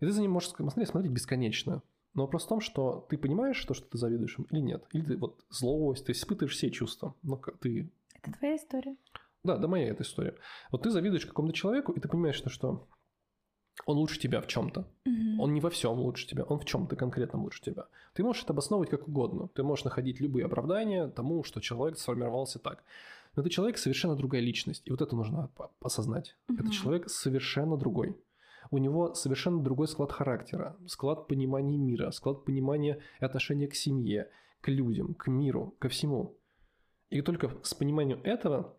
и 0.00 0.04
ты 0.04 0.12
за 0.12 0.20
ним 0.20 0.32
можешь 0.32 0.50
смотреть, 0.50 0.88
смотреть 0.88 1.12
бесконечно. 1.12 1.82
Но 2.12 2.24
вопрос 2.24 2.44
в 2.44 2.48
том, 2.48 2.60
что 2.60 3.06
ты 3.08 3.16
понимаешь 3.16 3.64
то, 3.64 3.72
что 3.72 3.88
ты 3.88 3.96
завидуешь 3.96 4.38
им, 4.38 4.44
или 4.50 4.60
нет. 4.60 4.84
Или 4.92 5.02
ты 5.02 5.16
вот 5.16 5.44
злость, 5.48 6.06
ты 6.06 6.12
испытываешь 6.12 6.54
все 6.54 6.70
чувства. 6.70 7.14
Как 7.42 7.58
ты... 7.58 7.90
Это 8.22 8.38
твоя 8.38 8.56
история. 8.56 8.96
Да, 9.42 9.56
да, 9.56 9.66
моя 9.66 9.88
эта 9.88 10.02
история. 10.02 10.36
Вот 10.70 10.82
ты 10.82 10.90
завидуешь 10.90 11.26
какому-то 11.26 11.54
человеку, 11.54 11.92
и 11.92 12.00
ты 12.00 12.08
понимаешь, 12.08 12.36
что, 12.36 12.50
что 12.50 12.88
он 13.86 13.98
лучше 13.98 14.18
тебя 14.18 14.40
в 14.40 14.46
чем-то. 14.46 14.86
Мгм. 15.04 15.40
Он 15.40 15.54
не 15.54 15.60
во 15.60 15.70
всем 15.70 15.98
лучше 15.98 16.26
тебя, 16.26 16.44
он 16.44 16.58
в 16.58 16.64
чем-то 16.64 16.96
конкретно 16.96 17.42
лучше 17.42 17.62
тебя. 17.62 17.86
Ты 18.14 18.22
можешь 18.22 18.44
это 18.44 18.52
обосновывать 18.52 18.90
как 18.90 19.08
угодно. 19.08 19.48
Ты 19.54 19.62
можешь 19.62 19.84
находить 19.84 20.20
любые 20.20 20.46
оправдания 20.46 21.08
тому, 21.08 21.44
что 21.44 21.60
человек 21.60 21.98
сформировался 21.98 22.58
так. 22.58 22.84
Но 23.36 23.42
это 23.42 23.50
человек 23.50 23.78
совершенно 23.78 24.14
другая 24.14 24.40
личность. 24.40 24.82
И 24.84 24.90
вот 24.90 25.00
это 25.02 25.16
нужно 25.16 25.50
осознать. 25.80 26.36
Мгм. 26.48 26.60
Это 26.60 26.70
человек 26.70 27.10
совершенно 27.10 27.76
другой. 27.76 28.16
У 28.70 28.78
него 28.78 29.14
совершенно 29.14 29.62
другой 29.62 29.88
склад 29.88 30.12
характера, 30.12 30.76
склад 30.86 31.28
понимания 31.28 31.76
мира, 31.76 32.10
склад 32.10 32.44
понимания 32.44 33.00
и 33.20 33.24
отношения 33.24 33.68
к 33.68 33.74
семье, 33.74 34.30
к 34.60 34.68
людям, 34.68 35.14
к 35.14 35.28
миру, 35.28 35.74
ко 35.78 35.88
всему. 35.88 36.36
И 37.10 37.20
только 37.20 37.50
с 37.62 37.74
пониманием 37.74 38.20
этого 38.24 38.74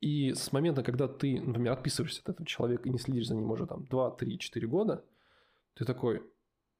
и 0.00 0.32
с 0.32 0.52
момента, 0.52 0.82
когда 0.82 1.08
ты, 1.08 1.40
например, 1.40 1.72
отписываешься 1.72 2.22
от 2.22 2.30
этого 2.30 2.46
человека 2.46 2.88
и 2.88 2.92
не 2.92 2.98
следишь 2.98 3.26
за 3.26 3.34
ним 3.34 3.50
уже 3.50 3.66
там 3.66 3.84
2, 3.84 4.10
3, 4.12 4.38
4 4.38 4.66
года, 4.66 5.04
ты 5.74 5.84
такой, 5.84 6.22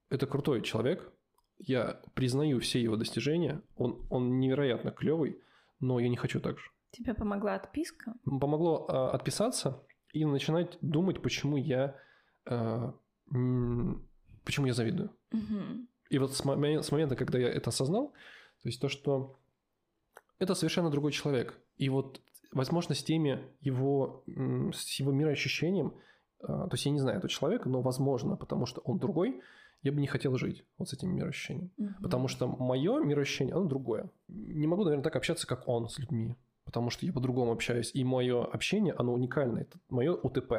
это 0.08 0.26
крутой 0.26 0.62
человек, 0.62 1.12
я 1.58 2.00
признаю 2.14 2.60
все 2.60 2.80
его 2.80 2.96
достижения, 2.96 3.62
он, 3.76 4.06
он 4.10 4.40
невероятно 4.40 4.90
клевый, 4.90 5.38
но 5.80 6.00
я 6.00 6.08
не 6.08 6.16
хочу 6.16 6.40
так 6.40 6.58
же. 6.58 6.70
Тебе 6.92 7.14
помогла 7.14 7.54
отписка? 7.54 8.14
Помогло 8.24 8.86
а, 8.88 9.10
отписаться 9.10 9.84
и 10.12 10.24
начинать 10.24 10.78
думать, 10.80 11.22
почему 11.22 11.56
я, 11.56 11.96
м, 12.46 14.08
почему 14.44 14.66
я 14.66 14.72
завидую. 14.72 15.10
Мгм. 15.30 15.88
И 16.08 16.18
вот 16.18 16.34
с, 16.34 16.44
моме- 16.44 16.82
с 16.82 16.90
момента, 16.90 17.14
когда 17.14 17.38
я 17.38 17.48
это 17.48 17.70
осознал, 17.70 18.08
то 18.62 18.68
есть 18.68 18.80
то, 18.80 18.88
что 18.88 19.38
это 20.38 20.54
совершенно 20.54 20.90
другой 20.90 21.12
человек. 21.12 21.60
И 21.76 21.88
вот, 21.88 22.20
возможно, 22.52 22.94
с 22.94 23.02
теми 23.02 23.40
его, 23.60 24.24
с 24.72 24.98
его 24.98 25.12
мироощущением, 25.12 25.94
а, 26.42 26.68
то 26.68 26.74
есть 26.74 26.86
я 26.86 26.92
не 26.92 26.98
знаю 26.98 27.18
этого 27.18 27.30
человека, 27.30 27.68
но 27.68 27.82
возможно, 27.82 28.36
потому 28.36 28.66
что 28.66 28.80
он 28.82 28.98
другой, 28.98 29.40
я 29.82 29.92
бы 29.92 30.00
не 30.00 30.06
хотел 30.06 30.36
жить 30.36 30.64
вот 30.78 30.88
с 30.88 30.92
этим 30.92 31.14
мироощущением. 31.14 31.70
Мгм. 31.76 31.94
Потому 32.02 32.28
что 32.28 32.46
мое 32.46 33.02
мироощущение, 33.02 33.54
оно 33.54 33.64
другое. 33.64 34.10
Не 34.28 34.66
могу, 34.66 34.84
наверное, 34.84 35.04
так 35.04 35.16
общаться, 35.16 35.46
как 35.46 35.68
он 35.68 35.88
с 35.88 35.98
людьми, 35.98 36.36
потому 36.64 36.90
что 36.90 37.06
я 37.06 37.12
по-другому 37.12 37.52
общаюсь. 37.52 37.90
И 37.94 38.04
мое 38.04 38.44
общение, 38.44 38.94
оно 38.94 39.14
уникальное. 39.14 39.62
Это 39.62 39.78
мое 39.88 40.12
УТП. 40.12 40.52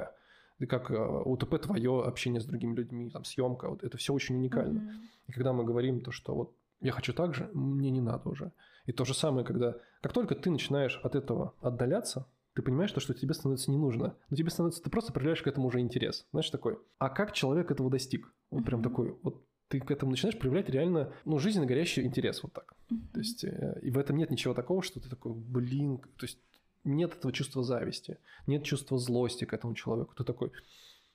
И 0.59 0.65
как 0.65 0.91
э, 0.91 0.95
УТП 0.95 1.59
твое 1.59 2.03
общение 2.03 2.39
с 2.41 2.45
другими 2.45 2.75
людьми, 2.75 3.09
там 3.09 3.23
съемка, 3.25 3.69
вот 3.69 3.83
это 3.83 3.97
все 3.97 4.13
очень 4.13 4.35
уникально. 4.35 4.81
Мгм. 4.81 5.01
И 5.27 5.31
когда 5.31 5.53
мы 5.53 5.63
говорим 5.63 6.01
то, 6.01 6.11
что 6.11 6.35
вот 6.35 6.55
я 6.81 6.91
хочу 6.91 7.13
так 7.13 7.35
же, 7.35 7.49
мне 7.53 7.91
не 7.91 8.01
надо 8.01 8.29
уже. 8.29 8.51
И 8.85 8.91
то 8.91 9.05
же 9.05 9.13
самое, 9.13 9.45
когда 9.45 9.75
как 10.01 10.13
только 10.13 10.35
ты 10.35 10.49
начинаешь 10.49 10.99
от 11.03 11.15
этого 11.15 11.53
отдаляться, 11.61 12.27
ты 12.53 12.61
понимаешь, 12.61 12.91
то, 12.91 12.99
что 12.99 13.13
тебе 13.13 13.33
становится 13.33 13.71
не 13.71 13.77
нужно. 13.77 14.15
Но 14.29 14.35
тебе 14.35 14.49
становится, 14.49 14.83
ты 14.83 14.89
просто 14.89 15.13
проявляешь 15.13 15.41
к 15.41 15.47
этому 15.47 15.67
уже 15.67 15.79
интерес. 15.79 16.27
Знаешь, 16.31 16.49
такой, 16.49 16.79
а 16.97 17.09
как 17.09 17.31
человек 17.31 17.71
этого 17.71 17.89
достиг? 17.89 18.33
Вот 18.49 18.65
прям 18.65 18.83
такой, 18.83 19.17
вот 19.23 19.45
ты 19.69 19.79
к 19.79 19.89
этому 19.89 20.11
начинаешь 20.11 20.37
проявлять 20.37 20.69
реально, 20.69 21.13
ну, 21.23 21.39
жизненно 21.39 21.65
горящий 21.65 22.03
интерес 22.03 22.43
вот 22.43 22.51
так. 22.51 22.73
То 23.13 23.19
есть, 23.19 23.45
э, 23.45 23.79
и 23.81 23.89
в 23.89 23.97
этом 23.97 24.17
нет 24.17 24.29
ничего 24.29 24.53
такого, 24.53 24.83
что 24.83 24.99
ты 24.99 25.07
такой, 25.07 25.33
блин, 25.33 25.99
то 25.99 26.25
есть 26.25 26.39
нет 26.83 27.15
этого 27.15 27.31
чувства 27.31 27.63
зависти, 27.63 28.17
нет 28.47 28.65
чувства 28.65 28.97
злости 28.97 29.45
к 29.45 29.53
этому 29.53 29.73
человеку. 29.73 30.13
Ты 30.13 30.25
такой, 30.25 30.51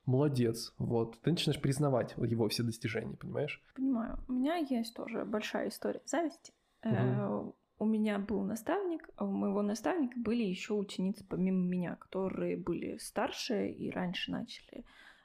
молодец, 0.07 0.73
вот. 0.79 1.21
Ты 1.21 1.33
начинаешь 1.33 1.61
признавать 1.61 2.15
его 2.17 2.49
все 2.49 2.63
достижения, 2.63 3.17
понимаешь? 3.17 3.63
Понимаю. 3.75 4.19
У 4.29 4.33
меня 4.33 4.57
есть 4.57 4.95
тоже 4.95 5.27
большая 5.27 5.69
история 5.69 6.01
зависти. 6.07 6.55
Э, 6.95 7.51
У 7.79 7.85
меня 7.85 8.19
был 8.19 8.43
наставник, 8.43 9.09
а 9.17 9.25
у 9.25 9.31
моего 9.31 9.63
наставника 9.63 10.19
были 10.19 10.43
еще 10.43 10.75
ученицы 10.75 11.25
помимо 11.29 11.67
меня, 11.67 11.97
которые 11.97 12.57
были 12.57 12.97
старше 12.99 13.69
и 13.69 13.91
раньше 13.91 14.31
начали 14.31 14.85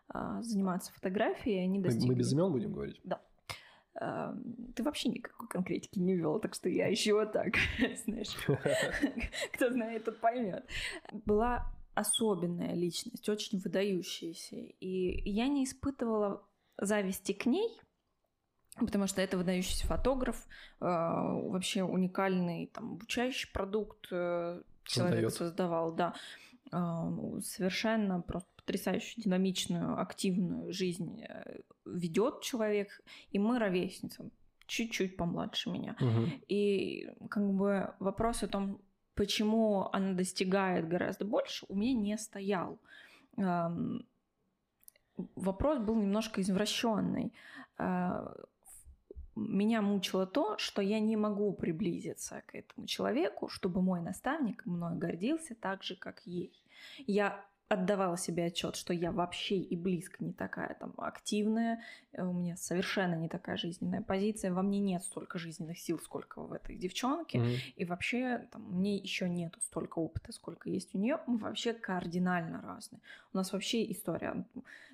а, 0.09 0.41
заниматься 0.41 0.91
фотографией, 0.93 1.57
и 1.57 1.63
они 1.63 1.79
достигли... 1.79 2.09
мы 2.09 2.15
без 2.15 2.33
имен 2.33 2.51
будем 2.51 2.73
говорить. 2.73 3.01
А, 3.95 4.35
Ты 4.75 4.83
вообще 4.83 5.09
никакой 5.09 5.47
конкретики 5.47 5.99
не 5.99 6.15
вел, 6.15 6.39
так 6.39 6.53
что 6.53 6.69
я 6.69 6.87
еще 6.87 7.13
вот 7.13 7.31
так, 7.31 7.53
знаешь. 8.05 8.35
Кто 9.53 9.69
знает, 9.69 10.05
тот 10.05 10.19
поймет. 10.19 10.65
Была 11.25 11.71
особенная 11.93 12.73
личность, 12.73 13.27
очень 13.29 13.59
выдающаяся. 13.59 14.55
И 14.55 15.29
я 15.29 15.47
не 15.47 15.63
испытывала 15.65 16.45
зависти 16.77 17.33
к 17.33 17.45
ней, 17.45 17.69
потому 18.77 19.07
что 19.07 19.21
это 19.21 19.37
выдающийся 19.37 19.85
фотограф, 19.87 20.47
э, 20.79 20.85
вообще 20.85 21.83
уникальный 21.83 22.67
там, 22.67 22.93
обучающий 22.93 23.51
продукт 23.51 24.07
э, 24.11 24.61
человек 24.83 25.29
Создает. 25.29 25.33
создавал, 25.33 25.93
да. 25.93 26.13
Э, 26.71 26.77
ну, 26.77 27.41
Совершенно 27.41 28.21
просто 28.21 28.49
потрясающую, 28.55 29.23
динамичную, 29.23 29.99
активную 29.99 30.71
жизнь 30.71 31.21
э, 31.23 31.59
ведет 31.85 32.41
человек, 32.41 33.01
и 33.31 33.39
мы 33.39 33.59
ровесницы, 33.59 34.29
чуть-чуть 34.67 35.17
помладше 35.17 35.69
меня. 35.69 35.95
Мгм. 35.99 36.31
И 36.47 37.09
как 37.29 37.51
бы 37.51 37.93
вопрос 37.99 38.43
о 38.43 38.47
том, 38.47 38.79
почему 39.15 39.89
она 39.91 40.13
достигает 40.13 40.87
гораздо 40.87 41.25
больше, 41.25 41.65
у 41.67 41.75
меня 41.75 41.93
не 41.93 42.17
стоял. 42.17 42.79
Вопрос 45.35 45.79
был 45.79 45.95
немножко 45.95 46.41
извращенный. 46.41 47.33
Меня 49.35 49.81
мучило 49.81 50.25
то, 50.27 50.57
что 50.57 50.81
я 50.81 50.99
не 50.99 51.15
могу 51.15 51.53
приблизиться 51.53 52.43
к 52.45 52.55
этому 52.55 52.85
человеку, 52.87 53.47
чтобы 53.47 53.81
мой 53.81 54.01
наставник 54.01 54.65
мной 54.65 54.97
гордился 54.97 55.55
так 55.55 55.83
же, 55.83 55.95
как 55.95 56.21
ей. 56.25 56.51
Я 57.07 57.45
отдавала 57.71 58.17
себе 58.17 58.45
отчет, 58.47 58.75
что 58.75 58.93
я 58.93 59.11
вообще 59.11 59.55
и 59.55 59.75
близко 59.77 60.23
не 60.23 60.33
такая 60.33 60.75
там 60.79 60.93
активная, 60.97 61.81
э, 62.11 62.21
у 62.23 62.33
меня 62.33 62.57
совершенно 62.57 63.15
не 63.15 63.29
такая 63.29 63.55
жизненная 63.55 64.01
позиция, 64.01 64.53
во 64.53 64.61
мне 64.61 64.79
нет 64.79 65.03
столько 65.03 65.39
жизненных 65.39 65.79
сил, 65.79 65.97
сколько 65.99 66.41
в 66.41 66.51
этой 66.51 66.75
девчонке, 66.75 67.39
Мгм. 67.39 67.49
и 67.77 67.85
вообще 67.85 68.47
там, 68.51 68.63
мне 68.63 68.97
еще 68.97 69.29
нету 69.29 69.61
столько 69.61 69.99
опыта, 69.99 70.33
сколько 70.33 70.69
есть 70.69 70.93
у 70.93 70.97
нее, 70.97 71.19
мы 71.27 71.37
вообще 71.37 71.73
кардинально 71.73 72.61
разные. 72.61 72.99
У 73.33 73.37
нас 73.37 73.53
вообще 73.53 73.89
история 73.89 74.45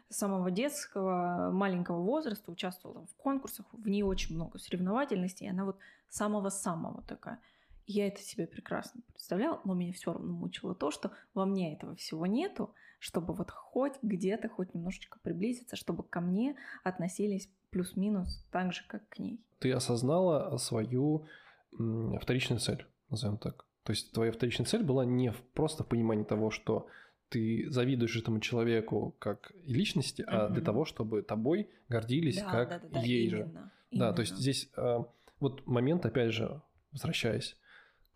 с 0.10 0.16
самого 0.18 0.52
детского 0.52 1.50
маленького 1.52 2.02
возраста 2.02 2.52
участвовала 2.52 3.00
там 3.00 3.08
в 3.08 3.16
конкурсах, 3.16 3.66
в 3.72 3.90
ней 3.90 4.04
очень 4.04 4.36
много 4.36 4.60
соревновательности, 4.60 5.44
и 5.44 5.50
она 5.50 5.66
вот 5.66 5.78
самого-самого 6.10 7.02
такая. 7.02 7.40
Я 7.88 8.08
это 8.08 8.22
себе 8.22 8.48
прекрасно 8.48 9.02
представляла, 9.08 9.62
но 9.64 9.74
меня 9.74 9.94
все 9.94 10.12
равно 10.12 10.34
мучило 10.34 10.76
то, 10.76 10.92
что 10.92 11.12
во 11.34 11.46
мне 11.46 11.74
этого 11.74 11.96
всего 11.96 12.26
нету, 12.26 12.74
чтобы 13.00 13.34
вот 13.34 13.50
хоть 13.50 13.94
где-то, 14.02 14.50
хоть 14.50 14.74
немножечко 14.74 15.20
приблизиться, 15.24 15.78
чтобы 15.78 16.04
ко 16.04 16.20
мне 16.20 16.58
относились 16.84 17.50
плюс-минус 17.70 18.46
так 18.52 18.74
же, 18.74 18.82
как 18.88 19.08
к 19.08 19.20
ней. 19.20 19.40
Ты 19.60 19.72
осознала 19.72 20.58
свою 20.58 21.28
вторичную 21.72 22.60
цель, 22.60 22.86
назовем 23.10 23.38
так. 23.38 23.66
То 23.84 23.92
есть 23.92 24.12
твоя 24.12 24.34
вторичная 24.34 24.66
цель 24.66 24.84
была 24.84 25.06
не 25.06 25.32
просто 25.54 25.84
в 25.86 25.88
понимании 25.88 26.26
того, 26.26 26.52
что 26.52 26.88
ты 27.30 27.70
завидуешь 27.70 28.18
этому 28.18 28.42
человеку 28.42 29.16
как 29.20 29.54
личности, 29.66 30.26
а 30.28 30.50
для 30.50 30.62
того, 30.62 30.84
чтобы 30.84 31.22
тобой 31.22 31.70
гордились 31.88 32.42
Да, 32.42 32.52
как 32.52 32.70
да, 32.70 32.80
да, 32.80 32.88
да, 32.90 33.00
ей 33.00 33.30
же. 33.30 33.40
именно, 33.40 33.72
Да, 33.92 34.12
то 34.12 34.22
есть 34.22 34.34
именно. 34.34 34.42
здесь 34.42 34.70
а, 34.76 35.06
вот 35.40 35.66
момент, 35.66 36.06
опять 36.06 36.34
же, 36.34 36.62
возвращаясь, 36.92 37.56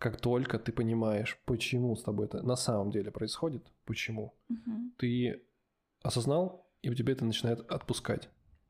как 0.02 0.18
только 0.20 0.58
ты 0.58 0.72
понимаешь, 0.72 1.40
почему 1.46 1.96
с 1.96 2.02
тобой 2.02 2.26
это 2.26 2.42
на 2.42 2.56
самом 2.56 2.90
деле 2.90 3.12
происходит, 3.12 3.64
почему, 3.86 4.34
Мгм. 4.50 4.94
ты 4.98 5.44
осознал, 6.02 6.68
и 6.82 6.90
у 6.90 6.96
тебя 6.96 7.14
это 7.14 7.24
начинает 7.24 7.60
отпускать. 7.72 8.24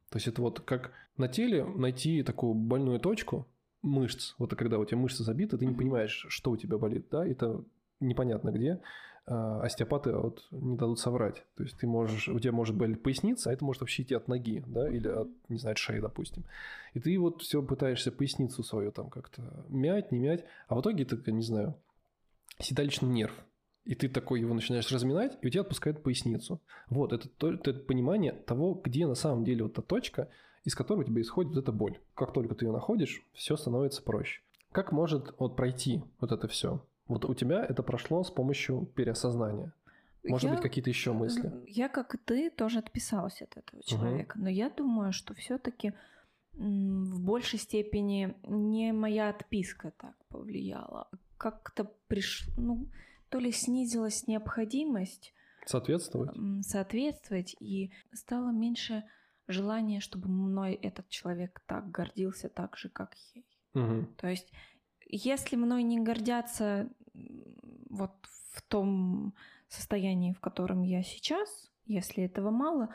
То 0.09 0.17
есть 0.17 0.27
это 0.27 0.41
вот 0.41 0.59
как 0.59 0.91
на 1.15 1.29
теле 1.29 1.63
найти 1.63 2.21
такую 2.23 2.53
больную 2.53 2.99
точку 2.99 3.47
мышц. 3.81 4.35
Вот 4.39 4.53
когда 4.55 4.77
у 4.77 4.83
тебя 4.83 4.97
мышцы 4.97 5.23
забиты, 5.23 5.57
ты 5.57 5.65
не 5.65 5.73
понимаешь, 5.73 6.25
что 6.27 6.51
у 6.51 6.57
тебя 6.57 6.77
болит, 6.77 7.07
да, 7.09 7.25
это 7.25 7.63
непонятно 8.01 8.51
где, 8.51 8.81
остеопаты 9.31 10.15
вот 10.15 10.45
не 10.51 10.75
дадут 10.75 10.99
соврать. 10.99 11.45
То 11.55 11.63
есть 11.63 11.77
ты 11.77 11.87
можешь, 11.87 12.27
у 12.27 12.39
тебя 12.39 12.51
может 12.51 12.75
болеть 12.75 13.01
поясница, 13.01 13.49
а 13.49 13.53
это 13.53 13.63
может 13.63 13.81
вообще 13.81 14.03
идти 14.03 14.13
от 14.15 14.27
ноги, 14.27 14.63
да, 14.67 14.89
или 14.89 15.07
от, 15.07 15.29
не 15.49 15.57
знаю, 15.57 15.73
от 15.73 15.77
шеи, 15.77 15.99
допустим. 15.99 16.43
И 16.93 16.99
ты 16.99 17.17
вот 17.17 17.41
все 17.41 17.63
пытаешься 17.63 18.11
поясницу 18.11 18.63
свою 18.63 18.91
там 18.91 19.09
как-то 19.09 19.65
мять, 19.69 20.11
не 20.11 20.19
мять, 20.19 20.45
а 20.67 20.75
в 20.75 20.81
итоге 20.81 21.05
ты, 21.05 21.31
не 21.31 21.43
знаю, 21.43 21.75
седалищный 22.59 23.09
нерв. 23.09 23.33
И 23.83 23.95
ты 23.95 24.09
такой 24.09 24.41
его 24.41 24.53
начинаешь 24.53 24.91
разминать, 24.91 25.37
и 25.41 25.47
у 25.47 25.49
тебя 25.49 25.61
отпускает 25.61 26.03
поясницу. 26.03 26.61
Вот, 26.89 27.13
это, 27.13 27.29
это 27.47 27.73
понимание 27.73 28.33
того, 28.33 28.73
где 28.73 29.07
на 29.07 29.15
самом 29.15 29.43
деле 29.43 29.63
вот 29.63 29.73
та 29.73 29.81
точка, 29.81 30.29
из 30.63 30.75
которой 30.75 30.99
у 30.99 31.03
тебя 31.03 31.21
исходит 31.21 31.55
вот 31.55 31.61
эта 31.63 31.71
боль. 31.71 31.99
Как 32.13 32.33
только 32.33 32.53
ты 32.53 32.65
ее 32.65 32.71
находишь, 32.71 33.23
все 33.33 33.57
становится 33.57 34.03
проще. 34.03 34.41
Как 34.71 34.91
может 34.91 35.33
вот 35.39 35.55
пройти 35.55 36.03
вот 36.19 36.31
это 36.31 36.47
все? 36.47 36.85
Вот 37.11 37.25
у 37.25 37.33
тебя 37.33 37.65
это 37.65 37.83
прошло 37.83 38.23
с 38.23 38.31
помощью 38.31 38.85
переосознания. 38.85 39.73
Может 40.23 40.45
я, 40.45 40.51
быть, 40.51 40.61
какие-то 40.61 40.89
еще 40.89 41.11
мысли? 41.11 41.51
Я, 41.67 41.89
как 41.89 42.15
и 42.15 42.17
ты, 42.17 42.49
тоже 42.49 42.79
отписалась 42.79 43.41
от 43.41 43.57
этого 43.57 43.83
человека. 43.83 44.37
Угу. 44.37 44.43
Но 44.45 44.49
я 44.49 44.69
думаю, 44.69 45.11
что 45.11 45.33
все-таки 45.33 45.91
в 46.53 47.21
большей 47.21 47.59
степени 47.59 48.33
не 48.47 48.93
моя 48.93 49.27
отписка 49.27 49.91
так 49.97 50.15
повлияла. 50.29 51.09
Как-то 51.37 51.91
пришло, 52.07 52.53
ну, 52.55 52.87
то 53.27 53.39
ли 53.39 53.51
снизилась 53.51 54.25
необходимость 54.27 55.33
соответствовать, 55.65 56.31
соответствовать 56.65 57.57
и 57.59 57.91
стало 58.13 58.51
меньше 58.51 59.03
желания, 59.49 59.99
чтобы 59.99 60.29
мной 60.29 60.75
этот 60.75 61.09
человек 61.09 61.61
так 61.67 61.91
гордился, 61.91 62.47
так 62.47 62.77
же, 62.77 62.87
как 62.87 63.15
ей. 63.33 63.45
Угу. 63.73 64.13
То 64.15 64.29
есть 64.29 64.49
если 65.11 65.57
мной 65.57 65.83
не 65.83 65.99
гордятся 65.99 66.89
вот 67.89 68.11
в 68.51 68.61
том 68.63 69.33
состоянии, 69.67 70.33
в 70.33 70.39
котором 70.39 70.81
я 70.81 71.03
сейчас, 71.03 71.71
если 71.85 72.23
этого 72.23 72.51
мало, 72.51 72.93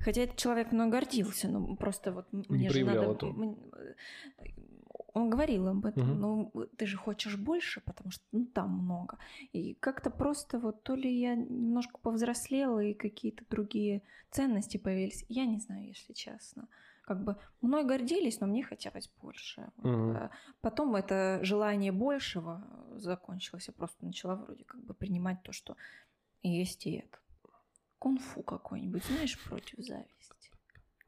хотя 0.00 0.22
этот 0.22 0.36
человек 0.36 0.72
мной 0.72 0.90
гордился, 0.90 1.48
но 1.48 1.76
просто 1.76 2.12
вот 2.12 2.32
не 2.32 2.44
мне 2.48 2.70
же 2.70 2.84
надо... 2.84 3.12
Это. 3.12 3.26
Он 5.12 5.30
говорил 5.30 5.68
об 5.68 5.86
этом, 5.86 6.10
угу. 6.10 6.52
ну 6.52 6.66
ты 6.76 6.86
же 6.86 6.96
хочешь 6.96 7.36
больше, 7.36 7.80
потому 7.80 8.10
что 8.10 8.24
ну, 8.32 8.46
там 8.46 8.70
много. 8.70 9.18
И 9.52 9.74
как-то 9.74 10.10
просто 10.10 10.58
вот 10.58 10.82
то 10.82 10.96
ли 10.96 11.20
я 11.20 11.36
немножко 11.36 11.98
повзрослела 11.98 12.80
и 12.80 12.94
какие-то 12.94 13.44
другие 13.48 14.02
ценности 14.32 14.76
появились, 14.76 15.24
я 15.28 15.46
не 15.46 15.60
знаю, 15.60 15.86
если 15.86 16.12
честно 16.12 16.68
как 17.04 17.22
бы 17.22 17.36
мной 17.60 17.84
гордились, 17.84 18.40
но 18.40 18.46
мне 18.46 18.62
хотелось 18.62 19.10
больше. 19.20 19.70
Mm-hmm. 19.78 20.30
Потом 20.60 20.96
это 20.96 21.38
желание 21.42 21.92
большего 21.92 22.64
закончилось. 22.96 23.68
Я 23.68 23.74
просто 23.74 24.04
начала 24.04 24.36
вроде 24.36 24.64
как 24.64 24.82
бы 24.84 24.94
принимать 24.94 25.42
то, 25.42 25.52
что 25.52 25.76
есть 26.42 26.86
и 26.86 26.96
это. 26.96 27.18
Кунг-фу 27.98 28.42
какой-нибудь, 28.42 29.04
знаешь, 29.04 29.42
против 29.44 29.78
зависти. 29.78 30.50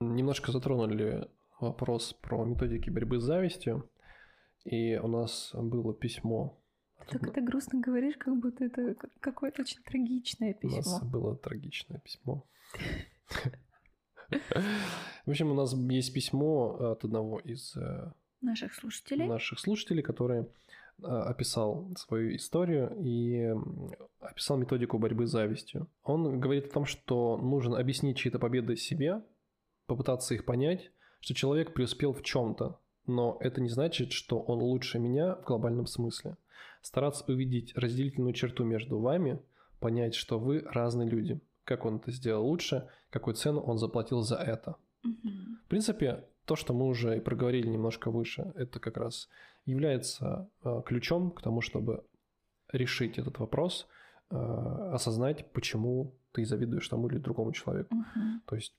Немножко 0.00 0.52
затронули 0.52 1.28
вопрос 1.60 2.12
про 2.12 2.44
методики 2.44 2.90
борьбы 2.90 3.18
с 3.20 3.24
завистью. 3.24 3.88
И 4.64 4.96
у 4.96 5.08
нас 5.08 5.50
было 5.54 5.94
письмо. 5.94 6.58
Ты 7.08 7.18
так 7.18 7.28
это 7.28 7.40
грустно 7.40 7.80
говоришь, 7.80 8.16
как 8.16 8.36
будто 8.38 8.64
это 8.64 8.94
какое-то 9.20 9.62
очень 9.62 9.82
трагичное 9.82 10.54
письмо. 10.54 10.78
У 10.78 10.90
нас 10.90 11.04
было 11.04 11.36
трагичное 11.36 12.00
письмо. 12.00 12.44
В 14.30 15.30
общем, 15.30 15.50
у 15.50 15.54
нас 15.54 15.74
есть 15.74 16.12
письмо 16.12 16.92
от 16.92 17.04
одного 17.04 17.40
из 17.40 17.76
э, 17.76 18.12
наших 18.40 18.74
слушателей, 18.74 19.26
наших 19.26 19.58
слушателей, 19.58 20.02
который 20.02 20.42
э, 20.42 21.06
описал 21.06 21.90
свою 21.96 22.36
историю 22.36 22.96
и 23.00 23.54
описал 24.20 24.56
методику 24.56 24.98
борьбы 24.98 25.26
с 25.26 25.30
завистью. 25.30 25.88
Он 26.02 26.40
говорит 26.40 26.66
о 26.66 26.74
том, 26.74 26.84
что 26.86 27.36
нужно 27.36 27.78
объяснить 27.78 28.18
чьи-то 28.18 28.38
победы 28.38 28.76
себе, 28.76 29.22
попытаться 29.86 30.34
их 30.34 30.44
понять, 30.44 30.90
что 31.20 31.34
человек 31.34 31.74
преуспел 31.74 32.12
в 32.12 32.22
чем-то, 32.22 32.78
но 33.06 33.36
это 33.40 33.60
не 33.60 33.68
значит, 33.68 34.12
что 34.12 34.40
он 34.40 34.60
лучше 34.60 34.98
меня 34.98 35.36
в 35.36 35.44
глобальном 35.44 35.86
смысле. 35.86 36.36
Стараться 36.82 37.24
увидеть 37.26 37.76
разделительную 37.76 38.32
черту 38.32 38.64
между 38.64 39.00
вами, 39.00 39.40
понять, 39.80 40.14
что 40.14 40.38
вы 40.38 40.60
разные 40.60 41.08
люди– 41.08 41.40
как 41.66 41.84
он 41.84 41.96
это 41.96 42.12
сделал 42.12 42.46
лучше, 42.46 42.88
какую 43.18 43.34
цену 43.34 43.60
он 43.60 43.78
заплатил 43.78 44.22
за 44.22 44.36
это. 44.36 44.76
Mm-hmm. 45.06 45.64
В 45.64 45.68
принципе, 45.68 46.24
то, 46.44 46.56
что 46.56 46.74
мы 46.74 46.86
уже 46.86 47.16
и 47.16 47.20
проговорили 47.20 47.68
немножко 47.68 48.10
выше, 48.10 48.52
это 48.54 48.80
как 48.80 48.96
раз 48.96 49.28
является 49.64 50.48
э, 50.64 50.82
ключом 50.86 51.30
к 51.30 51.42
тому, 51.42 51.60
чтобы 51.60 52.04
решить 52.72 53.18
этот 53.18 53.38
вопрос, 53.38 53.88
э, 54.30 54.36
осознать, 54.92 55.52
почему 55.52 56.14
ты 56.32 56.44
завидуешь 56.44 56.88
тому 56.88 57.08
или 57.08 57.18
другому 57.18 57.52
человеку. 57.52 57.94
Mm-hmm. 57.94 58.40
То 58.46 58.56
есть 58.56 58.74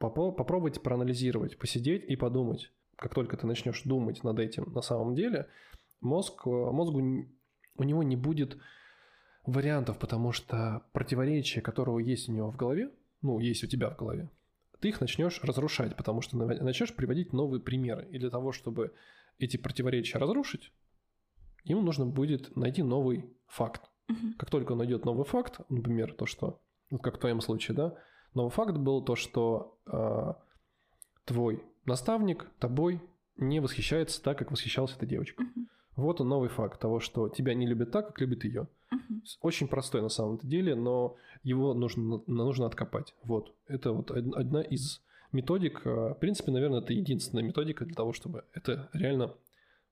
попро- 0.00 0.32
попробуйте 0.32 0.80
проанализировать, 0.80 1.58
посидеть 1.58 2.04
и 2.04 2.16
подумать. 2.16 2.72
Как 2.96 3.14
только 3.14 3.36
ты 3.36 3.46
начнешь 3.46 3.82
думать 3.82 4.22
над 4.24 4.38
этим 4.38 4.72
на 4.72 4.82
самом 4.82 5.14
деле, 5.14 5.48
мозг, 6.00 6.46
мозгу 6.46 7.26
у 7.76 7.82
него 7.82 8.02
не 8.02 8.16
будет 8.16 8.56
вариантов, 9.46 9.98
потому 9.98 10.32
что 10.32 10.86
противоречия, 10.92 11.60
которого 11.60 11.98
есть 11.98 12.28
у 12.28 12.32
него 12.32 12.50
в 12.50 12.56
голове, 12.56 12.90
ну, 13.24 13.38
есть 13.40 13.64
у 13.64 13.66
тебя 13.66 13.90
в 13.90 13.96
голове, 13.96 14.30
ты 14.80 14.90
их 14.90 15.00
начнешь 15.00 15.40
разрушать, 15.42 15.96
потому 15.96 16.20
что 16.20 16.36
начнешь 16.36 16.94
приводить 16.94 17.32
новые 17.32 17.60
примеры. 17.60 18.06
И 18.10 18.18
для 18.18 18.28
того, 18.28 18.52
чтобы 18.52 18.92
эти 19.38 19.56
противоречия 19.56 20.18
разрушить, 20.18 20.72
ему 21.64 21.80
нужно 21.80 22.04
будет 22.04 22.54
найти 22.54 22.82
новый 22.82 23.34
факт. 23.46 23.90
Угу. 24.10 24.34
Как 24.38 24.50
только 24.50 24.72
он 24.72 24.78
найдет 24.78 25.06
новый 25.06 25.24
факт, 25.24 25.60
например, 25.70 26.12
то, 26.12 26.26
что, 26.26 26.60
вот 26.90 27.02
как 27.02 27.16
в 27.16 27.18
твоем 27.18 27.40
случае, 27.40 27.74
да, 27.74 27.94
новый 28.34 28.50
факт 28.50 28.76
был 28.76 29.02
то, 29.02 29.16
что 29.16 29.80
э, 29.86 30.34
твой 31.24 31.64
наставник 31.86 32.46
тобой 32.58 33.00
не 33.36 33.60
восхищается 33.60 34.22
так, 34.22 34.38
как 34.38 34.50
восхищалась 34.50 34.94
эта 34.94 35.06
девочка. 35.06 35.42
Угу. 35.42 35.66
Вот 35.96 36.20
он 36.20 36.28
новый 36.28 36.50
факт 36.50 36.78
того, 36.78 37.00
что 37.00 37.30
тебя 37.30 37.54
не 37.54 37.66
любят 37.66 37.90
так, 37.90 38.08
как 38.08 38.20
любит 38.20 38.44
ее. 38.44 38.68
Угу. 38.94 39.20
Очень 39.42 39.68
простой 39.68 40.02
на 40.02 40.08
самом 40.08 40.38
деле, 40.38 40.74
но 40.74 41.16
его 41.42 41.74
нужно, 41.74 42.22
нужно 42.26 42.66
откопать. 42.66 43.14
Вот. 43.22 43.54
Это 43.66 43.92
вот 43.92 44.10
одна 44.10 44.62
из 44.62 45.02
методик. 45.32 45.82
А, 45.84 46.14
в 46.14 46.18
принципе, 46.18 46.52
наверное, 46.52 46.80
это 46.80 46.92
единственная 46.92 47.44
методика 47.44 47.84
для 47.84 47.94
того, 47.94 48.12
чтобы 48.12 48.44
это 48.52 48.88
реально 48.92 49.34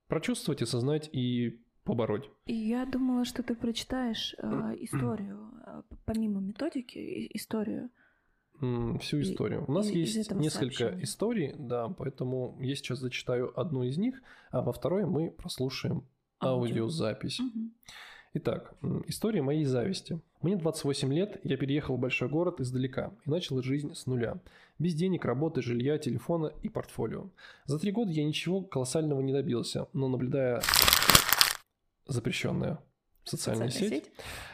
прочувствовать, 0.08 0.62
осознать 0.62 1.08
и 1.12 1.60
побороть. 1.84 2.30
И 2.46 2.54
я 2.54 2.86
думала, 2.86 3.24
что 3.24 3.42
ты 3.42 3.54
прочитаешь 3.54 4.34
э, 4.38 4.76
историю, 4.80 5.50
э, 5.66 5.82
помимо 6.04 6.40
методики, 6.40 7.28
историю. 7.34 7.90
Всю 9.00 9.20
историю. 9.20 9.62
И, 9.62 9.70
У 9.70 9.72
нас 9.72 9.90
и, 9.90 9.98
есть 9.98 10.30
несколько 10.30 10.74
сообщения. 10.76 11.02
историй, 11.02 11.54
да, 11.58 11.88
поэтому 11.88 12.56
я 12.60 12.76
сейчас 12.76 13.00
зачитаю 13.00 13.58
одну 13.58 13.82
из 13.82 13.98
них, 13.98 14.22
а 14.50 14.60
во 14.60 14.72
второй 14.72 15.04
мы 15.04 15.32
прослушаем 15.32 16.06
Аудио. 16.38 16.84
аудиозапись. 16.84 17.40
Угу. 17.40 17.70
Итак, 18.34 18.74
история 19.06 19.42
моей 19.42 19.66
зависти. 19.66 20.18
Мне 20.40 20.56
28 20.56 21.12
лет, 21.12 21.38
я 21.44 21.58
переехал 21.58 21.96
в 21.96 22.00
большой 22.00 22.30
город 22.30 22.60
издалека 22.60 23.12
и 23.26 23.30
начал 23.30 23.62
жизнь 23.62 23.94
с 23.94 24.06
нуля. 24.06 24.40
Без 24.78 24.94
денег, 24.94 25.26
работы, 25.26 25.60
жилья, 25.60 25.98
телефона 25.98 26.50
и 26.62 26.70
портфолио. 26.70 27.28
За 27.66 27.78
три 27.78 27.92
года 27.92 28.10
я 28.10 28.24
ничего 28.24 28.62
колоссального 28.62 29.20
не 29.20 29.34
добился, 29.34 29.86
но 29.92 30.08
наблюдая 30.08 30.62
запрещенная 32.06 32.78
социальная, 33.24 33.68
социальная 33.68 33.90
сеть, 34.00 34.04
сеть, 34.06 34.12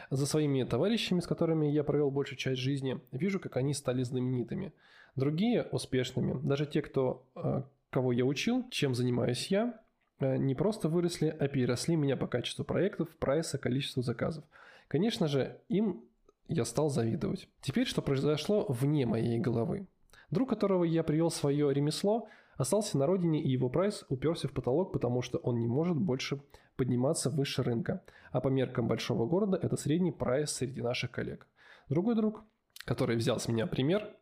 за 0.09 0.25
своими 0.25 0.63
товарищами, 0.63 1.21
с 1.21 1.27
которыми 1.27 1.67
я 1.67 1.85
провел 1.85 2.11
большую 2.11 2.37
часть 2.37 2.59
жизни, 2.59 2.99
вижу, 3.13 3.39
как 3.39 3.55
они 3.55 3.73
стали 3.73 4.03
знаменитыми. 4.03 4.73
Другие 5.15 5.63
успешными, 5.63 6.37
даже 6.45 6.65
те, 6.65 6.81
кто, 6.81 7.25
э, 7.35 7.63
кого 7.89 8.11
я 8.11 8.25
учил, 8.25 8.67
чем 8.69 8.93
занимаюсь 8.93 9.47
я, 9.47 9.79
не 10.19 10.55
просто 10.55 10.89
выросли, 10.89 11.35
а 11.39 11.47
переросли 11.47 11.95
меня 11.95 12.17
по 12.17 12.27
качеству 12.27 12.65
проектов, 12.65 13.09
прайса, 13.17 13.57
количеству 13.57 14.01
заказов. 14.01 14.43
Конечно 14.87 15.27
же, 15.27 15.59
им 15.69 16.03
я 16.47 16.65
стал 16.65 16.89
завидовать. 16.89 17.47
Теперь, 17.61 17.85
что 17.85 18.01
произошло 18.01 18.65
вне 18.67 19.05
моей 19.05 19.39
головы. 19.39 19.87
Друг, 20.31 20.49
которого 20.49 20.83
я 20.83 21.03
привел 21.03 21.31
свое 21.31 21.73
ремесло, 21.73 22.27
остался 22.57 22.97
на 22.97 23.05
родине, 23.05 23.41
и 23.41 23.49
его 23.49 23.69
прайс 23.69 24.05
уперся 24.09 24.47
в 24.47 24.51
потолок, 24.51 24.91
потому 24.91 25.21
что 25.21 25.37
он 25.39 25.59
не 25.59 25.67
может 25.67 25.97
больше 25.97 26.41
подниматься 26.75 27.29
выше 27.29 27.63
рынка. 27.63 28.03
А 28.31 28.41
по 28.41 28.47
меркам 28.47 28.87
большого 28.87 29.25
города 29.25 29.59
это 29.61 29.75
средний 29.77 30.11
прайс 30.11 30.51
среди 30.51 30.81
наших 30.81 31.11
коллег. 31.11 31.47
Другой 31.87 32.15
друг, 32.15 32.43
который 32.85 33.15
взял 33.15 33.39
с 33.39 33.47
меня 33.47 33.65
пример 33.67 34.15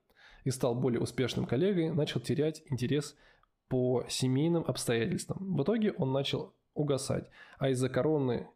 и 0.44 0.52
стал 0.52 0.76
более 0.76 1.02
успешным 1.02 1.46
коллегой, 1.46 1.92
начал 1.92 2.20
терять 2.20 2.64
интерес 2.70 3.16
по 3.68 4.06
семейным 4.08 4.64
обстоятельствам. 4.68 5.56
В 5.56 5.64
итоге 5.64 5.92
он 5.94 6.12
начал 6.12 6.54
угасать, 6.74 7.30
а 7.58 7.70
из-за 7.70 7.90
короны 7.90 8.48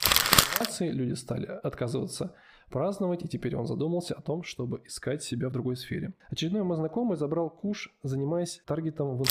люди 0.80 1.14
стали 1.14 1.46
отказываться 1.46 2.36
праздновать, 2.70 3.24
и 3.26 3.28
теперь 3.28 3.56
он 3.56 3.68
задумался 3.68 4.16
о 4.16 4.22
том, 4.22 4.44
чтобы 4.44 4.82
искать 4.86 5.24
себя 5.24 5.50
в 5.50 5.52
другой 5.52 5.76
сфере. 5.76 6.14
Очередной 6.30 6.64
мой 6.64 6.78
знакомый 6.78 7.18
забрал 7.18 7.50
куш, 7.50 7.94
занимаясь 8.04 8.62
таргетом 8.66 9.18
в 9.18 9.26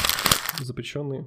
запрещенной 0.61 1.27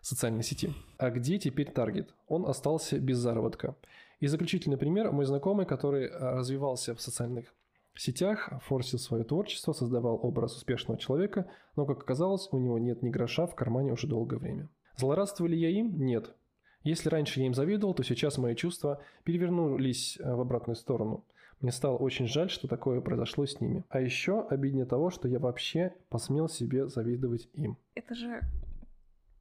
социальной 0.00 0.42
сети. 0.42 0.72
А 0.98 1.10
где 1.10 1.38
теперь 1.38 1.70
таргет? 1.70 2.14
Он 2.28 2.46
остался 2.46 2.98
без 2.98 3.18
заработка. 3.18 3.76
И 4.20 4.26
заключительный 4.26 4.76
пример. 4.76 5.12
Мой 5.12 5.24
знакомый, 5.24 5.66
который 5.66 6.06
э, 6.06 6.18
развивался 6.18 6.94
в 6.94 7.00
социальных 7.00 7.52
сетях, 7.98 8.50
форсил 8.62 8.98
свое 8.98 9.24
творчество, 9.24 9.72
создавал 9.72 10.18
образ 10.22 10.56
успешного 10.56 10.98
человека, 10.98 11.50
но, 11.76 11.86
как 11.86 12.02
оказалось, 12.02 12.48
у 12.52 12.58
него 12.58 12.78
нет 12.78 13.02
ни 13.02 13.10
гроша 13.10 13.46
в 13.46 13.54
кармане 13.54 13.92
уже 13.92 14.06
долгое 14.06 14.38
время. 14.38 14.68
Злорадствовали 14.96 15.56
я 15.56 15.70
им? 15.70 15.98
Нет. 15.98 16.34
Если 16.82 17.08
раньше 17.08 17.40
я 17.40 17.46
им 17.46 17.54
завидовал, 17.54 17.94
то 17.94 18.02
сейчас 18.02 18.38
мои 18.38 18.54
чувства 18.54 19.02
перевернулись 19.24 20.18
э, 20.18 20.34
в 20.34 20.40
обратную 20.40 20.76
сторону. 20.76 21.26
Мне 21.60 21.72
стало 21.72 21.98
очень 21.98 22.26
жаль, 22.26 22.48
что 22.48 22.68
такое 22.68 23.02
произошло 23.02 23.44
с 23.44 23.60
ними. 23.60 23.84
А 23.90 24.00
еще 24.00 24.46
обиднее 24.48 24.86
того, 24.86 25.10
что 25.10 25.28
я 25.28 25.38
вообще 25.38 25.94
посмел 26.08 26.48
себе 26.48 26.88
завидовать 26.88 27.50
им. 27.52 27.76
Это 27.94 28.14
же 28.14 28.40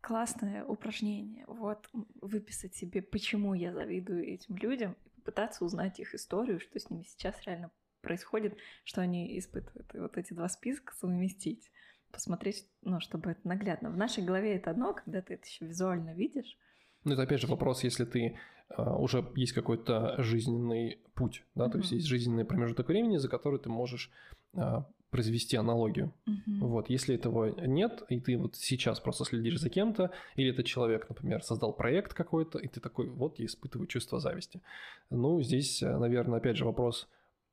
классное 0.01 0.65
упражнение. 0.65 1.45
Вот 1.47 1.87
выписать 2.21 2.75
себе, 2.75 3.01
почему 3.01 3.53
я 3.53 3.71
завидую 3.73 4.27
этим 4.27 4.57
людям, 4.57 4.97
и 5.05 5.09
попытаться 5.09 5.63
узнать 5.63 5.99
их 5.99 6.13
историю, 6.13 6.59
что 6.59 6.77
с 6.77 6.89
ними 6.89 7.03
сейчас 7.03 7.41
реально 7.45 7.71
происходит, 8.01 8.57
что 8.83 9.01
они 9.01 9.37
испытывают. 9.37 9.93
И 9.93 9.99
вот 9.99 10.17
эти 10.17 10.33
два 10.33 10.49
списка 10.49 10.93
совместить, 10.95 11.71
посмотреть, 12.11 12.67
ну, 12.81 12.99
чтобы 12.99 13.31
это 13.31 13.47
наглядно. 13.47 13.89
В 13.89 13.97
нашей 13.97 14.23
голове 14.23 14.55
это 14.55 14.71
одно, 14.71 14.93
когда 14.93 15.21
ты 15.21 15.35
это 15.35 15.45
еще 15.45 15.65
визуально 15.65 16.13
видишь. 16.13 16.57
Ну, 17.03 17.13
это 17.13 17.23
опять 17.23 17.41
же 17.41 17.47
вопрос, 17.47 17.83
если 17.83 18.05
ты 18.05 18.37
uh, 18.77 18.97
уже 18.97 19.25
есть 19.35 19.53
какой-то 19.53 20.21
жизненный 20.21 20.99
путь, 21.13 21.45
да, 21.55 21.67
mm-hmm. 21.67 21.71
то 21.71 21.77
есть 21.77 21.91
есть 21.91 22.07
жизненный 22.07 22.45
промежуток 22.45 22.87
времени, 22.87 23.17
за 23.17 23.29
который 23.29 23.59
ты 23.59 23.69
можешь 23.69 24.11
uh, 24.53 24.83
произвести 25.09 25.55
аналогию. 25.55 26.13
Mm-hmm. 26.27 26.59
Вот, 26.59 26.89
если 26.89 27.15
этого 27.15 27.61
нет, 27.65 28.03
и 28.09 28.19
ты 28.19 28.37
вот 28.37 28.55
сейчас 28.55 28.99
просто 28.99 29.23
следишь 29.23 29.59
за 29.59 29.69
кем-то, 29.69 30.11
или 30.35 30.51
этот 30.51 30.65
человек, 30.65 31.07
например, 31.07 31.41
создал 31.41 31.73
проект 31.73 32.13
какой-то, 32.13 32.59
и 32.59 32.67
ты 32.67 32.79
такой, 32.79 33.07
вот, 33.09 33.39
я 33.39 33.45
испытываю 33.45 33.87
чувство 33.87 34.19
зависти. 34.19 34.61
Ну, 35.09 35.41
здесь, 35.41 35.81
наверное, 35.81 36.39
опять 36.39 36.57
же 36.57 36.65
вопрос, 36.65 37.07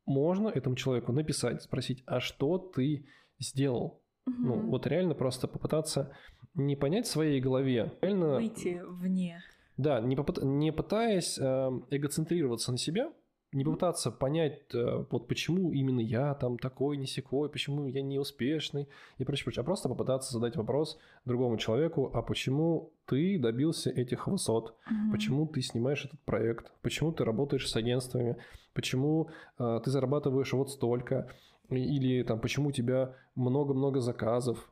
можно 0.06 0.48
этому 0.48 0.76
человеку 0.76 1.12
написать, 1.12 1.62
спросить, 1.62 2.02
а 2.06 2.20
что 2.20 2.58
ты 2.58 3.06
сделал? 3.38 4.02
Mm-hmm. 4.28 4.32
Ну, 4.38 4.70
вот 4.70 4.86
реально 4.86 5.14
просто 5.14 5.46
попытаться 5.48 6.16
не 6.54 6.76
понять 6.76 7.06
в 7.06 7.10
своей 7.10 7.40
голове, 7.40 7.92
реально... 8.00 8.36
Выйти 8.36 8.80
вне. 8.84 9.42
Да, 9.76 10.00
не, 10.00 10.16
попыт... 10.16 10.42
не 10.42 10.72
пытаясь 10.72 11.38
э, 11.38 11.42
эгоцентрироваться 11.90 12.72
на 12.72 12.78
себя, 12.78 13.12
не 13.56 13.64
попытаться 13.64 14.10
понять, 14.10 14.60
э, 14.74 15.04
вот 15.10 15.26
почему 15.26 15.72
именно 15.72 16.00
я 16.00 16.34
там 16.34 16.58
такой, 16.58 16.96
не 16.98 17.06
секой, 17.06 17.48
почему 17.48 17.86
я 17.86 18.02
не 18.02 18.18
успешный 18.18 18.88
и 19.18 19.24
прочее, 19.24 19.44
прочее, 19.44 19.62
а 19.62 19.64
просто 19.64 19.88
попытаться 19.88 20.32
задать 20.32 20.56
вопрос 20.56 20.98
другому 21.24 21.56
человеку, 21.56 22.10
а 22.12 22.22
почему 22.22 22.92
ты 23.06 23.38
добился 23.38 23.90
этих 23.90 24.26
высот, 24.26 24.74
mm-hmm. 24.90 25.10
почему 25.10 25.46
ты 25.46 25.62
снимаешь 25.62 26.04
этот 26.04 26.20
проект, 26.20 26.70
почему 26.82 27.12
ты 27.12 27.24
работаешь 27.24 27.68
с 27.68 27.74
агентствами, 27.76 28.36
почему 28.74 29.30
э, 29.58 29.80
ты 29.82 29.90
зарабатываешь 29.90 30.52
вот 30.52 30.70
столько, 30.70 31.28
или 31.70 32.22
там 32.24 32.40
почему 32.40 32.68
у 32.68 32.72
тебя 32.72 33.14
много-много 33.34 34.00
заказов, 34.00 34.70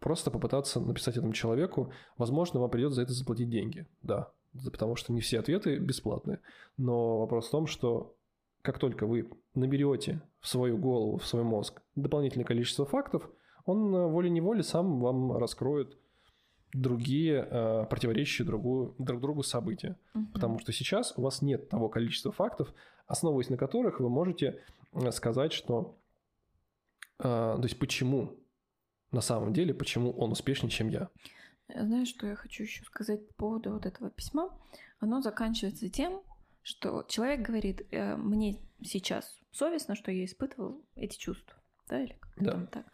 просто 0.00 0.32
попытаться 0.32 0.80
написать 0.80 1.16
этому 1.16 1.32
человеку, 1.32 1.92
возможно, 2.18 2.58
вам 2.58 2.70
придется 2.70 2.96
за 2.96 3.02
это 3.02 3.12
заплатить 3.12 3.50
деньги, 3.50 3.86
да, 4.02 4.32
потому 4.64 4.96
что 4.96 5.12
не 5.12 5.20
все 5.20 5.38
ответы 5.38 5.78
бесплатные. 5.78 6.40
Но 6.76 7.20
вопрос 7.20 7.48
в 7.48 7.50
том, 7.50 7.66
что 7.66 8.15
как 8.66 8.80
только 8.80 9.06
вы 9.06 9.30
наберете 9.54 10.20
в 10.40 10.48
свою 10.48 10.76
голову, 10.76 11.18
в 11.18 11.26
свой 11.26 11.44
мозг 11.44 11.82
дополнительное 11.94 12.44
количество 12.44 12.84
фактов, 12.84 13.30
он 13.64 13.94
э, 13.94 14.06
волей-неволей 14.08 14.64
сам 14.64 14.98
вам 14.98 15.36
раскроет 15.36 15.96
другие 16.72 17.46
э, 17.48 17.86
противоречащие 17.88 18.44
другую, 18.44 18.96
друг 18.98 19.20
другу 19.20 19.44
события. 19.44 19.96
Угу. 20.14 20.26
Потому 20.32 20.58
что 20.58 20.72
сейчас 20.72 21.14
у 21.16 21.22
вас 21.22 21.42
нет 21.42 21.68
того 21.68 21.88
количества 21.88 22.32
фактов, 22.32 22.74
основываясь 23.06 23.50
на 23.50 23.56
которых 23.56 24.00
вы 24.00 24.08
можете 24.08 24.60
э, 24.92 25.12
сказать, 25.12 25.52
что... 25.52 25.96
Э, 27.20 27.54
то 27.56 27.62
есть 27.62 27.78
почему 27.78 28.34
на 29.12 29.20
самом 29.20 29.52
деле, 29.52 29.74
почему 29.74 30.10
он 30.10 30.32
успешнее, 30.32 30.70
чем 30.70 30.88
я. 30.88 31.08
Знаешь, 31.68 32.08
что 32.08 32.26
я 32.26 32.34
хочу 32.34 32.64
еще 32.64 32.84
сказать 32.84 33.28
по 33.28 33.34
поводу 33.34 33.74
вот 33.74 33.86
этого 33.86 34.10
письма? 34.10 34.50
Оно 34.98 35.20
заканчивается 35.20 35.88
тем, 35.88 36.20
что 36.66 37.04
человек 37.08 37.42
говорит, 37.42 37.86
э, 37.92 38.16
мне 38.16 38.60
сейчас 38.82 39.38
совестно, 39.52 39.94
что 39.94 40.10
я 40.10 40.24
испытывал 40.24 40.84
эти 40.96 41.16
чувства. 41.16 41.56
Да, 41.86 42.02
или 42.02 42.14
как 42.14 42.42
да. 42.42 42.50
там 42.50 42.66
так. 42.66 42.86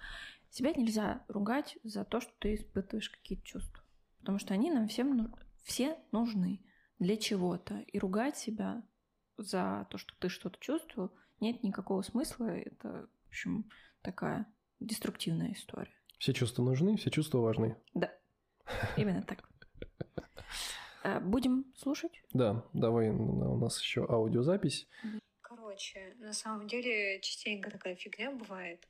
Себя 0.51 0.73
нельзя 0.73 1.25
ругать 1.29 1.79
за 1.83 2.05
то, 2.05 2.21
что 2.21 2.31
ты 2.39 2.57
испытываешь 2.57 3.09
какие-то 3.09 3.47
чувства. 3.47 3.83
Потому 4.19 4.39
что 4.39 4.53
они 4.53 4.71
нам 4.71 4.89
всем 4.89 5.35
все 5.63 5.97
нужны 6.11 6.61
для 6.99 7.17
чего-то. 7.17 7.79
И 7.81 7.99
ругать 7.99 8.37
себя 8.37 8.83
за 9.39 9.87
то, 9.89 9.97
что 9.97 10.13
ты 10.19 10.29
что-то 10.29 10.59
чувствовал, 10.61 11.11
нет 11.41 11.63
никакого 11.63 12.03
смысла. 12.03 12.45
Это, 12.45 13.09
в 13.25 13.29
общем, 13.29 13.71
такая 14.03 14.45
деструктивная 14.81 15.55
история. 15.55 15.97
Все 16.19 16.35
чувства 16.35 16.63
нужны, 16.63 16.99
все 16.99 17.11
чувства 17.11 17.39
важны. 17.39 17.79
Да. 17.95 18.13
Именно 18.99 19.23
так. 19.23 19.49
А, 21.05 21.21
будем 21.21 21.65
слушать? 21.77 22.23
Да, 22.33 22.65
давай, 22.73 23.11
у 23.11 23.57
нас 23.57 23.81
еще 23.81 24.07
аудиозапись. 24.09 24.87
Короче, 25.41 26.15
на 26.19 26.33
самом 26.33 26.69
деле 26.69 27.21
частенько 27.21 27.71
такая 27.71 27.97
фигня 27.97 28.31
бывает. 28.31 28.87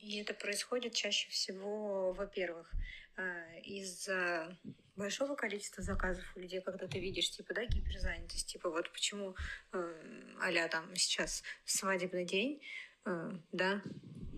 И 0.00 0.18
это 0.20 0.34
происходит 0.34 0.92
чаще 0.94 1.28
всего, 1.30 2.12
во-первых, 2.12 2.70
а, 3.16 3.22
из-за 3.64 4.56
большого 4.94 5.34
количества 5.34 5.82
заказов 5.82 6.24
у 6.36 6.40
людей, 6.40 6.60
когда 6.60 6.86
ты 6.86 7.00
видишь, 7.00 7.30
типа, 7.30 7.54
да, 7.54 7.64
гиперзанятость, 7.64 8.46
типа, 8.52 8.70
вот 8.70 8.92
почему 8.92 9.34
а 9.72 10.68
там 10.68 10.94
сейчас 10.94 11.42
свадебный 11.64 12.24
день, 12.24 12.60
э, 13.06 13.32
да, 13.52 13.82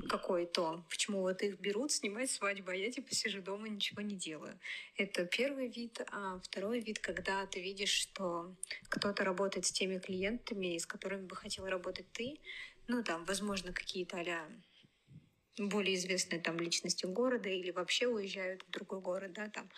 какой-то, 0.08 0.84
почему 0.88 1.20
вот 1.20 1.42
их 1.42 1.58
берут 1.60 1.92
снимать 1.92 2.30
свадьбу, 2.30 2.70
а 2.70 2.74
я 2.74 2.90
типа 2.90 3.14
сижу 3.14 3.42
дома, 3.42 3.68
ничего 3.68 4.02
не 4.02 4.16
делаю. 4.16 4.58
Это 4.96 5.26
первый 5.26 5.68
вид. 5.68 6.00
А 6.10 6.40
второй 6.40 6.80
вид, 6.80 6.98
когда 6.98 7.46
ты 7.46 7.60
видишь, 7.60 7.92
что 7.92 8.56
кто-то 8.88 9.24
работает 9.24 9.66
с 9.66 9.72
теми 9.72 9.98
клиентами, 9.98 10.78
с 10.78 10.86
которыми 10.86 11.26
бы 11.26 11.36
хотел 11.36 11.66
работать 11.66 12.10
ты, 12.12 12.40
ну 12.86 13.02
там, 13.02 13.24
возможно, 13.24 13.72
какие-то 13.72 14.18
а 14.18 14.48
более 15.58 15.96
известные 15.96 16.40
там 16.40 16.58
личности 16.58 17.04
города 17.04 17.48
или 17.48 17.70
вообще 17.70 18.06
уезжают 18.06 18.62
в 18.62 18.70
другой 18.70 19.00
город, 19.00 19.32
да, 19.32 19.48
там, 19.48 19.68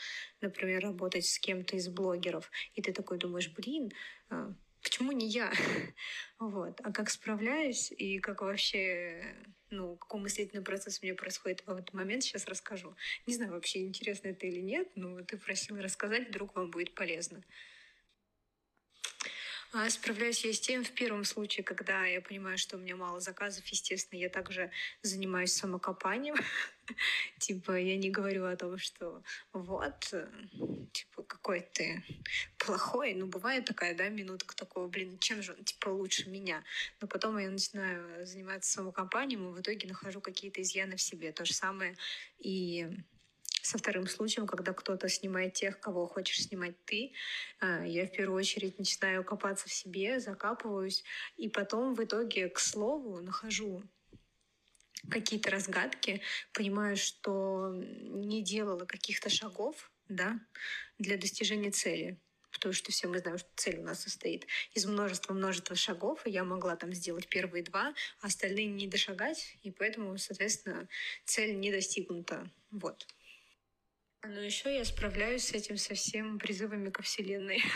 например, 0.41 0.83
работать 0.83 1.25
с 1.25 1.39
кем-то 1.39 1.77
из 1.77 1.89
блогеров, 1.89 2.51
и 2.75 2.83
ты 2.83 2.93
такой 2.93 3.19
думаешь, 3.19 3.51
блин, 3.51 3.91
а, 4.29 4.55
почему 4.83 5.13
не 5.13 5.29
я? 5.29 5.53
вот. 6.39 6.81
А 6.83 6.93
как 6.93 7.11
справляюсь 7.11 7.93
и 7.93 8.19
как 8.19 8.43
вообще, 8.43 9.37
ну, 9.71 9.97
какой 9.97 10.21
мыслительный 10.21 10.63
процесс 10.63 11.01
у 11.01 11.07
меня 11.07 11.15
происходит 11.15 11.63
в 11.67 11.71
этот 11.71 11.93
момент, 11.93 12.23
сейчас 12.23 12.47
расскажу. 12.47 12.95
Не 13.27 13.35
знаю, 13.35 13.53
вообще 13.53 13.87
интересно 13.87 14.29
это 14.29 14.47
или 14.47 14.61
нет, 14.61 14.89
но 14.97 15.23
ты 15.23 15.37
просил 15.37 15.77
рассказать, 15.81 16.29
вдруг 16.29 16.55
вам 16.57 16.71
будет 16.71 16.95
полезно. 16.95 17.43
А 19.73 19.89
справляюсь 19.89 20.45
я 20.45 20.53
с 20.53 20.59
тем 20.59 20.83
в 20.83 20.91
первом 20.91 21.25
случае, 21.25 21.63
когда 21.63 22.05
я 22.05 22.21
понимаю, 22.21 22.59
что 22.59 22.77
у 22.77 22.81
меня 22.81 22.97
мало 22.97 23.21
заказов, 23.21 23.65
естественно, 23.69 24.19
я 24.19 24.29
также 24.29 24.73
занимаюсь 25.03 25.53
самокопанием. 25.53 26.35
Типа, 27.39 27.79
я 27.79 27.97
не 27.97 28.11
говорю 28.11 28.47
о 28.47 28.57
том, 28.57 28.79
что 28.79 29.23
вот, 29.53 30.09
э, 30.13 30.29
типа, 30.93 31.23
какой 31.23 31.61
ты 31.61 32.03
плохой. 32.59 33.15
Ну, 33.15 33.27
бывает 33.27 33.65
такая, 33.65 33.95
да, 33.95 34.09
минутка 34.09 34.57
такого, 34.57 34.89
блин, 34.89 35.19
чем 35.21 35.41
же 35.41 35.53
он, 35.53 35.63
типа, 35.63 35.91
лучше 35.91 36.29
меня? 36.29 36.65
Но 37.01 37.07
потом 37.07 37.39
я 37.39 37.49
начинаю 37.49 38.27
заниматься 38.27 38.73
самокопанием, 38.73 39.51
и 39.51 39.53
в 39.53 39.61
итоге 39.61 39.87
нахожу 39.87 40.21
какие-то 40.21 40.61
изъяны 40.63 40.97
в 40.97 41.03
себе. 41.03 41.31
То 41.31 41.45
же 41.45 41.55
самое 41.55 41.97
и 42.41 42.89
со 43.63 43.79
вторым 43.79 44.07
случаем, 44.07 44.47
когда 44.47 44.73
кто-то 44.73 45.09
снимает 45.09 45.55
тех, 45.55 45.81
кого 45.81 46.07
хочешь 46.07 46.45
снимать 46.45 46.75
ты, 46.85 47.13
а, 47.61 47.85
я 47.85 48.07
в 48.07 48.13
первую 48.13 48.39
очередь 48.39 48.79
начинаю 48.79 49.25
копаться 49.25 49.69
в 49.69 49.73
себе, 49.73 50.21
закапываюсь, 50.21 51.05
и 51.37 51.49
потом 51.49 51.95
в 51.95 52.03
итоге, 52.03 52.49
к 52.49 52.59
слову, 52.59 53.21
нахожу 53.21 53.83
какие-то 55.09 55.51
разгадки, 55.51 56.21
понимаю, 56.53 56.97
что 56.97 57.73
не 57.75 58.43
делала 58.43 58.85
каких-то 58.85 59.31
шагов 59.31 59.91
да, 60.09 60.39
для 60.99 61.17
достижения 61.17 61.71
цели. 61.71 62.19
Потому 62.53 62.75
что 62.75 62.91
все 62.91 63.07
мы 63.07 63.21
знаем, 63.21 63.39
что 63.39 63.49
цель 63.55 63.79
у 63.79 63.83
нас 63.83 64.03
состоит 64.03 64.47
из 64.75 64.85
множества-множества 64.85 65.77
шагов, 65.77 66.27
и 66.27 66.31
я 66.31 66.45
могла 66.45 66.77
там 66.77 66.93
сделать 66.93 67.29
первые 67.29 67.63
два, 67.63 67.95
а 68.21 68.27
остальные 68.27 68.67
не 68.67 68.89
дошагать, 68.89 69.57
и 69.63 69.71
поэтому, 69.71 70.19
соответственно, 70.19 70.89
цель 71.25 71.59
не 71.59 71.71
достигнута. 71.71 72.51
Вот. 72.71 73.07
Ну, 74.23 74.39
еще 74.41 74.75
я 74.77 74.85
справляюсь 74.85 75.45
с 75.45 75.53
этим 75.53 75.79
совсем 75.79 76.39
призывами 76.39 76.91
ко 76.91 77.03
Вселенной. 77.03 77.63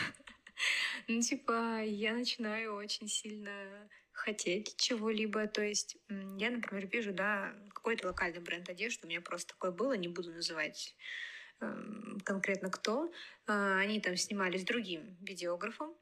Ну, 1.07 1.21
типа, 1.21 1.83
я 1.83 2.13
начинаю 2.13 2.75
очень 2.75 3.09
сильно 3.09 3.89
хотеть 4.13 4.77
чего-либо. 4.77 5.47
То 5.47 5.61
есть 5.61 5.97
я, 6.09 6.49
например, 6.49 6.87
вижу, 6.87 7.11
да, 7.13 7.53
какой-то 7.73 8.07
локальный 8.07 8.39
бренд 8.39 8.69
одежды. 8.69 9.05
У 9.05 9.09
меня 9.09 9.19
просто 9.21 9.49
такое 9.49 9.71
было, 9.71 9.93
не 9.97 10.07
буду 10.07 10.31
называть 10.31 10.95
эм, 11.59 12.19
конкретно 12.23 12.69
кто. 12.69 13.11
А, 13.47 13.79
они 13.79 13.99
там 13.99 14.15
снимали 14.15 14.57
с 14.57 14.63
другим 14.63 15.17
видеографом. 15.19 15.93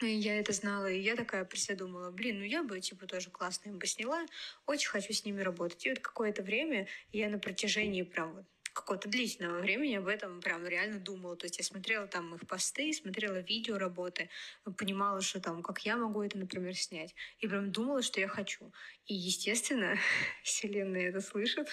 Я 0.00 0.38
это 0.38 0.52
знала, 0.52 0.86
и 0.86 1.00
я 1.00 1.16
такая 1.16 1.44
при 1.44 1.58
себе 1.58 1.76
думала, 1.76 2.10
блин, 2.10 2.38
ну 2.38 2.44
я 2.44 2.62
бы, 2.62 2.80
типа, 2.80 3.06
тоже 3.06 3.30
классно 3.30 3.70
им 3.70 3.78
бы 3.78 3.86
сняла, 3.86 4.26
очень 4.66 4.90
хочу 4.90 5.12
с 5.12 5.24
ними 5.24 5.40
работать. 5.40 5.84
И 5.86 5.90
вот 5.90 5.98
какое-то 5.98 6.42
время 6.42 6.86
я 7.12 7.28
на 7.30 7.38
протяжении 7.38 8.02
прям 8.02 8.34
вот 8.34 8.44
какого-то 8.76 9.08
длительного 9.08 9.60
времени 9.60 9.94
об 9.94 10.06
этом 10.06 10.40
прям 10.40 10.66
реально 10.66 11.00
думала. 11.00 11.36
То 11.36 11.46
есть 11.46 11.58
я 11.58 11.64
смотрела 11.64 12.06
там 12.06 12.34
их 12.34 12.46
посты, 12.46 12.92
смотрела 12.92 13.38
видео 13.38 13.78
работы, 13.78 14.28
понимала, 14.76 15.20
что 15.22 15.40
там, 15.40 15.62
как 15.62 15.80
я 15.80 15.96
могу 15.96 16.22
это, 16.22 16.38
например, 16.38 16.76
снять. 16.76 17.14
И 17.40 17.48
прям 17.48 17.72
думала, 17.72 18.02
что 18.02 18.20
я 18.20 18.28
хочу. 18.28 18.72
И, 19.06 19.14
естественно, 19.14 19.96
вселенная 20.42 21.08
это 21.08 21.20
слышит. 21.20 21.68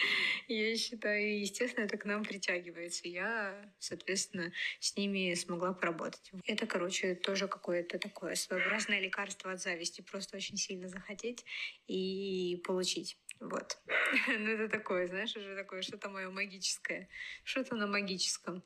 Я 0.48 0.76
считаю, 0.76 1.40
естественно, 1.40 1.84
это 1.84 1.96
к 1.96 2.04
нам 2.04 2.24
притягивается. 2.24 3.08
Я, 3.08 3.54
соответственно, 3.78 4.52
с 4.78 4.96
ними 4.96 5.34
смогла 5.34 5.72
поработать. 5.72 6.30
Это, 6.46 6.66
короче, 6.66 7.14
тоже 7.14 7.48
какое-то 7.48 7.98
такое 7.98 8.34
своеобразное 8.34 9.00
лекарство 9.00 9.52
от 9.52 9.60
зависти. 9.60 10.00
Просто 10.00 10.36
очень 10.36 10.56
сильно 10.56 10.88
захотеть 10.88 11.44
и 11.86 12.60
получить. 12.64 13.18
Вот. 13.40 13.78
Ну, 14.28 14.48
это 14.50 14.68
такое, 14.68 15.06
знаешь, 15.06 15.36
уже 15.36 15.56
такое 15.56 15.82
что-то 15.82 16.10
мое 16.10 16.30
магическое. 16.30 17.08
Что-то 17.44 17.74
на 17.76 17.86
магическом. 17.86 18.62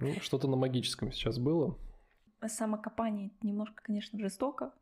Ну, 0.00 0.20
что-то 0.20 0.48
на 0.48 0.56
магическом 0.56 1.12
сейчас 1.12 1.38
было. 1.38 1.78
Самокопание 2.46 3.30
немножко, 3.42 3.82
конечно, 3.82 4.18
жестоко. 4.18 4.72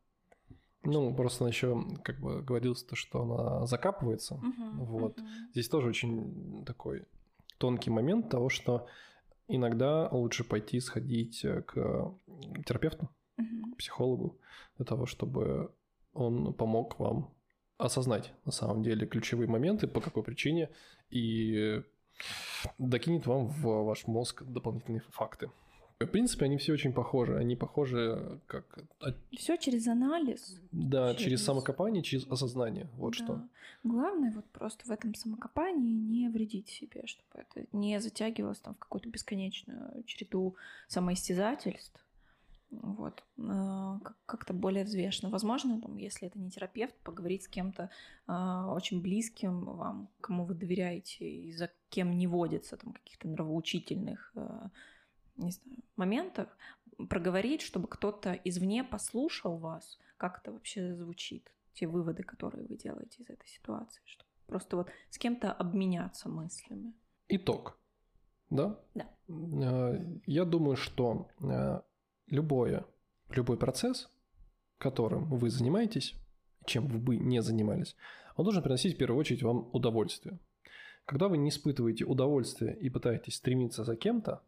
Ну, 0.83 1.15
просто 1.15 1.47
еще 1.47 1.83
как 2.03 2.21
бы 2.21 2.43
говорилось 2.43 2.85
то, 2.85 2.95
что 2.95 3.23
она 3.23 3.67
закапывается. 3.67 4.35
Мгм, 4.37 4.85
Вот. 4.85 5.19
мгм. 5.19 5.51
Здесь 5.53 5.69
тоже 5.69 5.89
очень 5.89 6.65
такой 6.67 7.07
тонкий 7.59 7.91
момент 7.91 8.29
того, 8.29 8.49
что 8.51 8.87
иногда 9.49 10.09
лучше 10.11 10.45
пойти 10.45 10.81
сходить 10.81 11.45
э, 11.45 11.63
к 11.63 12.15
терапевту, 12.67 13.09
Мгм. 13.39 13.73
к 13.73 13.77
психологу, 13.79 14.41
для 14.77 14.85
того, 14.85 15.07
чтобы 15.07 15.75
он 16.13 16.53
помог 16.53 16.99
вам 16.99 17.35
осознать 17.79 18.33
на 18.45 18.53
самом 18.53 18.83
деле 18.83 19.07
ключевые 19.07 19.49
моменты, 19.49 19.87
по 19.87 20.01
какой 20.01 20.23
причине, 20.23 20.71
и 21.11 21.83
докинет 22.79 23.27
вам 23.27 23.47
в 23.47 23.85
ваш 23.85 24.07
мозг 24.07 24.43
дополнительные 24.43 25.03
факты. 25.11 25.51
В 26.01 26.07
принципе, 26.07 26.47
они 26.47 26.59
все 26.59 26.73
очень 26.73 26.93
похожи. 26.93 27.37
Они 27.37 27.57
похожи 27.57 28.41
как... 28.47 28.65
Все 29.33 29.57
через 29.57 29.87
анализ. 29.87 30.61
Да, 30.73 31.13
Через- 31.15 31.23
через 31.25 31.45
самокопание, 31.45 32.03
через 32.03 32.27
осознание. 32.27 32.89
Вот 32.97 33.15
Да. 33.17 33.25
что. 33.25 33.41
Главное 33.85 34.33
вот 34.33 34.45
просто 34.47 34.85
в 34.87 34.91
этом 34.91 35.15
самокопании 35.15 35.93
не 35.95 36.29
вредить 36.29 36.69
себе, 36.69 37.07
чтобы 37.07 37.29
это 37.49 37.67
не 37.73 38.01
затягивалось 38.01 38.59
там 38.59 38.75
в 38.75 38.79
какую-то 38.79 39.09
бесконечную 39.09 40.03
череду 40.05 40.57
самоистязательств. 40.89 42.04
Вот. 42.83 43.23
Э, 43.39 43.99
как- 44.03 44.17
Как-то 44.27 44.53
более 44.55 44.85
взвешенно. 44.85 45.31
Возможно, 45.31 45.81
там, 45.81 45.97
если 45.97 46.29
это 46.29 46.39
не 46.39 46.51
терапевт, 46.51 46.95
поговорить 47.03 47.43
с 47.45 47.49
кем-то 47.49 47.91
э, 48.29 48.65
очень 48.69 49.01
близким 49.03 49.65
вам, 49.65 50.09
кому 50.21 50.45
вы 50.45 50.55
доверяете, 50.55 51.29
и 51.29 51.53
за 51.53 51.71
кем 51.91 52.17
не 52.17 52.27
водится 52.27 52.77
там 52.77 52.93
каких-то 52.93 53.29
нравоучительных 53.29 54.33
э, 54.37 54.69
не 55.37 55.51
знаю, 55.51 55.79
моментов, 55.97 56.49
проговорить, 57.09 57.63
чтобы 57.63 57.89
кто-то 57.89 58.33
извне 58.45 58.85
послушал 58.85 59.59
вас, 59.59 59.99
как 60.17 60.39
это 60.39 60.53
вообще 60.53 60.95
звучит, 60.95 61.53
те 61.73 61.87
выводы, 61.87 62.23
которые 62.23 62.67
вы 62.67 62.77
делаете 62.77 63.23
из 63.23 63.31
этой 63.31 63.49
ситуации, 63.49 64.01
чтобы 64.05 64.31
просто 64.47 64.77
вот 64.77 64.89
с 65.11 65.19
кем-то 65.19 65.53
обменяться 65.53 66.29
мыслями. 66.29 66.93
Итог. 67.29 67.79
Да? 68.51 68.79
Да. 68.95 69.09
Я 70.27 70.45
думаю, 70.45 70.77
что 70.77 71.29
любое, 72.29 72.85
любой 73.31 73.57
процесс, 73.57 74.11
которым 74.79 75.25
вы 75.27 75.51
занимаетесь, 75.51 76.15
чем 76.67 76.87
вы 76.87 76.99
бы 76.99 77.17
не 77.17 77.43
занимались, 77.43 77.97
он 78.37 78.45
должен 78.45 78.63
приносить 78.63 78.95
в 78.95 78.99
первую 78.99 79.19
очередь 79.21 79.43
вам 79.43 79.69
удовольствие. 79.73 80.39
Когда 81.07 81.29
вы 81.29 81.37
не 81.37 81.51
испытываете 81.51 82.05
удовольствие 82.05 82.77
и 82.77 82.89
пытаетесь 82.89 83.37
стремиться 83.37 83.85
за 83.85 83.95
кем-то, 83.97 84.43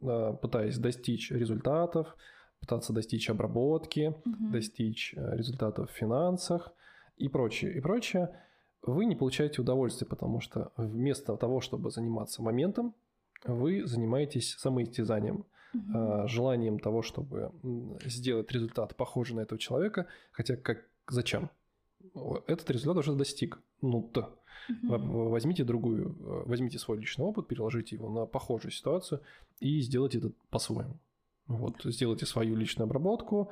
э, 0.00 0.36
пытаясь 0.40 0.78
достичь 0.78 1.30
результатов, 1.30 2.16
пытаться 2.60 2.92
достичь 2.92 3.28
обработки, 3.30 4.14
достичь 4.24 5.14
э, 5.16 5.36
результатов 5.36 5.90
в 5.90 5.94
финансах 5.94 6.72
и 7.16 7.28
прочее, 7.28 7.74
и 7.74 7.80
прочее, 7.80 8.34
вы 8.82 9.04
не 9.04 9.16
получаете 9.16 9.60
удовольствие, 9.60 10.08
потому 10.08 10.40
что 10.40 10.72
вместо 10.76 11.36
того, 11.36 11.60
чтобы 11.60 11.90
заниматься 11.90 12.42
моментом, 12.42 12.94
вы 13.44 13.86
занимаетесь 13.86 14.54
самоистязанием, 14.54 15.44
Э, 15.74 16.26
желанием 16.28 16.78
того, 16.78 17.02
чтобы 17.02 17.52
сделать 18.04 18.50
результат 18.52 18.96
похожий 18.96 19.36
на 19.36 19.40
этого 19.40 19.58
человека, 19.58 20.06
хотя 20.32 20.56
как 20.56 20.86
зачем? 21.08 21.50
Этот 22.46 22.70
результат 22.70 22.96
уже 22.98 23.14
достиг. 23.14 23.60
Ну, 23.82 24.02
то. 24.02 24.38
Мгм. 24.68 25.10
В- 25.10 25.30
Возьмите 25.30 25.64
другую, 25.64 26.16
э, 26.20 26.42
возьмите 26.46 26.78
свой 26.78 26.98
личный 26.98 27.24
опыт, 27.24 27.46
переложите 27.48 27.96
его 27.96 28.08
на 28.10 28.26
похожую 28.26 28.72
ситуацию 28.72 29.20
и 29.60 29.80
сделайте 29.80 30.18
это 30.18 30.30
по-своему. 30.50 30.98
Вот, 31.46 31.80
сделайте 31.84 32.26
свою 32.26 32.56
личную 32.56 32.84
обработку, 32.86 33.50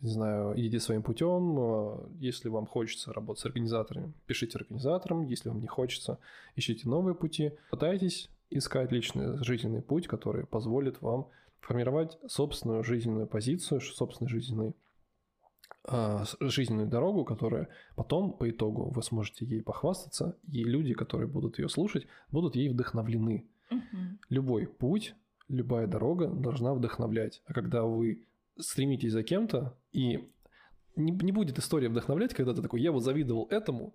не 0.00 0.10
знаю, 0.10 0.58
идите 0.58 0.80
своим 0.80 1.02
путем. 1.02 1.58
Э, 1.58 2.08
Если 2.18 2.48
вам 2.48 2.66
хочется 2.66 3.12
работать 3.12 3.42
с 3.42 3.46
организаторами, 3.46 4.12
пишите 4.26 4.58
организаторам. 4.58 5.24
Если 5.24 5.48
вам 5.50 5.60
не 5.60 5.66
хочется, 5.68 6.18
ищите 6.56 6.88
новые 6.88 7.14
пути. 7.14 7.52
Пытайтесь 7.70 8.30
искать 8.50 8.90
личный 8.92 9.42
жизненный 9.44 9.82
путь, 9.82 10.06
который 10.08 10.46
позволит 10.46 11.00
вам 11.02 11.28
формировать 11.60 12.18
собственную 12.26 12.84
жизненную 12.84 13.26
позицию, 13.26 13.80
собственный 13.80 14.30
жизненный 14.30 14.74
а, 15.84 16.24
жизненную 16.40 16.86
дорогу, 16.86 17.24
которая 17.24 17.68
потом 17.96 18.32
по 18.32 18.48
итогу 18.50 18.90
вы 18.90 19.02
сможете 19.02 19.46
ей 19.46 19.62
похвастаться, 19.62 20.36
и 20.50 20.62
люди, 20.62 20.92
которые 20.92 21.28
будут 21.28 21.58
ее 21.58 21.68
слушать, 21.68 22.06
будут 22.30 22.56
ей 22.56 22.68
вдохновлены. 22.68 23.48
Мгм. 23.70 24.18
Любой 24.28 24.66
путь, 24.66 25.14
любая 25.48 25.86
дорога 25.86 26.28
должна 26.28 26.74
вдохновлять. 26.74 27.42
А 27.46 27.54
когда 27.54 27.84
вы 27.84 28.26
стремитесь 28.58 29.12
за 29.12 29.22
кем-то, 29.22 29.78
и 29.92 30.28
не, 30.94 31.12
не 31.12 31.32
будет 31.32 31.58
история 31.58 31.88
вдохновлять, 31.88 32.34
когда 32.34 32.52
ты 32.52 32.60
такой, 32.60 32.82
я 32.82 32.92
вот 32.92 33.02
завидовал 33.02 33.46
этому, 33.50 33.94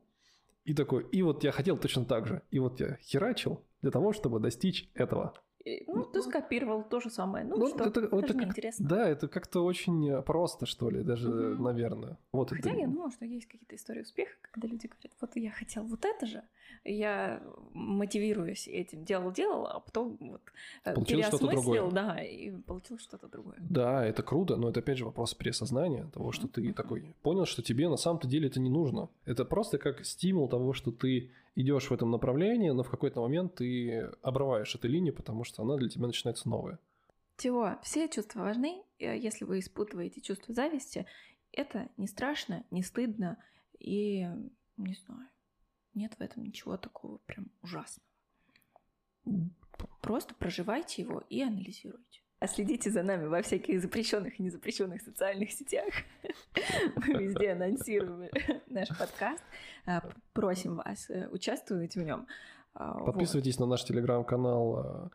и 0.63 0.73
такой, 0.73 1.05
и 1.11 1.21
вот 1.21 1.43
я 1.43 1.51
хотел 1.51 1.77
точно 1.77 2.05
так 2.05 2.25
же, 2.25 2.41
и 2.49 2.59
вот 2.59 2.79
я 2.79 2.97
херачил 3.01 3.61
для 3.81 3.91
того, 3.91 4.13
чтобы 4.13 4.39
достичь 4.39 4.89
этого. 4.93 5.33
И, 5.65 5.83
Ну, 5.87 6.03
ты 6.03 6.21
скопировал 6.21 6.83
то 6.83 6.99
же 6.99 7.09
самое. 7.09 7.45
Ну, 7.45 7.55
Ну, 7.57 7.67
что, 7.69 7.85
это- 7.85 8.01
это, 8.01 8.15
это 8.17 8.33
неинтересно. 8.37 8.85
Да, 8.89 9.07
это 9.07 9.29
как-то 9.29 9.63
очень 9.63 10.21
просто, 10.23 10.65
что 10.65 10.89
ли, 10.89 11.03
даже, 11.03 11.29
Мгм. 11.29 11.63
наверное. 11.63 12.17
Вот 12.33 12.49
Хотя 12.49 12.71
это- 12.71 12.79
я 12.79 12.87
думала, 12.87 13.11
что 13.11 13.23
есть 13.25 13.45
какие-то 13.45 13.75
истории 13.75 14.01
успеха, 14.01 14.33
когда 14.41 14.67
люди 14.67 14.87
говорят, 14.87 15.11
вот 15.21 15.35
я 15.35 15.51
хотел 15.51 15.83
вот 15.85 16.03
это 16.03 16.25
же, 16.25 16.43
я 16.83 17.41
мотивируясь 17.73 18.67
этим 18.67 19.03
делал-делал, 19.05 19.67
а 19.67 19.79
потом 19.79 20.17
вот 20.19 20.41
э, 20.85 20.93
Получилось 20.93 21.27
переосмыслил, 21.27 21.61
другое. 21.61 21.91
да, 21.91 22.21
и 22.23 22.51
получилось 22.51 23.03
что-то 23.03 23.27
другое. 23.27 23.55
Да, 23.59 24.05
это 24.05 24.23
круто, 24.23 24.55
но 24.57 24.69
это 24.69 24.79
опять 24.81 24.97
же 24.97 25.05
вопрос 25.05 25.33
переосознания 25.33 26.05
того, 26.13 26.31
что 26.31 26.47
ты 26.47 26.73
такой 26.73 27.13
понял, 27.21 27.45
что 27.45 27.61
тебе 27.61 27.89
на 27.89 27.97
самом-то 27.97 28.27
деле 28.27 28.47
это 28.47 28.59
не 28.59 28.69
нужно. 28.69 29.09
Это 29.25 29.45
просто 29.45 29.77
как 29.77 30.05
стимул 30.05 30.47
того, 30.49 30.73
что 30.73 30.91
ты 30.91 31.31
идешь 31.55 31.89
в 31.89 31.93
этом 31.93 32.11
направлении, 32.11 32.69
но 32.69 32.83
в 32.83 32.89
какой-то 32.89 33.21
момент 33.21 33.55
ты 33.55 34.09
обрываешь 34.21 34.73
эту 34.75 34.87
линию, 34.87 35.13
потому 35.13 35.43
что 35.43 35.63
она 35.63 35.77
для 35.77 35.89
тебя 35.89 36.07
начинается 36.07 36.49
новая. 36.49 36.79
Всего, 37.35 37.77
все 37.81 38.07
чувства 38.07 38.41
важны. 38.41 38.83
Э, 38.99 39.17
Если 39.17 39.45
вы 39.45 39.59
испытываете 39.59 40.21
чувство 40.21 40.53
зависти, 40.53 41.05
это 41.51 41.89
не 41.97 42.07
страшно, 42.07 42.63
не 42.71 42.83
стыдно 42.83 43.37
и, 43.79 44.27
не 44.77 44.93
знаю, 44.95 45.29
нет 45.93 46.13
в 46.17 46.21
этом 46.21 46.43
ничего 46.43 46.77
такого 46.77 47.17
прям 47.19 47.51
ужасного. 47.61 48.07
Просто 50.01 50.35
проживайте 50.35 51.01
его 51.01 51.23
и 51.29 51.41
анализируйте. 51.41 52.22
А 52.43 52.47
следите 52.47 52.91
за 52.91 53.03
нами 53.03 53.25
во 53.27 53.41
всяких 53.41 53.81
запрещенных 53.81 54.37
и 54.37 54.43
незапрещенных 54.43 55.01
социальных 55.01 55.49
сетях. 55.53 55.93
Мы 56.97 57.23
везде 57.23 57.53
анонсируем 57.53 58.29
наш 58.67 58.89
подкаст. 58.89 59.41
А, 59.85 60.03
Просим 60.33 60.75
вас 60.75 61.09
э, 61.09 61.29
участвовать 61.29 61.95
в 61.95 62.01
нем. 62.03 62.27
Подписывайтесь 62.73 63.59
на 63.59 63.65
наш 63.65 63.85
телеграм-канал, 63.85 64.83
э, 64.83 65.09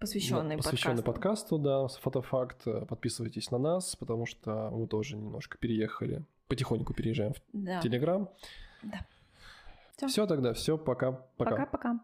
Посвященный, 0.00 0.58
посвященный 0.58 1.02
подкасту. 1.02 1.56
подкасту, 1.56 1.92
да, 1.94 2.00
фотофакт. 2.02 2.66
Э, 2.66 2.84
Подписывайтесь 2.84 3.50
на 3.50 3.56
нас, 3.56 3.96
потому 3.96 4.26
что 4.26 4.68
мы 4.70 4.86
тоже 4.86 5.16
немножко 5.16 5.56
переехали, 5.56 6.26
потихоньку 6.46 6.92
переезжаем 6.92 7.32
в 7.32 7.40
Да. 7.54 7.80
телеграм. 7.80 8.28
Да. 8.82 10.08
Все 10.08 10.26
тогда, 10.26 10.52
все, 10.52 10.76
пока, 10.76 11.12
пока. 11.38 11.50
Пока-пока. 11.52 12.00